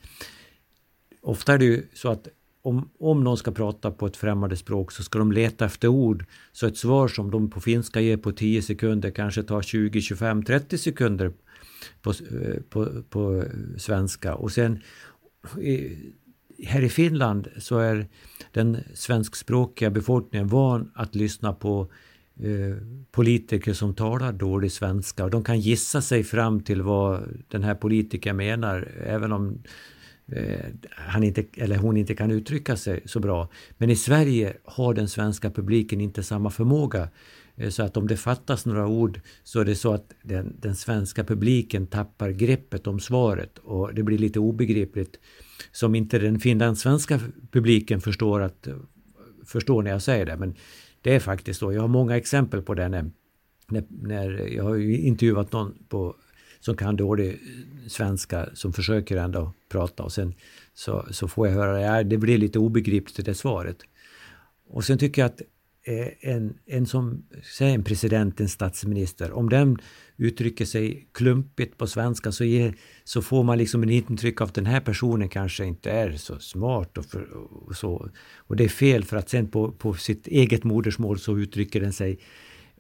ofta 1.20 1.54
är 1.54 1.58
det 1.58 1.64
ju 1.64 1.82
så 1.94 2.08
att 2.08 2.28
om, 2.62 2.90
om 2.98 3.24
någon 3.24 3.36
ska 3.36 3.50
prata 3.50 3.90
på 3.90 4.06
ett 4.06 4.16
främmande 4.16 4.56
språk 4.56 4.92
så 4.92 5.02
ska 5.02 5.18
de 5.18 5.32
leta 5.32 5.64
efter 5.64 5.88
ord. 5.88 6.24
Så 6.52 6.66
ett 6.66 6.76
svar 6.76 7.08
som 7.08 7.30
de 7.30 7.50
på 7.50 7.60
finska 7.60 8.00
ger 8.00 8.16
på 8.16 8.32
10 8.32 8.62
sekunder 8.62 9.10
kanske 9.10 9.42
tar 9.42 9.62
20, 9.62 10.00
25, 10.00 10.42
30 10.42 10.78
sekunder 10.78 11.32
på, 12.02 12.10
eh, 12.10 12.62
på, 12.68 13.02
på 13.10 13.44
svenska. 13.76 14.34
Och 14.34 14.52
sen 14.52 14.82
här 16.64 16.82
i 16.82 16.88
Finland 16.88 17.48
så 17.58 17.78
är 17.78 18.06
den 18.52 18.78
svenskspråkiga 18.94 19.90
befolkningen 19.90 20.48
van 20.48 20.90
att 20.94 21.14
lyssna 21.14 21.52
på 21.52 21.92
eh, 22.40 22.76
politiker 23.10 23.72
som 23.72 23.94
talar 23.94 24.32
dålig 24.32 24.72
svenska 24.72 25.24
och 25.24 25.30
de 25.30 25.44
kan 25.44 25.60
gissa 25.60 26.00
sig 26.00 26.24
fram 26.24 26.60
till 26.60 26.82
vad 26.82 27.22
den 27.48 27.62
här 27.62 27.74
politikern 27.74 28.36
menar 28.36 28.88
även 29.04 29.32
om 29.32 29.62
eh, 30.32 30.66
han 30.90 31.24
inte, 31.24 31.44
eller 31.56 31.76
hon 31.76 31.96
inte 31.96 32.14
kan 32.14 32.30
uttrycka 32.30 32.76
sig 32.76 33.02
så 33.04 33.20
bra. 33.20 33.48
Men 33.78 33.90
i 33.90 33.96
Sverige 33.96 34.56
har 34.64 34.94
den 34.94 35.08
svenska 35.08 35.50
publiken 35.50 36.00
inte 36.00 36.22
samma 36.22 36.50
förmåga. 36.50 37.08
Eh, 37.56 37.70
så 37.70 37.82
att 37.82 37.96
om 37.96 38.06
det 38.06 38.16
fattas 38.16 38.66
några 38.66 38.86
ord 38.86 39.20
så 39.44 39.60
är 39.60 39.64
det 39.64 39.76
så 39.76 39.92
att 39.92 40.12
den, 40.22 40.56
den 40.60 40.76
svenska 40.76 41.24
publiken 41.24 41.86
tappar 41.86 42.30
greppet 42.30 42.86
om 42.86 43.00
svaret 43.00 43.58
och 43.58 43.94
det 43.94 44.02
blir 44.02 44.18
lite 44.18 44.38
obegripligt 44.38 45.18
som 45.72 45.94
inte 45.94 46.18
den 46.18 46.38
finlandssvenska 46.40 47.20
publiken 47.50 48.00
förstår, 48.00 48.40
att, 48.40 48.68
förstår 49.46 49.82
när 49.82 49.90
jag 49.90 50.02
säger 50.02 50.26
det. 50.26 50.36
Men 50.36 50.54
det 51.02 51.14
är 51.14 51.20
faktiskt 51.20 51.60
så. 51.60 51.72
Jag 51.72 51.80
har 51.80 51.88
många 51.88 52.16
exempel 52.16 52.62
på 52.62 52.74
det 52.74 52.88
när, 52.88 53.10
när, 53.68 53.84
när 53.88 54.30
jag 54.30 54.64
har 54.64 54.76
intervjuat 54.90 55.52
någon 55.52 55.78
på, 55.88 56.16
som 56.60 56.76
kan 56.76 56.96
dålig 56.96 57.40
svenska 57.88 58.48
som 58.54 58.72
försöker 58.72 59.16
ändå 59.16 59.52
prata 59.68 60.02
och 60.02 60.12
sen 60.12 60.34
så, 60.74 61.06
så 61.10 61.28
får 61.28 61.48
jag 61.48 61.54
höra 61.54 61.98
att 61.98 62.10
det 62.10 62.18
blir 62.18 62.38
lite 62.38 62.58
obegripligt 62.58 63.26
det 63.26 63.34
svaret. 63.34 63.76
Och 64.68 64.84
sen 64.84 64.98
tycker 64.98 65.22
jag 65.22 65.26
att 65.26 65.42
Eh, 65.88 66.08
en, 66.20 66.58
en 66.66 66.86
som, 66.86 67.24
säg 67.42 67.74
en 67.74 67.84
president, 67.84 68.40
en 68.40 68.48
statsminister, 68.48 69.32
om 69.32 69.48
den 69.48 69.78
uttrycker 70.16 70.64
sig 70.64 71.08
klumpigt 71.12 71.78
på 71.78 71.86
svenska 71.86 72.32
så, 72.32 72.44
ge, 72.44 72.72
så 73.04 73.22
får 73.22 73.44
man 73.44 73.58
liksom 73.58 73.82
en 73.82 73.90
intryck 73.90 74.40
av 74.40 74.48
att 74.48 74.54
den 74.54 74.66
här 74.66 74.80
personen 74.80 75.28
kanske 75.28 75.64
inte 75.64 75.90
är 75.90 76.12
så 76.12 76.38
smart 76.38 76.98
och, 76.98 77.04
för, 77.04 77.28
och 77.66 77.76
så. 77.76 78.10
Och 78.36 78.56
det 78.56 78.64
är 78.64 78.68
fel 78.68 79.04
för 79.04 79.16
att 79.16 79.28
sen 79.28 79.48
på, 79.48 79.72
på 79.72 79.94
sitt 79.94 80.26
eget 80.26 80.64
modersmål 80.64 81.18
så 81.18 81.38
uttrycker 81.38 81.80
den 81.80 81.92
sig 81.92 82.18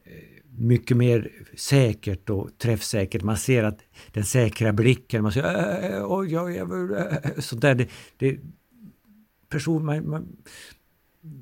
eh, 0.04 0.12
mycket 0.58 0.96
mer 0.96 1.30
säkert 1.56 2.30
och 2.30 2.50
träffsäkert. 2.58 3.22
Man 3.22 3.36
ser 3.36 3.64
att 3.64 3.78
den 4.12 4.24
säkra 4.24 4.72
blicken, 4.72 5.22
man 5.22 5.32
säger 5.32 5.96
äh, 5.96 6.12
oj, 6.12 6.38
oj, 6.38 6.62
oj, 6.62 7.42
sånt 7.42 7.62
där. 7.62 7.74
Det, 7.74 7.88
det, 8.16 8.38
person, 9.48 9.84
man, 9.84 10.10
man, 10.10 10.36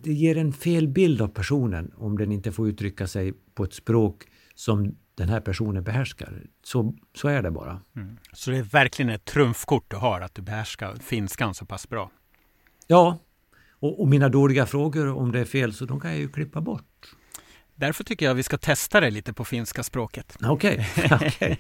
det 0.03 0.13
ger 0.13 0.37
en 0.37 0.53
fel 0.53 0.89
bild 0.89 1.23
av 1.23 1.29
personen 1.29 1.93
om 1.97 2.19
den 2.19 2.33
inte 2.33 2.53
får 2.53 2.69
uttrycka 2.69 3.07
sig 3.07 3.33
på 3.55 3.65
ett 3.65 3.75
språk 3.75 4.23
som 4.55 4.95
den 5.15 5.29
här 5.29 5.41
personen 5.41 5.85
behärskar. 5.85 6.43
Så, 6.63 6.95
så 7.15 7.29
är 7.29 7.43
det 7.43 7.51
bara. 7.51 7.81
Mm. 7.97 8.17
Så 8.33 8.51
det 8.51 8.57
är 8.57 8.63
verkligen 8.63 9.11
ett 9.11 9.25
trumfkort 9.25 9.85
du 9.89 9.97
har, 9.97 10.21
att 10.21 10.35
du 10.35 10.43
behärskar 10.43 10.97
finskan 11.01 11.55
så 11.55 11.67
pass 11.67 11.89
bra? 11.89 12.11
Ja, 12.87 13.19
och, 13.71 14.01
och 14.01 14.09
mina 14.09 14.29
dåliga 14.29 14.67
frågor 14.67 15.07
om 15.07 15.33
det 15.33 15.41
är 15.41 15.45
fel, 15.45 15.73
så 15.73 15.85
de 15.85 16.01
kan 16.01 16.11
jag 16.11 16.21
ju 16.21 16.29
klippa 16.29 16.61
bort. 16.61 17.15
Därför 17.75 18.05
tycker 18.05 18.27
jag 18.27 18.35
vi 18.35 18.43
ska 18.43 18.59
testa 18.59 19.01
det 19.01 19.11
lite 19.11 19.33
på 19.33 19.45
finska 19.45 19.83
språket. 19.83 20.37
Okej. 20.45 20.89
Okay. 20.97 21.29
okay. 21.29 21.57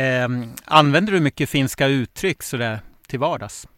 eh, 0.00 0.28
använder 0.64 1.12
du 1.12 1.20
mycket 1.20 1.48
finska 1.48 1.86
uttryck 1.86 2.42
sådär 2.42 2.80
till 3.06 3.18
vardags? 3.18 3.68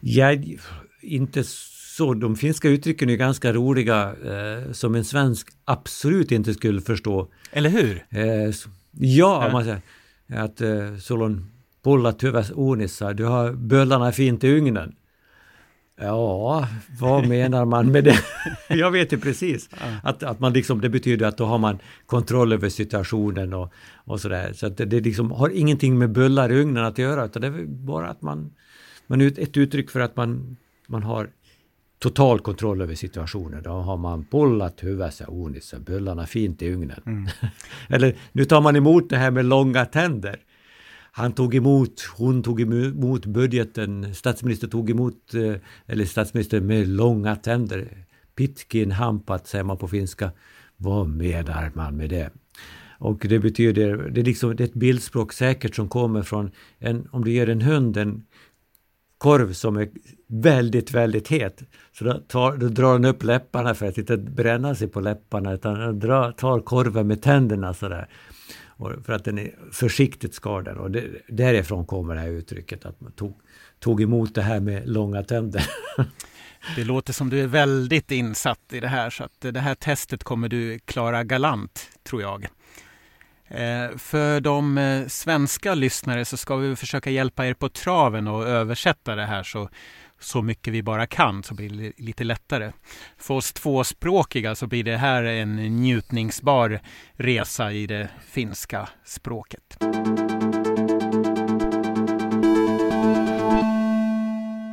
Jag, 0.00 0.56
inte 1.02 1.44
så 2.00 2.14
de 2.14 2.36
finska 2.36 2.68
uttrycken 2.68 3.10
är 3.10 3.16
ganska 3.16 3.52
roliga 3.52 4.14
eh, 4.24 4.72
som 4.72 4.94
en 4.94 5.04
svensk 5.04 5.48
absolut 5.64 6.32
inte 6.32 6.54
skulle 6.54 6.80
förstå. 6.80 7.28
Eller 7.52 7.70
hur? 7.70 8.04
Eh, 8.10 8.24
ja, 8.24 8.52
ja, 9.44 9.48
man 9.52 9.64
säger 9.64 9.80
att 10.28 10.60
eh, 10.60 10.96
Solon 10.96 11.50
pullat 11.84 12.22
huvudet 12.24 12.52
onissa, 12.54 13.12
du 13.12 13.24
har 13.24 13.52
böllarna 13.52 14.12
fint 14.12 14.44
i 14.44 14.48
ugnen. 14.48 14.94
Ja, 16.00 16.68
vad 17.00 17.28
menar 17.28 17.64
man 17.64 17.92
med 17.92 18.04
det? 18.04 18.18
jag 18.68 18.90
vet 18.90 19.12
ju 19.12 19.18
precis. 19.18 19.68
Att, 20.02 20.22
att 20.22 20.40
man 20.40 20.52
liksom, 20.52 20.80
det 20.80 20.88
betyder 20.88 21.26
att 21.26 21.36
då 21.36 21.44
har 21.44 21.58
man 21.58 21.78
kontroll 22.06 22.52
över 22.52 22.68
situationen 22.68 23.54
och, 23.54 23.72
och 24.04 24.20
sådär. 24.20 24.52
Så 24.52 24.66
att 24.66 24.76
det, 24.76 24.84
det 24.84 25.00
liksom 25.00 25.30
har 25.30 25.48
ingenting 25.48 25.98
med 25.98 26.10
bullar 26.10 26.52
i 26.52 26.60
ugnen 26.60 26.84
att 26.84 26.98
göra, 26.98 27.24
utan 27.24 27.42
det 27.42 27.48
är 27.48 27.66
bara 27.66 28.08
att 28.08 28.22
man, 28.22 28.52
man 29.06 29.20
ett 29.20 29.56
uttryck 29.56 29.90
för 29.90 30.00
att 30.00 30.16
man, 30.16 30.56
man 30.86 31.02
har 31.02 31.30
total 32.00 32.40
kontroll 32.40 32.82
över 32.82 32.94
situationen. 32.94 33.62
Då 33.62 33.70
har 33.70 33.96
man 33.96 34.26
bollat 34.30 34.84
huvudet 34.84 35.14
så 35.14 35.24
onissa, 35.28 35.78
bullarna 35.78 36.26
fint 36.26 36.62
i 36.62 36.72
ugnen. 36.72 37.02
Mm. 37.06 37.26
Eller 37.88 38.16
nu 38.32 38.44
tar 38.44 38.60
man 38.60 38.76
emot 38.76 39.10
det 39.10 39.16
här 39.16 39.30
med 39.30 39.44
långa 39.44 39.84
tänder. 39.84 40.40
Han 41.12 41.32
tog 41.32 41.54
emot, 41.54 42.00
hon 42.16 42.42
tog 42.42 42.60
emot 42.60 43.26
budgeten, 43.26 44.14
statsministern 44.14 44.70
tog 44.70 44.90
emot, 44.90 45.34
eh, 45.34 45.54
eller 45.86 46.04
statsministern 46.04 46.66
med 46.66 46.88
långa 46.88 47.36
tänder. 47.36 48.06
Pitkin 48.34 48.90
hampat 48.90 49.46
säger 49.46 49.64
man 49.64 49.76
på 49.76 49.88
finska. 49.88 50.30
Vad 50.76 51.08
menar 51.08 51.70
man 51.74 51.96
med 51.96 52.10
det? 52.10 52.30
Och 52.98 53.26
det 53.28 53.38
betyder, 53.38 53.96
det 53.96 54.20
är, 54.20 54.24
liksom, 54.24 54.56
det 54.56 54.62
är 54.62 54.68
ett 54.68 54.74
bildspråk 54.74 55.32
säkert 55.32 55.74
som 55.74 55.88
kommer 55.88 56.22
från 56.22 56.50
en, 56.78 57.08
om 57.10 57.24
du 57.24 57.32
ger 57.32 57.48
en 57.48 57.62
hund 57.62 57.96
en 57.96 58.22
korv 59.20 59.52
som 59.52 59.76
är 59.76 59.88
väldigt, 60.26 60.90
väldigt 60.90 61.28
het. 61.28 61.62
Så 61.92 62.04
då, 62.04 62.12
tar, 62.28 62.56
då 62.56 62.68
drar 62.68 62.92
den 62.92 63.04
upp 63.04 63.22
läpparna 63.22 63.74
för 63.74 63.86
att 63.86 63.98
inte 63.98 64.16
bränna 64.16 64.74
sig 64.74 64.88
på 64.88 65.00
läpparna 65.00 65.52
utan 65.52 65.74
den 65.74 65.98
drar, 65.98 66.32
tar 66.32 66.60
korven 66.60 67.06
med 67.06 67.22
tänderna 67.22 67.74
sådär. 67.74 68.08
Och 68.66 68.92
för 69.04 69.12
att 69.12 69.24
den 69.24 69.38
är 69.38 69.54
försiktigt 69.72 70.34
skadad. 70.34 70.76
Och 70.76 70.90
det, 70.90 71.04
därifrån 71.28 71.86
kommer 71.86 72.14
det 72.14 72.20
här 72.20 72.28
uttrycket 72.28 72.84
att 72.84 73.00
man 73.00 73.12
tog, 73.12 73.40
tog 73.78 74.02
emot 74.02 74.34
det 74.34 74.42
här 74.42 74.60
med 74.60 74.88
långa 74.88 75.22
tänder. 75.22 75.66
Det 76.76 76.84
låter 76.84 77.12
som 77.12 77.30
du 77.30 77.40
är 77.40 77.46
väldigt 77.46 78.10
insatt 78.10 78.72
i 78.72 78.80
det 78.80 78.88
här 78.88 79.10
så 79.10 79.24
att 79.24 79.40
det 79.40 79.60
här 79.60 79.74
testet 79.74 80.24
kommer 80.24 80.48
du 80.48 80.78
klara 80.78 81.24
galant 81.24 81.88
tror 82.02 82.22
jag. 82.22 82.46
Eh, 83.50 83.96
för 83.96 84.40
de 84.40 84.78
eh, 84.78 85.06
svenska 85.06 85.74
lyssnare 85.74 86.24
så 86.24 86.36
ska 86.36 86.56
vi 86.56 86.76
försöka 86.76 87.10
hjälpa 87.10 87.46
er 87.46 87.54
på 87.54 87.68
traven 87.68 88.28
och 88.28 88.46
översätta 88.46 89.16
det 89.16 89.26
här 89.26 89.42
så, 89.42 89.68
så 90.20 90.42
mycket 90.42 90.72
vi 90.72 90.82
bara 90.82 91.06
kan 91.06 91.42
så 91.42 91.54
blir 91.54 91.70
det 91.70 91.92
lite 91.96 92.24
lättare. 92.24 92.72
För 93.18 93.34
oss 93.34 93.52
tvåspråkiga 93.52 94.54
så 94.54 94.66
blir 94.66 94.84
det 94.84 94.96
här 94.96 95.24
en 95.24 95.56
njutningsbar 95.56 96.80
resa 97.12 97.72
i 97.72 97.86
det 97.86 98.08
finska 98.30 98.88
språket. 99.04 99.76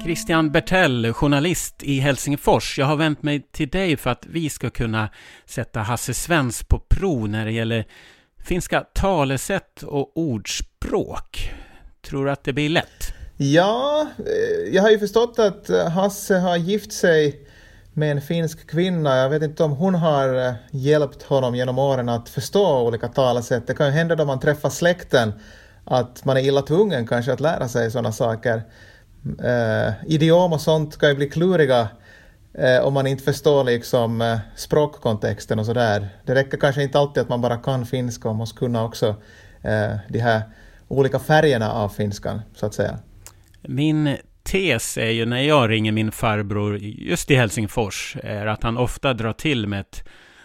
Christian 0.04 0.52
Bertell, 0.52 1.14
journalist 1.14 1.84
i 1.84 2.00
Helsingfors. 2.00 2.80
Jag 2.80 2.86
har 2.86 2.96
vänt 2.96 3.24
mig 3.24 3.42
till 3.52 3.70
dig 3.70 3.98
för 3.98 4.10
att 4.10 4.26
vi 4.26 4.50
ska 4.50 4.70
kunna 4.70 5.10
sätta 5.46 5.80
Hasse 5.80 6.14
Svens 6.14 6.64
på 6.64 6.80
prov 6.80 7.30
när 7.30 7.46
det 7.46 7.52
gäller 7.52 7.86
finska 8.48 8.82
talesätt 8.94 9.84
och 9.84 10.18
ordspråk. 10.18 11.52
Tror 12.02 12.26
du 12.26 12.32
att 12.32 12.44
det 12.44 12.54
blir 12.54 12.70
lätt? 12.70 13.14
Ja, 13.38 14.08
eh, 14.18 14.76
jag 14.76 14.84
har 14.84 14.90
ju 14.90 15.00
förstått 15.00 15.40
att 15.40 15.70
eh, 15.70 15.90
Hasse 15.90 16.36
har 16.36 16.58
gift 16.58 16.94
sig 16.94 17.48
med 17.94 18.12
en 18.12 18.22
finsk 18.22 18.70
kvinna. 18.70 19.18
Jag 19.18 19.30
vet 19.30 19.44
inte 19.44 19.64
om 19.64 19.72
hon 19.72 19.96
har 19.96 20.48
eh, 20.48 20.54
hjälpt 20.72 21.24
honom 21.24 21.56
genom 21.56 21.80
åren 21.80 22.10
att 22.10 22.30
förstå 22.30 22.80
olika 22.88 23.08
talesätt. 23.08 23.68
Det 23.68 23.74
kan 23.74 23.88
ju 23.88 23.94
hända 23.94 24.16
då 24.16 24.26
man 24.26 24.40
träffar 24.40 24.70
släkten 24.70 25.34
att 25.84 26.26
man 26.26 26.38
är 26.38 26.42
illa 26.42 26.62
tvungen 26.62 27.08
kanske 27.08 27.34
att 27.34 27.40
lära 27.40 27.68
sig 27.68 27.92
sådana 27.92 28.12
saker. 28.12 28.64
Uh, 29.44 29.94
idiom 30.06 30.54
och 30.54 30.62
sånt 30.62 30.98
kan 30.98 31.10
ju 31.10 31.16
bli 31.16 31.30
kluriga 31.30 31.88
eh, 32.54 32.86
om 32.86 32.94
man 32.94 33.08
inte 33.08 33.24
förstår 33.24 33.64
liksom 33.64 34.22
eh, 34.22 34.38
språkkontexten 34.56 35.60
och 35.60 35.66
sådär. 35.66 36.10
Det 36.26 36.36
räcker 36.36 36.58
kanske 36.58 36.84
inte 36.84 37.00
alltid 37.00 37.24
att 37.24 37.30
man 37.30 37.42
bara 37.42 37.58
kan 37.58 37.86
finska, 37.86 38.28
man 38.28 38.38
måste 38.38 38.58
kunna 38.58 38.86
också 38.86 39.08
eh, 39.62 39.96
de 40.10 40.20
här 40.20 40.42
olika 40.88 41.20
färgerna 41.20 41.72
av 41.72 41.90
finskan, 41.90 42.42
så 42.56 42.66
att 42.66 42.74
säga. 42.74 43.00
Min 43.62 44.18
tes 44.44 44.98
är 44.98 45.10
ju 45.10 45.26
när 45.26 45.42
jag 45.42 45.70
ringer 45.70 45.92
min 45.92 46.12
farbror 46.12 46.78
just 46.82 47.32
i 47.32 47.36
Helsingfors, 47.36 48.18
är 48.24 48.46
att 48.46 48.64
han 48.64 48.78
ofta 48.78 49.14
drar 49.14 49.34
till 49.34 49.68
med 49.68 49.80
ett 49.80 50.04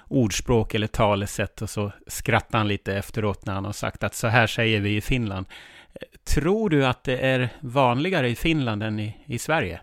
ordspråk 0.08 0.74
eller 0.74 0.86
talesätt 0.86 1.62
och 1.62 1.70
så 1.70 1.92
skrattar 2.06 2.58
han 2.58 2.68
lite 2.68 2.94
efteråt 2.96 3.46
när 3.46 3.54
han 3.54 3.64
har 3.64 3.72
sagt 3.72 4.02
att 4.02 4.14
så 4.14 4.26
här 4.26 4.46
säger 4.46 4.80
vi 4.80 4.96
i 4.96 5.00
Finland. 5.00 5.46
Tror 6.24 6.70
du 6.70 6.86
att 6.86 7.04
det 7.04 7.18
är 7.18 7.48
vanligare 7.60 8.28
i 8.28 8.34
Finland 8.34 8.82
än 8.82 9.00
i, 9.00 9.16
i 9.26 9.38
Sverige? 9.38 9.80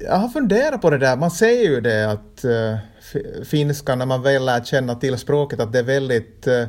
Jag 0.00 0.16
har 0.16 0.28
funderat 0.28 0.82
på 0.82 0.90
det 0.90 0.98
där. 0.98 1.16
Man 1.16 1.30
säger 1.30 1.70
ju 1.70 1.80
det 1.80 2.10
att 2.10 2.44
eh, 2.44 2.50
uh, 2.50 3.44
finska, 3.44 3.94
när 3.94 4.06
man 4.06 4.22
väl 4.22 4.44
lär 4.44 4.64
känna 4.64 4.94
till 4.94 5.18
språket, 5.18 5.60
att 5.60 5.72
det 5.72 5.78
är 5.78 5.82
väldigt 5.82 6.46
uh, 6.46 6.66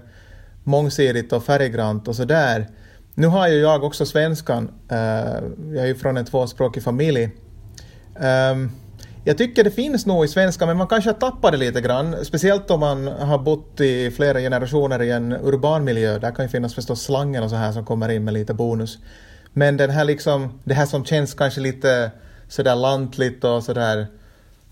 mångsidigt 0.63 1.33
och 1.33 1.43
färggrant 1.43 2.07
och 2.07 2.15
sådär. 2.15 2.67
Nu 3.13 3.27
har 3.27 3.47
ju 3.47 3.55
jag 3.55 3.83
också 3.83 4.05
svenskan. 4.05 4.71
Uh, 4.91 4.97
jag 5.73 5.83
är 5.83 5.85
ju 5.85 5.95
från 5.95 6.17
en 6.17 6.25
tvåspråkig 6.25 6.83
familj. 6.83 7.29
Um, 8.51 8.71
jag 9.25 9.37
tycker 9.37 9.63
det 9.63 9.71
finns 9.71 10.05
nog 10.05 10.25
i 10.25 10.27
svenska, 10.27 10.65
men 10.65 10.77
man 10.77 10.87
kanske 10.87 11.09
har 11.09 11.17
tappat 11.19 11.51
det 11.51 11.57
lite 11.57 11.81
grann. 11.81 12.25
Speciellt 12.25 12.71
om 12.71 12.79
man 12.79 13.07
har 13.07 13.37
bott 13.37 13.81
i 13.81 14.11
flera 14.11 14.39
generationer 14.39 15.01
i 15.01 15.11
en 15.11 15.33
urban 15.33 15.83
miljö. 15.83 16.19
Där 16.19 16.31
kan 16.31 16.45
ju 16.45 16.49
finnas 16.49 16.75
förstås 16.75 17.01
slangen 17.01 17.43
och 17.43 17.49
så 17.49 17.55
här 17.55 17.71
som 17.71 17.85
kommer 17.85 18.09
in 18.09 18.23
med 18.23 18.33
lite 18.33 18.53
bonus. 18.53 18.97
Men 19.53 19.77
den 19.77 19.89
här 19.89 20.05
liksom, 20.05 20.59
det 20.63 20.73
här 20.73 20.85
som 20.85 21.05
känns 21.05 21.33
kanske 21.33 21.61
lite 21.61 22.11
sådär 22.53 22.75
lantligt 22.75 23.43
och 23.43 23.63
sådär 23.63 24.07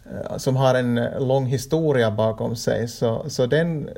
eh, 0.06 0.38
som 0.38 0.56
har 0.56 0.76
en 0.76 0.96
lång 1.20 1.46
historia 1.46 2.12
bakom 2.12 2.56
sig. 2.56 2.88
Så, 2.88 3.26
så 3.30 3.46
den, 3.46 3.90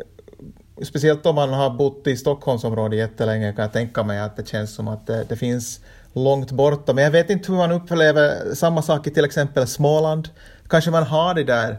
speciellt 0.81 1.25
om 1.25 1.35
man 1.35 1.53
har 1.53 1.69
bott 1.69 2.07
i 2.07 2.17
Stockholmsområdet 2.17 2.99
jättelänge 2.99 3.53
kan 3.53 3.61
jag 3.61 3.73
tänka 3.73 4.03
mig 4.03 4.19
att 4.19 4.37
det 4.37 4.47
känns 4.47 4.75
som 4.75 4.87
att 4.87 5.07
det, 5.07 5.23
det 5.29 5.35
finns 5.35 5.79
långt 6.13 6.51
borta. 6.51 6.93
Men 6.93 7.03
jag 7.03 7.11
vet 7.11 7.29
inte 7.29 7.51
hur 7.51 7.57
man 7.57 7.71
upplever 7.71 8.55
samma 8.55 8.81
sak 8.81 9.07
i 9.07 9.11
till 9.11 9.25
exempel 9.25 9.67
Småland. 9.67 10.29
Kanske 10.67 10.91
man 10.91 11.03
har 11.03 11.33
det 11.33 11.43
där 11.43 11.77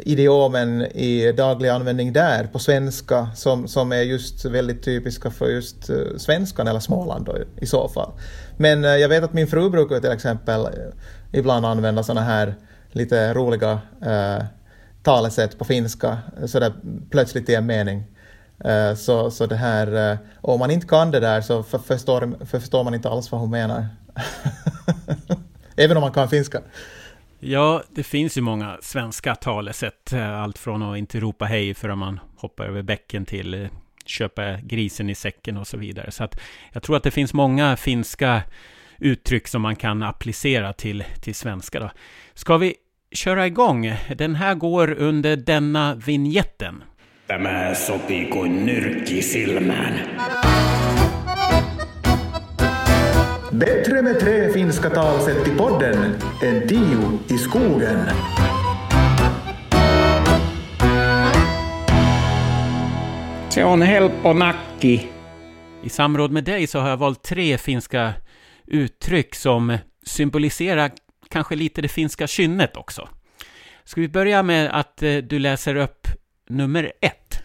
idiomen 0.00 0.82
i 0.82 1.32
daglig 1.32 1.68
användning 1.68 2.12
där 2.12 2.46
på 2.46 2.58
svenska 2.58 3.28
som, 3.34 3.68
som 3.68 3.92
är 3.92 4.02
just 4.02 4.44
väldigt 4.44 4.82
typiska 4.82 5.30
för 5.30 5.46
just 5.46 5.90
eh, 5.90 5.96
svenskan 6.16 6.68
eller 6.68 6.80
Småland 6.80 7.24
då, 7.24 7.36
i 7.56 7.66
så 7.66 7.88
fall. 7.88 8.12
Men 8.56 8.84
eh, 8.84 8.90
jag 8.90 9.08
vet 9.08 9.24
att 9.24 9.32
min 9.32 9.46
fru 9.46 9.70
brukar 9.70 10.00
till 10.00 10.12
exempel 10.12 10.60
eh, 10.60 10.70
ibland 11.32 11.66
använda 11.66 12.02
sådana 12.02 12.26
här 12.26 12.54
lite 12.92 13.34
roliga 13.34 13.72
uh, 14.06 14.44
talesätt 15.02 15.58
på 15.58 15.64
finska 15.64 16.18
sådär 16.46 16.72
plötsligt 17.10 17.48
i 17.48 17.54
en 17.54 17.66
mening. 17.66 18.04
Eh, 18.64 18.94
så, 18.94 19.30
så 19.30 19.46
det 19.46 19.56
här, 19.56 20.10
eh, 20.12 20.18
om 20.40 20.58
man 20.58 20.70
inte 20.70 20.86
kan 20.86 21.10
det 21.10 21.20
där 21.20 21.40
så 21.40 21.62
för, 21.62 21.78
förstår, 21.78 22.44
förstår 22.44 22.84
man 22.84 22.94
inte 22.94 23.08
alls 23.08 23.32
vad 23.32 23.40
hon 23.40 23.50
menar. 23.50 23.86
Även 25.76 25.96
om 25.96 26.00
man 26.00 26.12
kan 26.12 26.28
finska. 26.28 26.60
Ja, 27.44 27.82
det 27.90 28.02
finns 28.02 28.38
ju 28.38 28.40
många 28.40 28.78
svenska 28.80 29.34
talesätt. 29.34 30.12
Eh, 30.12 30.42
allt 30.42 30.58
från 30.58 30.82
att 30.82 30.98
inte 30.98 31.20
ropa 31.20 31.44
hej 31.44 31.74
förrän 31.74 31.98
man 31.98 32.20
hoppar 32.36 32.64
över 32.64 32.82
bäcken 32.82 33.24
till 33.24 33.54
eh, 33.54 33.68
köpa 34.06 34.56
grisen 34.62 35.10
i 35.10 35.14
säcken 35.14 35.56
och 35.56 35.66
så 35.66 35.76
vidare. 35.76 36.10
Så 36.10 36.24
att 36.24 36.40
jag 36.72 36.82
tror 36.82 36.96
att 36.96 37.02
det 37.02 37.10
finns 37.10 37.34
många 37.34 37.76
finska 37.76 38.42
uttryck 38.98 39.48
som 39.48 39.62
man 39.62 39.76
kan 39.76 40.02
applicera 40.02 40.72
till, 40.72 41.04
till 41.20 41.34
svenska. 41.34 41.80
Då. 41.80 41.90
Ska 42.34 42.56
vi 42.56 42.74
köra 43.12 43.46
igång? 43.46 43.94
Den 44.16 44.34
här 44.34 44.54
går 44.54 44.90
under 44.98 45.36
denna 45.36 45.94
vignetten. 45.94 46.82
Tämä 47.26 47.74
sopii 47.74 48.24
kuin 48.24 48.66
nyrkki 48.66 49.22
silmään. 49.22 49.94
Bättre 53.52 54.02
med 54.02 54.20
tre 54.20 54.52
finska 54.52 54.90
talsätt 54.90 55.48
i 55.48 55.50
podden 55.50 56.14
än 56.42 56.68
tio 56.68 57.18
i 57.28 57.38
skogen. 57.38 57.98
Se 63.50 63.64
on 63.64 63.82
helppo 63.82 64.32
nakki. 64.32 65.08
I 65.82 65.88
samråd 65.88 66.30
med 66.30 66.44
dig 66.44 66.66
så 66.66 66.78
har 66.78 66.88
jag 66.88 66.96
valt 66.96 67.22
tre 67.22 67.58
finska 67.58 68.14
uttryck 68.66 69.34
som 69.34 69.78
symboliserar 70.06 70.90
kanske 71.28 71.56
lite 71.56 71.82
det 71.82 71.88
finska 71.88 72.26
kynnet 72.26 72.76
också. 72.76 73.08
Ska 73.84 74.00
vi 74.00 74.08
börja 74.08 74.42
med 74.42 74.70
att 74.80 75.02
eh, 75.02 75.16
du 75.16 75.38
läser 75.38 75.76
upp 75.76 76.06
nummer 76.48 76.92
ett. 77.00 77.42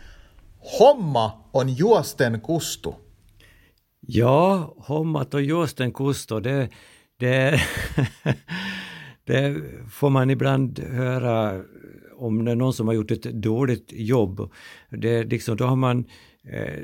Homma 0.80 1.32
on 1.52 1.70
juosten 1.70 2.40
kustu. 2.40 2.92
Ja, 4.10 4.74
hommat 4.78 5.34
och 5.34 5.42
juosten 5.42 5.92
Kusto, 5.92 6.40
det, 6.40 6.70
det, 7.18 7.62
det 9.24 9.62
får 9.92 10.10
man 10.10 10.30
ibland 10.30 10.80
höra 10.80 11.62
om 12.18 12.46
det 12.46 12.52
är 12.52 12.56
någon 12.56 12.74
som 12.74 12.88
har 12.88 12.94
gjort 12.94 13.12
ett 13.12 13.24
dåligt 13.24 13.92
jobb. 13.94 14.52
Det, 14.90 15.24
liksom, 15.24 15.58
då 15.58 15.66
har 15.66 15.76
man 15.76 16.06
eh, 16.44 16.84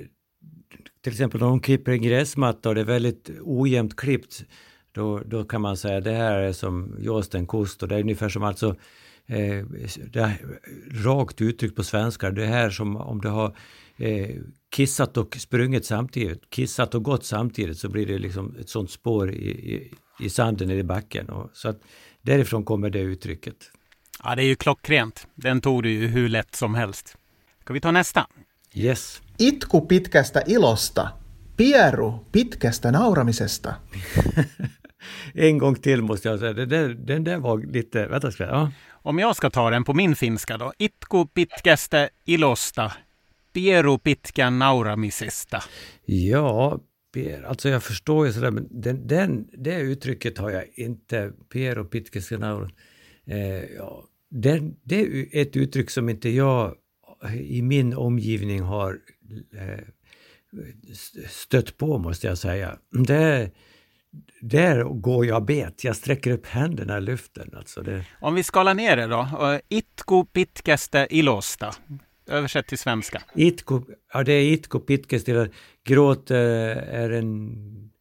till 1.01 1.11
exempel 1.11 1.43
om 1.43 1.49
de 1.49 1.59
klipper 1.59 1.91
en 1.91 2.01
gräsmatta 2.01 2.69
och 2.69 2.75
det 2.75 2.81
är 2.81 2.85
väldigt 2.85 3.29
ojämnt 3.41 3.95
klippt, 3.95 4.45
då, 4.91 5.19
då 5.19 5.43
kan 5.43 5.61
man 5.61 5.77
säga 5.77 6.01
det 6.01 6.11
här 6.11 6.39
är 6.39 6.53
som 6.53 6.95
Josten 6.99 7.47
Kust 7.47 7.79
det 7.79 7.95
är 7.95 8.01
ungefär 8.01 8.29
som 8.29 8.43
alltså 8.43 8.75
eh, 9.25 9.65
det 10.11 10.37
rakt 11.05 11.41
uttryckt 11.41 11.75
på 11.75 11.83
svenska, 11.83 12.31
det 12.31 12.45
här 12.45 12.69
som 12.69 12.95
om 12.95 13.21
det 13.21 13.29
har 13.29 13.55
eh, 14.03 14.35
kissat 14.69 15.17
och 15.17 15.35
sprungit 15.39 15.85
samtidigt, 15.85 16.49
kissat 16.49 16.95
och 16.95 17.03
gått 17.03 17.25
samtidigt 17.25 17.77
så 17.77 17.89
blir 17.89 18.05
det 18.05 18.17
liksom 18.17 18.55
ett 18.59 18.69
sånt 18.69 18.91
spår 18.91 19.31
i, 19.31 19.49
i, 19.49 19.93
i 20.19 20.29
sanden 20.29 20.71
i 20.71 20.83
backen. 20.83 21.29
Och, 21.29 21.49
så 21.53 21.69
att 21.69 21.81
därifrån 22.21 22.63
kommer 22.63 22.89
det 22.89 22.99
uttrycket. 22.99 23.55
Ja, 24.23 24.35
det 24.35 24.43
är 24.43 24.45
ju 24.45 24.55
klockrent. 24.55 25.27
Den 25.35 25.61
tog 25.61 25.83
du 25.83 25.91
ju 25.91 26.07
hur 26.07 26.29
lätt 26.29 26.55
som 26.55 26.75
helst. 26.75 27.17
Ska 27.61 27.73
vi 27.73 27.81
ta 27.81 27.91
nästa? 27.91 28.27
Yes. 28.73 29.21
Itku 29.37 29.81
pitkästä 29.81 30.43
ilosta, 30.47 31.09
pieru 31.57 32.11
pitkästä 32.31 32.91
nauramisesta. 32.91 33.75
en 35.33 35.57
gång 35.57 35.75
till 35.75 36.01
måste 36.01 36.29
jag 36.29 36.39
säga. 36.39 36.53
Den 36.53 36.69
där, 36.69 36.89
den 36.89 37.23
där 37.23 37.37
var 37.37 37.57
lite... 37.57 38.07
Vänta, 38.07 38.31
ska 38.31 38.43
jag, 38.43 38.53
ja. 38.53 38.71
Om 38.91 39.19
jag 39.19 39.35
ska 39.35 39.49
ta 39.49 39.69
den 39.69 39.83
på 39.83 39.93
min 39.93 40.15
finska 40.15 40.57
då. 40.57 40.73
Itku 40.77 41.25
pitkästä 41.25 42.09
ilosta, 42.25 42.91
pieru 43.53 43.97
pitkän 43.97 44.59
nauramisesta. 44.59 45.63
Ja, 46.05 46.79
alltså 47.47 47.69
jag 47.69 47.83
förstår 47.83 48.25
ju 48.25 48.33
sådär, 48.33 48.51
men 48.51 48.67
den, 48.71 49.07
den, 49.07 49.47
det 49.57 49.79
uttrycket 49.79 50.37
har 50.37 50.49
jag 50.49 50.65
inte, 50.75 51.31
pieru 51.53 51.83
pitkästä 51.83 52.37
naura. 52.37 52.69
Eh, 53.25 53.63
ja, 53.77 54.05
den, 54.29 54.75
det 54.83 55.01
är 55.01 55.27
ett 55.31 55.55
uttryck 55.55 55.89
som 55.89 56.09
inte 56.09 56.29
jag 56.29 56.75
i 57.33 57.61
min 57.61 57.93
omgivning 57.93 58.61
har 58.61 58.99
eh, 59.53 59.83
stött 61.29 61.77
på, 61.77 61.97
måste 61.97 62.27
jag 62.27 62.37
säga. 62.37 62.77
Det 62.89 63.51
där 64.41 64.83
går 64.83 65.25
jag 65.25 65.45
bet. 65.45 65.83
Jag 65.83 65.95
sträcker 65.95 66.31
upp 66.31 66.45
händerna 66.45 66.97
i 66.97 67.01
luften. 67.01 67.49
Alltså 67.57 67.81
det... 67.81 68.05
Om 68.21 68.35
vi 68.35 68.43
skalar 68.43 68.73
ner 68.73 68.97
det 68.97 69.07
då. 69.07 69.27
Itku 69.69 70.25
pitkästä 70.25 71.07
ilosta. 71.07 71.73
Översätt 72.27 72.67
till 72.67 72.77
svenska. 72.77 73.21
Itku, 73.35 73.81
ja 74.13 74.23
det 74.23 74.33
är 74.33 74.53
itku 74.53 74.79
pitkästä. 74.79 75.47
Gråt 75.83 76.31
är 76.31 77.09
en, 77.09 77.91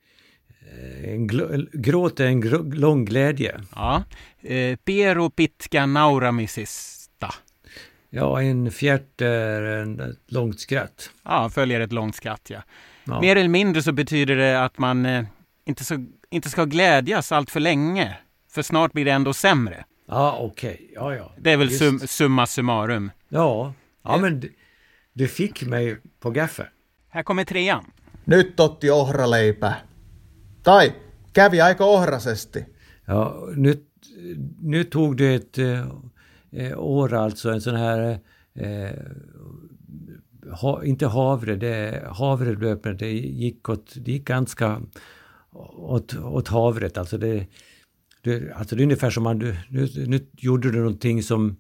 en 1.05 1.27
gråt 1.73 2.21
är 2.21 2.27
en 2.27 2.41
lång 2.71 3.05
glädje. 3.05 3.61
Ja. 3.75 4.05
Eh, 4.41 4.77
Pero 4.85 5.31
pitka 5.31 5.87
nauramisista. 5.87 7.35
Ja, 8.11 8.43
en 8.43 8.71
fjärt 8.71 9.21
är 9.21 9.63
en, 9.63 10.01
ett 10.01 10.33
långt 10.33 10.61
skratt. 10.61 11.11
Ja, 11.25 11.51
följer 11.51 11.81
ett 11.81 11.93
långt 11.93 12.17
skratt 12.17 12.51
ja. 12.51 12.63
ja. 13.05 13.21
Mer 13.21 13.37
eller 13.37 13.49
mindre 13.49 13.83
så 13.83 13.93
betyder 13.93 14.37
det 14.37 14.65
att 14.65 14.79
man 14.79 15.07
eh, 15.07 15.25
inte, 15.65 15.85
så, 15.85 16.07
inte 16.31 16.51
ska 16.51 16.65
glädjas 16.65 17.33
allt 17.33 17.51
för 17.51 17.61
länge 17.61 18.17
för 18.51 18.63
snart 18.63 18.93
blir 18.93 19.05
det 19.05 19.11
ändå 19.11 19.33
sämre. 19.33 19.85
Ja, 20.09 20.39
okej. 20.41 20.75
Okay. 20.75 20.89
Ja, 20.95 21.15
ja. 21.15 21.33
Det 21.39 21.53
är 21.53 21.57
väl 21.57 21.71
sum, 21.71 21.99
summa 21.99 22.47
summarum. 22.47 23.11
Ja, 23.29 23.75
ja 24.03 24.17
men 24.17 24.41
du, 24.41 24.55
du 25.13 25.29
fick 25.29 25.63
mig 25.63 25.97
på 26.21 26.31
gaffe. 26.31 26.69
Här 27.09 27.23
kommer 27.23 27.45
trean. 27.45 27.85
Nyt 28.25 28.61
otti 28.61 28.91
ohraleipää. 28.91 29.77
Tai 30.63 30.93
kävi 31.35 31.61
aika 31.61 31.85
ohrasesti. 31.85 32.67
Ja, 33.07 33.49
nu, 33.57 33.75
nu 34.61 34.85
tog 34.85 35.17
du 35.17 35.35
ett 35.35 35.59
eh, 35.59 36.79
år 36.79 37.15
alltså, 37.15 37.51
en 37.51 37.61
sån 37.61 37.77
här 37.77 38.19
eh, 38.55 38.91
ha, 40.51 40.85
inte 40.85 41.07
havre, 41.07 41.57
det 41.57 42.03
havrelöpare, 42.11 42.95
det 42.95 43.13
gick, 43.13 43.69
åt, 43.69 43.95
det 43.97 44.13
gick 44.13 44.25
ganska 44.25 44.83
åt, 45.77 46.15
åt 46.15 46.49
havret. 46.49 46.99
Alltså 46.99 47.19
det, 47.19 47.47
det, 48.23 48.53
alltså 48.53 48.77
det 48.77 48.83
är 48.83 48.85
ungefär 48.85 49.11
som 49.11 49.23
man, 49.23 49.39
nu, 49.69 49.89
nu 50.07 50.27
gjorde 50.37 50.71
du 50.71 50.79
någonting 50.79 51.23
som, 51.23 51.57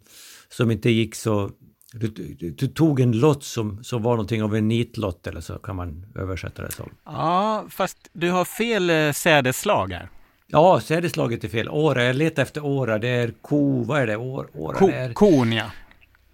som 0.48 0.70
inte 0.70 0.90
gick 0.90 1.14
så 1.14 1.50
du, 1.92 2.08
du, 2.08 2.50
du, 2.50 2.66
tog 2.66 3.00
en 3.00 3.12
lott 3.12 3.44
som, 3.44 3.84
som 3.84 4.02
var 4.02 4.12
någonting 4.12 4.42
av 4.42 4.56
en 4.56 4.68
nitlott 4.68 5.26
eller 5.26 5.40
så 5.40 5.58
kan 5.58 5.76
man 5.76 6.06
översätta 6.14 6.62
det 6.62 6.72
som. 6.72 6.90
Ja, 7.04 7.64
fast 7.70 8.08
du 8.12 8.30
har 8.30 8.44
fel 8.44 8.90
eh, 8.90 9.12
sädesslag 9.12 9.92
här. 9.92 10.08
Ja, 10.46 10.80
sädeslaget 10.80 11.44
är 11.44 11.48
fel. 11.48 11.68
Åra, 11.68 12.04
jag 12.04 12.16
letar 12.16 12.42
efter 12.42 12.64
åra. 12.64 12.98
Det 12.98 13.08
är 13.08 13.32
ko, 13.40 13.82
vad 13.82 14.00
är 14.00 14.06
det? 14.06 14.16
År, 14.16 14.48
åra, 14.54 14.78
ko, 14.78 14.86
det 14.86 14.94
är... 14.94 15.12
Kon, 15.12 15.52
ja. 15.52 15.70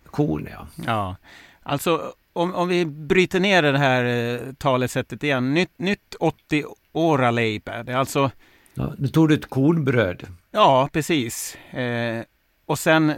Kon, 0.07 0.49
ja. 0.51 0.67
Ja, 0.87 1.17
alltså 1.63 2.13
om, 2.33 2.55
om 2.55 2.69
vi 2.69 2.87
bryter 2.87 3.41
ner 3.41 3.63
det 3.63 3.79
här 3.79 4.05
eh, 4.05 4.53
talesättet 4.53 5.23
igen. 5.23 5.55
Nytt, 5.55 5.79
nytt 5.79 6.15
80 6.21 6.65
åra 6.93 7.31
leipä. 7.31 7.83
Det 7.83 7.93
är 7.93 7.97
alltså... 7.97 8.31
Ja, 8.75 8.93
nu 8.99 9.09
tog 9.09 9.29
du 9.29 9.35
ett 9.35 9.51
kornbröd. 9.51 10.27
Ja, 10.51 10.89
precis. 10.93 11.55
Eh, 11.55 12.23
och 12.67 12.79
sen 12.79 13.13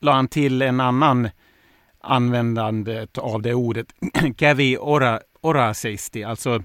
la 0.00 0.12
han 0.12 0.28
till 0.28 0.62
en 0.62 0.80
annan 0.80 1.28
användandet 2.02 3.18
av 3.18 3.42
det 3.42 3.54
ordet. 3.54 3.86
Kävi 4.36 4.78
ora, 4.78 5.20
oraseisti, 5.40 6.24
alltså 6.24 6.62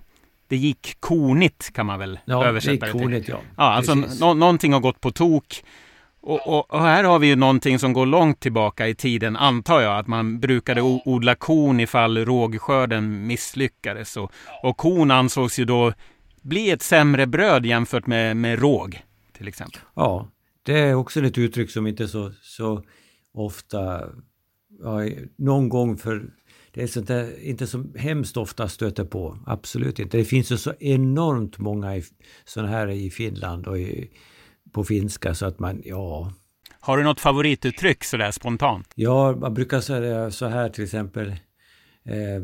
det 0.48 0.58
gick 0.58 0.98
konigt 1.00 1.74
kan 1.74 1.86
man 1.86 2.00
väl 2.00 2.20
ja, 2.26 2.46
översätta 2.46 2.86
det. 2.86 2.92
Gick 2.92 3.02
konigt, 3.02 3.28
ja. 3.28 3.40
ja, 3.58 3.64
alltså 3.64 3.96
no 3.96 4.34
någonting 4.34 4.74
har 4.74 4.80
gått 4.80 5.02
på 5.02 5.12
tok. 5.12 5.64
Och, 6.22 6.48
och, 6.48 6.74
och, 6.74 6.82
här 6.82 7.04
har 7.04 7.20
vi 7.20 7.28
ju 7.28 7.36
någonting 7.36 7.80
som 7.80 7.94
går 7.94 8.06
långt 8.06 8.40
tillbaka 8.40 8.88
i 8.88 8.96
tiden, 8.96 9.36
antar 9.36 9.82
jag, 9.82 10.00
att 10.00 10.08
man 10.08 10.40
brukade 10.40 10.82
odla 10.82 11.36
kon 11.36 11.80
ifall 11.80 12.26
rågskörden 12.26 13.28
misslyckades. 13.28 14.18
Och, 14.18 14.32
och 14.64 14.78
kon 14.78 15.12
ansågs 15.12 15.60
ju 15.60 15.66
då 15.66 15.94
bli 16.42 16.70
ett 16.70 16.82
sämre 16.82 17.28
bröd 17.28 17.66
jämfört 17.66 18.08
med, 18.08 18.38
med 18.38 18.60
råg, 18.60 19.02
till 19.34 19.48
exempel. 19.48 19.82
Ja, 19.96 20.28
det 20.64 20.80
är 20.80 20.94
också 20.94 21.26
ett 21.26 21.38
uttryck 21.38 21.72
som 21.72 21.88
inte 21.88 22.08
så, 22.08 22.32
så 22.42 22.84
ofta 23.34 24.04
ja, 24.80 25.09
någon 25.36 25.69
gång 25.69 25.97
för 25.97 26.30
det 26.71 26.84
är 26.84 26.88
sånt 26.88 27.07
där, 27.07 27.39
inte 27.43 27.67
så 27.67 27.86
hemskt 27.95 28.38
ofta 28.38 28.67
stöter 28.67 29.03
på. 29.03 29.38
Absolut 29.45 29.99
inte. 29.99 30.17
Det 30.17 30.25
finns 30.25 30.51
ju 30.51 30.57
så 30.57 30.73
enormt 30.80 31.57
många 31.57 32.01
sådana 32.45 32.71
här 32.71 32.89
i 32.89 33.09
Finland 33.09 33.67
och 33.67 33.80
i, 33.80 34.11
på 34.71 34.84
finska 34.84 35.34
så 35.34 35.45
att 35.45 35.59
man, 35.59 35.82
ja. 35.86 36.34
Har 36.80 36.97
du 36.97 37.03
något 37.03 37.19
favorituttryck 37.19 38.03
sådär 38.03 38.32
spontant? 38.32 38.91
Ja, 38.95 39.36
man 39.36 39.53
brukar 39.53 39.82
säga 39.82 40.32
så 40.32 40.45
här 40.45 40.69
till 40.69 40.84
exempel. 40.84 41.36
Eh, 42.05 42.36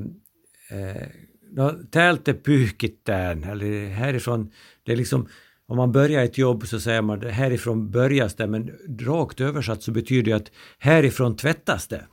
eh, 0.80 1.08
no, 1.52 1.72
täältä 1.92 2.34
pyyhkittään, 2.34 3.44
eller 3.44 3.90
härifrån, 3.90 4.52
det 4.84 4.92
är 4.92 4.96
liksom 4.96 5.28
om 5.68 5.78
man 5.78 5.92
börjar 5.92 6.24
ett 6.24 6.38
jobb 6.38 6.68
så 6.68 6.80
säger 6.80 7.02
man 7.02 7.22
härifrån 7.22 7.92
börjas 7.92 8.36
det, 8.36 8.48
men 8.48 8.72
rakt 9.00 9.42
översatt 9.42 9.84
så 9.84 9.92
betyder 9.92 10.32
det 10.32 10.38
att 10.38 10.52
härifrån 10.80 11.36
tvättas 11.36 11.88
det. 11.88 12.06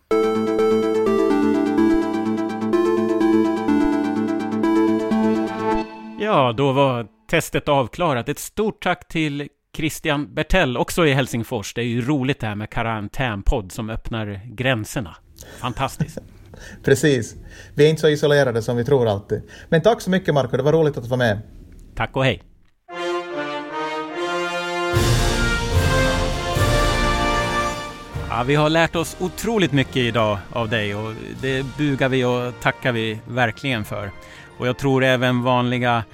Ja, 6.20 6.52
då 6.56 6.72
var 6.72 7.06
testet 7.30 7.68
avklarat. 7.68 8.28
Ett 8.28 8.38
stort 8.38 8.82
tack 8.82 9.08
till 9.08 9.48
Christian 9.76 10.34
Bertell, 10.34 10.76
också 10.76 11.06
i 11.06 11.12
Helsingfors. 11.12 11.74
Det 11.74 11.80
är 11.80 11.84
ju 11.84 12.00
roligt 12.00 12.40
det 12.40 12.46
här 12.46 12.54
med 12.54 12.70
karantänpodd 12.70 13.72
som 13.72 13.90
öppnar 13.90 14.40
gränserna. 14.44 15.16
Fantastiskt. 15.60 16.18
Precis. 16.84 17.36
Vi 17.74 17.84
är 17.84 17.90
inte 17.90 18.00
så 18.00 18.08
isolerade 18.08 18.62
som 18.62 18.76
vi 18.76 18.84
tror 18.84 19.08
alltid. 19.08 19.42
Men 19.68 19.82
tack 19.82 20.00
så 20.00 20.10
mycket 20.10 20.34
Marco, 20.34 20.56
det 20.56 20.62
var 20.62 20.72
roligt 20.72 20.96
att 20.96 21.02
du 21.02 21.10
var 21.10 21.16
med. 21.16 21.40
Tack 21.94 22.16
och 22.16 22.24
hej. 22.24 22.42
Ja, 28.32 28.42
vi 28.42 28.54
har 28.54 28.70
lärt 28.70 28.96
oss 28.96 29.16
otroligt 29.20 29.72
mycket 29.72 29.96
idag 29.96 30.38
av 30.52 30.68
dig 30.68 30.94
och 30.94 31.14
det 31.42 31.66
bugar 31.78 32.08
vi 32.08 32.24
och 32.24 32.60
tackar 32.60 32.92
vi 32.92 33.20
verkligen 33.28 33.84
för. 33.84 34.10
Och 34.58 34.66
jag 34.66 34.78
tror 34.78 35.04
även 35.04 35.42
vanliga 35.42 36.04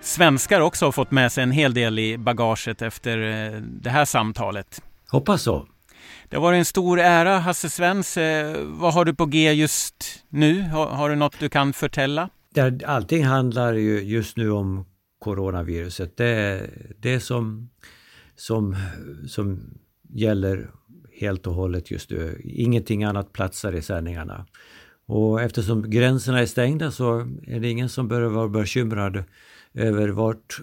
svenskar 0.00 0.60
också 0.60 0.84
har 0.84 0.92
fått 0.92 1.10
med 1.10 1.32
sig 1.32 1.42
en 1.42 1.50
hel 1.50 1.74
del 1.74 1.98
i 1.98 2.18
bagaget 2.18 2.82
efter 2.82 3.18
eh, 3.18 3.60
det 3.60 3.90
här 3.90 4.04
samtalet. 4.04 4.82
Hoppas 5.10 5.42
så. 5.42 5.66
Det 6.28 6.36
har 6.36 6.42
varit 6.42 6.58
en 6.58 6.64
stor 6.64 7.00
ära, 7.00 7.38
Hasse 7.38 7.70
Svens. 7.70 8.16
Eh, 8.16 8.56
vad 8.64 8.94
har 8.94 9.04
du 9.04 9.14
på 9.14 9.26
G 9.26 9.52
just 9.52 10.24
nu? 10.28 10.62
Har, 10.62 10.86
har 10.86 11.10
du 11.10 11.16
något 11.16 11.38
du 11.38 11.48
kan 11.48 11.72
förtälla? 11.72 12.30
Allting 12.86 13.24
handlar 13.24 13.72
ju 13.72 14.02
just 14.02 14.36
nu 14.36 14.50
om 14.50 14.84
coronaviruset. 15.18 16.16
Det 16.16 16.28
är 16.28 16.70
det 16.98 17.20
som, 17.20 17.70
som, 18.36 18.76
som 19.28 19.60
gäller 20.08 20.70
helt 21.20 21.46
och 21.46 21.54
hållet 21.54 21.90
just 21.90 22.10
nu. 22.10 22.40
Ingenting 22.44 23.04
annat 23.04 23.32
platsar 23.32 23.72
i 23.72 23.82
sändningarna. 23.82 24.46
Och 25.06 25.42
eftersom 25.42 25.90
gränserna 25.90 26.40
är 26.40 26.46
stängda 26.46 26.90
så 26.90 27.18
är 27.46 27.60
det 27.60 27.68
ingen 27.68 27.88
som 27.88 28.08
behöver 28.08 28.28
vara 28.28 28.48
bekymrad 28.48 29.24
över 29.74 30.08
vart 30.08 30.60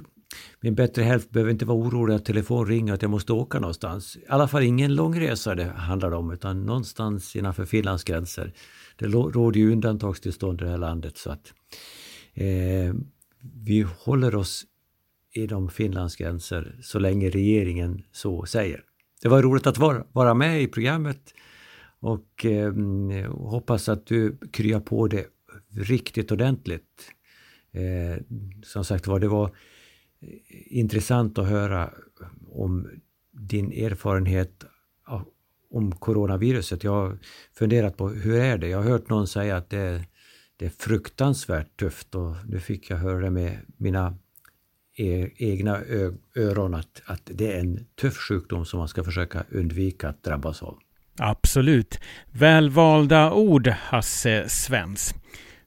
min 0.61 0.75
bättre 0.75 1.03
hälft 1.03 1.29
behöver 1.29 1.51
inte 1.51 1.65
vara 1.65 1.77
orolig 1.77 2.13
att 2.13 2.25
telefon 2.25 2.67
ringer 2.67 2.93
att 2.93 3.01
jag 3.01 3.11
måste 3.11 3.33
åka 3.33 3.59
någonstans. 3.59 4.17
I 4.17 4.25
alla 4.29 4.47
fall 4.47 4.63
ingen 4.63 4.95
långresa 4.95 5.55
det 5.55 5.63
handlar 5.63 6.11
om 6.11 6.31
utan 6.31 6.65
någonstans 6.65 7.35
innanför 7.35 7.65
Finlands 7.65 8.03
gränser. 8.03 8.53
Det 8.95 9.05
råder 9.05 9.59
ju 9.59 9.71
undantagstillstånd 9.71 10.61
i 10.61 10.63
det 10.63 10.69
här 10.69 10.77
landet 10.77 11.17
så 11.17 11.31
att 11.31 11.53
eh, 12.33 12.93
vi 13.63 13.87
håller 13.99 14.35
oss 14.35 14.63
inom 15.33 15.69
Finlands 15.69 16.15
gränser 16.15 16.75
så 16.81 16.99
länge 16.99 17.29
regeringen 17.29 18.03
så 18.11 18.45
säger. 18.45 18.83
Det 19.21 19.29
var 19.29 19.41
roligt 19.41 19.67
att 19.67 19.77
vara, 19.77 20.05
vara 20.11 20.33
med 20.33 20.61
i 20.61 20.67
programmet 20.67 21.33
och 21.99 22.45
eh, 22.45 22.73
hoppas 23.31 23.89
att 23.89 24.05
du 24.05 24.37
kryar 24.51 24.79
på 24.79 25.07
det 25.07 25.25
riktigt 25.69 26.31
ordentligt. 26.31 27.11
Eh, 27.71 28.23
som 28.63 28.85
sagt 28.85 29.07
var, 29.07 29.19
det 29.19 29.27
var 29.27 29.45
eh, 29.45 29.49
intressant 30.79 31.37
att 31.37 31.47
höra 31.47 31.89
om 32.47 32.89
din 33.31 33.71
erfarenhet 33.71 34.65
av, 35.05 35.27
om 35.69 35.91
coronaviruset. 35.91 36.83
Jag 36.83 36.91
har 36.91 37.17
funderat 37.53 37.97
på 37.97 38.09
hur 38.09 38.35
är 38.35 38.57
det? 38.57 38.67
Jag 38.67 38.77
har 38.77 38.89
hört 38.89 39.09
någon 39.09 39.27
säga 39.27 39.57
att 39.57 39.69
det, 39.69 40.05
det 40.57 40.65
är 40.65 40.69
fruktansvärt 40.69 41.79
tufft 41.79 42.15
och 42.15 42.35
nu 42.47 42.59
fick 42.59 42.89
jag 42.89 42.97
höra 42.97 43.19
det 43.19 43.29
med 43.29 43.59
mina 43.77 44.17
egna 45.35 45.79
öron 46.35 46.73
att, 46.73 47.01
att 47.05 47.21
det 47.25 47.53
är 47.53 47.59
en 47.59 47.85
tuff 48.01 48.17
sjukdom 48.17 48.65
som 48.65 48.79
man 48.79 48.87
ska 48.87 49.03
försöka 49.03 49.43
undvika 49.49 50.09
att 50.09 50.23
drabbas 50.23 50.63
av. 50.63 50.77
Absolut. 51.19 51.99
Välvalda 52.31 53.31
ord, 53.31 53.67
Hasse 53.67 54.49
Svens. 54.49 55.15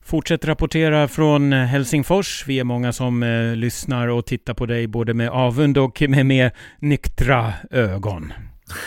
Fortsätt 0.02 0.44
rapportera 0.44 1.08
från 1.08 1.52
Helsingfors. 1.52 2.44
Vi 2.46 2.60
är 2.60 2.64
många 2.64 2.92
som 2.92 3.22
eh, 3.22 3.56
lyssnar 3.56 4.08
och 4.08 4.26
tittar 4.26 4.54
på 4.54 4.66
dig 4.66 4.86
både 4.86 5.14
med 5.14 5.28
avund 5.28 5.78
och 5.78 6.02
med 6.08 6.26
mer 6.26 6.52
nyktra 6.78 7.52
ögon. 7.70 8.32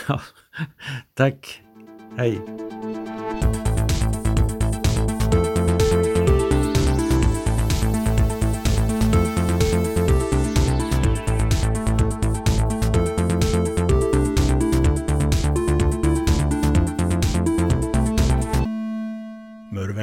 Tack. 1.14 1.62
Hej. 2.16 2.38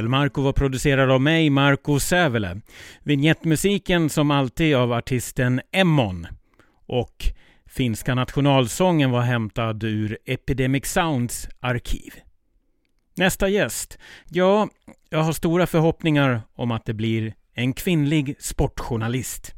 Marco 0.01 0.41
var 0.41 0.53
producerad 0.53 1.11
av 1.11 1.21
mig, 1.21 1.49
Marco 1.49 1.99
Sävele. 1.99 2.61
Vignettmusiken 3.03 4.09
som 4.09 4.31
alltid 4.31 4.75
av 4.75 4.93
artisten 4.93 5.61
Emmon. 5.71 6.27
Och 6.87 7.25
finska 7.65 8.15
nationalsången 8.15 9.11
var 9.11 9.21
hämtad 9.21 9.83
ur 9.83 10.17
Epidemic 10.25 10.85
Sounds 10.85 11.47
arkiv. 11.59 12.13
Nästa 13.17 13.49
gäst. 13.49 13.97
Ja, 14.29 14.69
jag 15.09 15.19
har 15.19 15.33
stora 15.33 15.67
förhoppningar 15.67 16.41
om 16.55 16.71
att 16.71 16.85
det 16.85 16.93
blir 16.93 17.33
en 17.53 17.73
kvinnlig 17.73 18.35
sportjournalist. 18.39 19.54